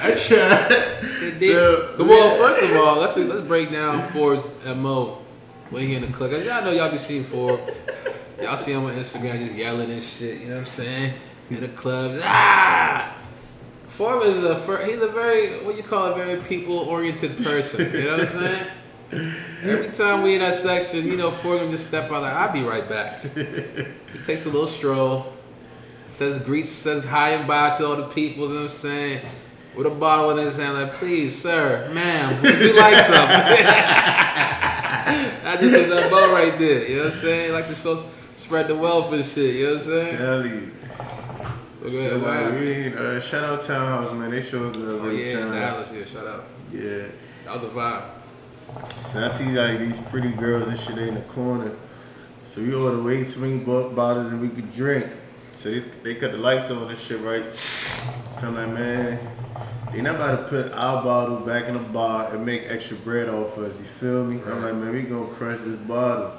I 0.00 0.14
did. 1.38 1.52
So, 1.52 1.94
well, 1.98 2.36
first 2.38 2.62
of 2.62 2.74
all, 2.74 2.98
let's 2.98 3.18
let's 3.18 3.46
break 3.46 3.70
down 3.70 4.02
Ford's 4.02 4.50
mo 4.64 5.18
when 5.70 5.86
he 5.86 5.94
in 5.94 6.02
the 6.02 6.08
club. 6.08 6.32
Y'all 6.32 6.64
know 6.64 6.72
y'all 6.72 6.90
be 6.90 6.98
seeing 6.98 7.24
Ford. 7.24 7.60
Y'all 8.40 8.56
see 8.56 8.72
him 8.72 8.84
on 8.84 8.92
Instagram 8.92 9.38
just 9.38 9.54
yelling 9.54 9.90
and 9.90 10.02
shit. 10.02 10.40
You 10.40 10.48
know 10.48 10.54
what 10.54 10.60
I'm 10.60 10.66
saying? 10.66 11.14
In 11.50 11.60
the 11.60 11.68
clubs, 11.68 12.20
ah. 12.22 13.16
Ford 13.88 14.22
is 14.24 14.44
a 14.44 14.54
he's 14.86 15.02
a 15.02 15.08
very 15.08 15.64
what 15.64 15.76
you 15.76 15.82
call 15.82 16.12
a 16.12 16.14
very 16.14 16.40
people 16.42 16.78
oriented 16.78 17.36
person. 17.44 17.92
You 17.92 18.04
know 18.04 18.18
what 18.18 18.20
I'm 18.20 18.26
saying? 18.26 18.66
Every 19.64 19.90
time 19.90 20.22
we 20.22 20.34
in 20.34 20.40
that 20.40 20.54
section, 20.54 21.06
you 21.06 21.16
know, 21.16 21.30
gonna 21.30 21.68
just 21.68 21.88
step 21.88 22.10
out 22.12 22.22
like 22.22 22.32
I'll 22.32 22.52
be 22.52 22.62
right 22.62 22.88
back. 22.88 23.20
He 23.22 24.18
takes 24.24 24.46
a 24.46 24.48
little 24.48 24.66
stroll, 24.66 25.32
says 26.06 26.42
greets, 26.44 26.68
says 26.68 27.04
hi 27.04 27.30
and 27.30 27.48
bye 27.48 27.74
to 27.76 27.86
all 27.86 27.96
the 27.96 28.08
people. 28.08 28.44
You 28.44 28.50
know 28.50 28.54
what 28.54 28.62
I'm 28.62 28.68
saying? 28.68 29.26
With 29.76 29.86
a 29.86 29.90
bottle 29.90 30.30
in 30.30 30.38
his 30.38 30.56
hand, 30.56 30.74
like, 30.74 30.92
please, 30.94 31.40
sir, 31.40 31.88
ma'am, 31.92 32.42
would 32.42 32.58
you 32.58 32.76
like 32.76 32.98
something? 32.98 34.76
I 35.44 35.56
just 35.60 35.74
hit 35.74 35.88
that 35.88 36.10
ball 36.10 36.32
right 36.32 36.58
there. 36.58 36.88
You 36.88 36.96
know 36.96 37.04
what 37.04 37.12
I'm 37.12 37.18
saying? 37.18 37.52
Like 37.52 37.66
to 37.68 37.74
show, 37.74 38.02
spread 38.34 38.66
the 38.68 38.74
wealth 38.74 39.12
and 39.12 39.24
shit. 39.24 39.54
You 39.54 39.66
know 39.66 39.72
what 39.74 39.82
I'm 39.82 39.86
saying? 39.86 40.16
Tell 40.16 40.46
you. 40.46 40.72
So 41.80 42.16
like, 42.18 42.52
we, 42.60 42.86
uh, 42.94 43.20
shout 43.20 43.44
out 43.44 43.62
Townhouse, 43.62 44.12
man. 44.12 44.30
They 44.30 44.42
showed 44.42 44.74
the 44.74 45.00
Oh 45.00 45.10
yeah. 45.10 45.50
Dallas. 45.50 45.92
Yeah, 45.94 46.04
shout 46.04 46.26
out. 46.26 46.44
Yeah. 46.72 47.06
That 47.44 47.54
was 47.54 47.62
the 47.62 47.68
vibe. 47.68 48.10
So 49.12 49.24
I 49.24 49.28
see 49.28 49.46
like 49.52 49.78
these 49.78 50.00
pretty 50.00 50.32
girls 50.32 50.68
and 50.68 50.78
shit 50.78 50.98
in 50.98 51.14
the 51.14 51.20
corner. 51.22 51.72
So 52.44 52.60
we 52.60 52.74
order 52.74 53.00
way 53.02 53.24
swing 53.24 53.64
bo- 53.64 53.90
bottles 53.90 54.26
and 54.26 54.40
we 54.40 54.48
could 54.48 54.74
drink. 54.74 55.06
So 55.54 55.70
they, 55.70 55.78
they 56.02 56.14
cut 56.16 56.32
the 56.32 56.38
lights 56.38 56.70
on 56.70 56.90
and 56.90 56.98
shit, 56.98 57.20
right? 57.20 57.44
So 58.40 58.48
I'm 58.48 58.56
like, 58.56 58.68
man, 58.68 59.18
they 59.92 60.02
not 60.02 60.16
about 60.16 60.36
to 60.36 60.48
put 60.48 60.72
our 60.72 61.02
bottle 61.02 61.38
back 61.38 61.66
in 61.66 61.74
the 61.74 61.80
bar 61.80 62.32
and 62.32 62.46
make 62.46 62.62
extra 62.68 62.96
bread 62.98 63.28
off 63.28 63.58
us. 63.58 63.78
You 63.78 63.84
feel 63.84 64.24
me? 64.24 64.40
I'm 64.46 64.62
like, 64.62 64.74
man, 64.74 64.92
we 64.92 65.02
gonna 65.02 65.26
crush 65.26 65.58
this 65.64 65.76
bottle. 65.76 66.32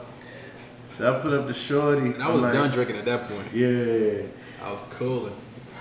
So 0.93 1.13
I 1.13 1.21
pull 1.21 1.37
up 1.39 1.47
the 1.47 1.53
shorty. 1.53 2.01
And 2.01 2.23
I 2.23 2.29
was 2.29 2.43
like, 2.43 2.53
done 2.53 2.69
drinking 2.71 2.97
at 2.97 3.05
that 3.05 3.27
point. 3.27 3.47
Yeah. 3.53 4.23
I 4.63 4.71
was 4.71 4.81
cooling. 4.91 5.33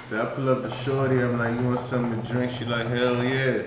So 0.08 0.20
I 0.20 0.24
pull 0.34 0.48
up 0.48 0.62
the 0.62 0.70
shorty, 0.70 1.22
I'm 1.22 1.38
like, 1.38 1.54
you 1.56 1.64
want 1.64 1.80
something 1.80 2.20
to 2.20 2.28
drink? 2.32 2.50
She 2.52 2.64
like, 2.64 2.88
hell 2.88 3.22
yeah. 3.22 3.62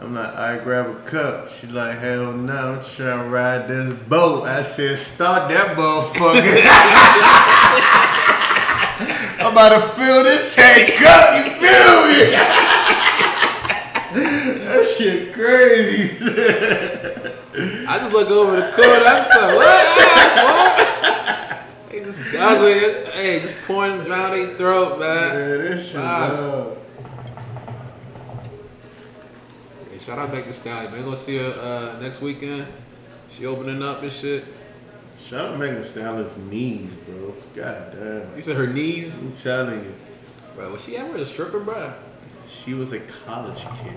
I'm 0.00 0.12
like, 0.14 0.34
I 0.34 0.58
grab 0.58 0.86
a 0.86 0.94
cup. 1.08 1.48
She 1.48 1.68
like, 1.68 1.98
hell 1.98 2.32
no, 2.32 2.74
I'm 2.74 2.84
trying 2.84 3.22
to 3.22 3.28
ride 3.30 3.68
this 3.68 3.92
boat. 4.08 4.44
I 4.44 4.62
said, 4.62 4.98
start 4.98 5.48
that 5.50 5.76
motherfucker. 5.76 6.42
I'm 9.44 9.52
about 9.52 9.68
to 9.68 9.80
fill 9.80 10.24
this 10.24 10.54
tank 10.54 11.00
up, 11.02 11.36
you 11.36 11.52
feel 11.60 12.08
me? 12.08 12.80
shit 15.04 15.32
crazy. 15.32 16.26
I 17.86 17.98
just 17.98 18.12
look 18.12 18.30
over 18.30 18.56
the 18.56 18.72
corner. 18.72 19.04
I'm 19.04 19.22
just 19.22 19.30
like, 19.30 19.54
what? 19.56 19.68
All 19.76 20.06
right, 20.06 20.78
Ford. 21.60 21.90
They 21.90 22.00
just 22.04 22.20
it. 22.20 23.08
Hey, 23.14 23.40
just 23.40 23.56
pouring 23.66 24.04
down 24.04 24.30
their 24.32 24.54
throat, 24.54 24.98
man. 24.98 25.34
Man, 25.34 25.58
this 25.60 25.88
shit. 25.88 26.78
Hey, 29.90 29.98
shout 29.98 30.18
out 30.18 30.32
back 30.32 30.44
to 30.44 30.52
Stallion, 30.52 30.92
man. 30.92 31.04
Gonna 31.04 31.16
see 31.16 31.38
her 31.38 31.52
uh, 31.52 32.00
next 32.00 32.20
weekend. 32.20 32.66
She 33.30 33.46
opening 33.46 33.82
up 33.82 34.02
and 34.02 34.10
shit. 34.10 34.44
Shout 35.26 35.52
out 35.52 35.58
Megan 35.58 35.76
Thee 35.76 35.84
Stallion's 35.88 36.36
knees, 36.50 36.92
bro. 36.92 37.34
God 37.54 37.92
damn. 37.92 38.36
You 38.36 38.42
said 38.42 38.56
her 38.56 38.66
knees. 38.66 39.18
I'm 39.18 39.32
telling 39.32 39.80
you. 39.80 39.94
Bro, 40.54 40.72
was 40.72 40.84
she 40.84 40.96
ever 40.96 41.16
a 41.16 41.26
stripper, 41.26 41.60
bro? 41.60 41.92
She 42.62 42.74
was 42.74 42.92
a 42.92 43.00
college 43.00 43.58
kid. 43.82 43.94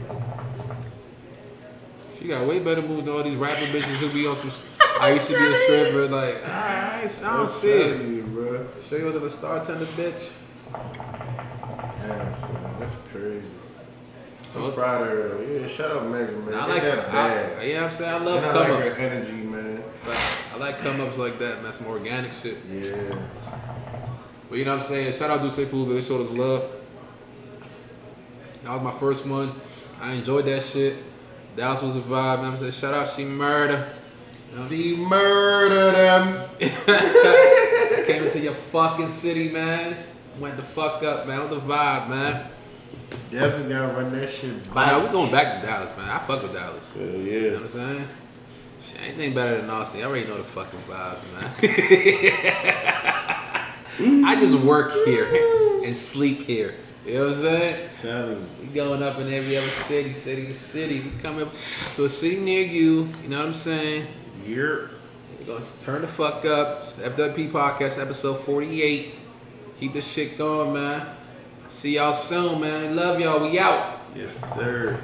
She 2.20 2.28
got 2.28 2.48
way 2.48 2.60
better 2.60 2.82
moves 2.82 3.06
than 3.06 3.14
all 3.14 3.24
these 3.24 3.36
rapper 3.36 3.56
bitches 3.66 3.98
who 3.98 4.10
be 4.12 4.28
on 4.28 4.36
some. 4.36 4.52
I 5.00 5.12
used 5.14 5.28
to 5.30 5.38
be 5.38 5.46
a 5.46 5.56
stripper. 5.56 6.08
Like, 6.08 6.44
I, 6.48 7.02
I 7.04 7.08
don't 7.38 7.50
see 7.50 7.70
it. 7.72 8.06
You, 8.08 8.24
bro. 8.24 8.68
Show 8.90 8.96
you 8.98 9.06
what 9.06 9.22
the 9.22 9.30
star 9.30 9.64
tender 9.64 9.86
bitch. 9.86 10.32
Yeah, 10.74 10.80
uh, 12.14 12.34
son, 12.36 12.80
that's 12.80 12.96
crazy. 13.12 13.48
I'm 14.56 14.64
Well- 14.64 14.72
proud 14.72 15.02
of 15.04 15.08
her. 15.10 15.44
Yeah, 15.62 15.68
shout 15.68 15.92
out 15.92 16.08
Megan, 16.08 16.46
man. 16.46 16.56
I 16.56 16.66
They 16.68 16.74
like, 16.74 16.82
that 16.84 17.10
I, 17.10 17.12
bad. 17.12 17.68
you 17.68 17.74
know 17.76 17.82
what 17.84 17.92
I'm 17.92 17.98
saying? 17.98 18.14
I 18.14 18.18
love 18.18 18.44
And 18.44 18.46
I 18.46 18.54
come 18.54 18.72
like 18.74 18.86
ups. 18.86 18.94
her 18.96 19.02
energy, 19.02 19.32
man. 19.34 19.84
I 20.54 20.58
like 20.58 20.80
come 20.80 21.02
ups 21.02 21.18
like 21.18 21.38
that, 21.40 21.62
man. 21.62 21.72
Some 21.74 21.88
organic 21.88 22.34
shit. 22.34 22.58
Yeah. 22.70 22.96
But 24.50 24.58
you 24.58 24.66
know 24.66 24.76
what 24.76 24.82
I'm 24.84 24.88
saying? 24.88 25.12
Shout 25.14 25.30
out 25.30 25.42
to 25.42 25.48
Sepulveda. 25.48 25.94
They 25.96 26.02
showed 26.02 26.22
us 26.26 26.32
love. 26.32 26.64
That 28.68 28.74
was 28.74 28.82
my 28.84 28.92
first 29.00 29.26
one. 29.26 29.54
I 30.02 30.12
enjoyed 30.12 30.44
that 30.44 30.62
shit. 30.62 30.98
Dallas 31.56 31.82
was 31.82 31.96
a 31.96 32.02
vibe, 32.02 32.42
man. 32.42 32.52
I'm 32.52 32.58
saying, 32.58 32.74
shout 32.74 32.94
out 32.94 33.08
She 33.08 33.24
Murder. 33.24 33.94
See, 34.50 34.98
murder 34.98 35.94
them. 35.94 36.50
Came 38.06 38.24
into 38.26 38.40
your 38.40 38.52
fucking 38.52 39.08
city, 39.08 39.48
man. 39.48 39.96
Went 40.38 40.58
the 40.58 40.64
fuck 40.64 41.02
up, 41.02 41.26
man. 41.28 41.50
With 41.50 41.52
the 41.52 41.62
vibe, 41.62 42.10
man. 42.10 42.46
Definitely 43.32 43.70
gotta 43.74 43.94
run 43.96 44.12
that 44.12 44.30
shit 44.30 44.62
back. 44.74 44.88
now 44.88 45.00
we're 45.00 45.14
going 45.14 45.32
back 45.32 45.62
to 45.62 45.66
Dallas, 45.66 45.96
man. 45.96 46.10
I 46.10 46.20
fuck 46.20 46.44
with 46.44 46.52
Dallas. 46.54 46.94
Hell 46.94 47.06
You 47.06 47.12
know 47.12 47.24
yeah. 47.24 47.52
what 47.54 47.62
I'm 47.62 47.68
saying? 47.70 48.08
Shit, 48.82 49.02
anything 49.02 49.34
better 49.34 49.62
than 49.62 49.70
Austin. 49.70 50.02
I 50.02 50.04
already 50.08 50.28
know 50.28 50.36
the 50.36 50.44
fucking 50.44 50.82
vibes, 50.82 51.24
man. 51.34 51.52
I 54.26 54.38
just 54.38 54.56
work 54.60 54.92
here 55.06 55.26
and 55.86 55.96
sleep 55.96 56.42
here. 56.42 56.76
You 57.08 57.14
know 57.14 57.28
what 57.28 57.36
I'm 57.36 57.42
saying? 57.42 57.90
Tell 58.02 58.30
you. 58.32 58.46
We 58.60 58.68
going 58.68 59.02
up 59.02 59.18
in 59.18 59.32
every 59.32 59.56
other 59.56 59.66
city, 59.66 60.12
city 60.12 60.48
to 60.48 60.54
city. 60.54 61.00
We 61.00 61.12
coming 61.22 61.50
to 61.96 62.04
a 62.04 62.10
city 62.10 62.42
near 62.42 62.66
you. 62.66 63.10
You 63.24 63.30
know 63.30 63.38
what 63.38 63.46
I'm 63.46 63.54
saying? 63.54 64.08
You're 64.46 64.90
We're 65.40 65.46
gonna 65.46 65.66
turn 65.86 66.02
the 66.02 66.08
fuck 66.08 66.44
up. 66.44 66.80
It's 66.80 66.94
the 66.94 67.10
FWP 67.10 67.52
podcast 67.52 68.02
episode 68.02 68.42
48. 68.42 69.16
Keep 69.80 69.94
this 69.94 70.12
shit 70.12 70.38
going, 70.38 70.74
man. 70.74 71.08
See 71.70 71.96
y'all 71.96 72.12
soon, 72.12 72.60
man. 72.60 72.98
Love 72.98 73.22
y'all. 73.22 73.40
We 73.40 73.58
out. 73.58 74.02
yes, 74.14 74.36
sir. 74.54 75.00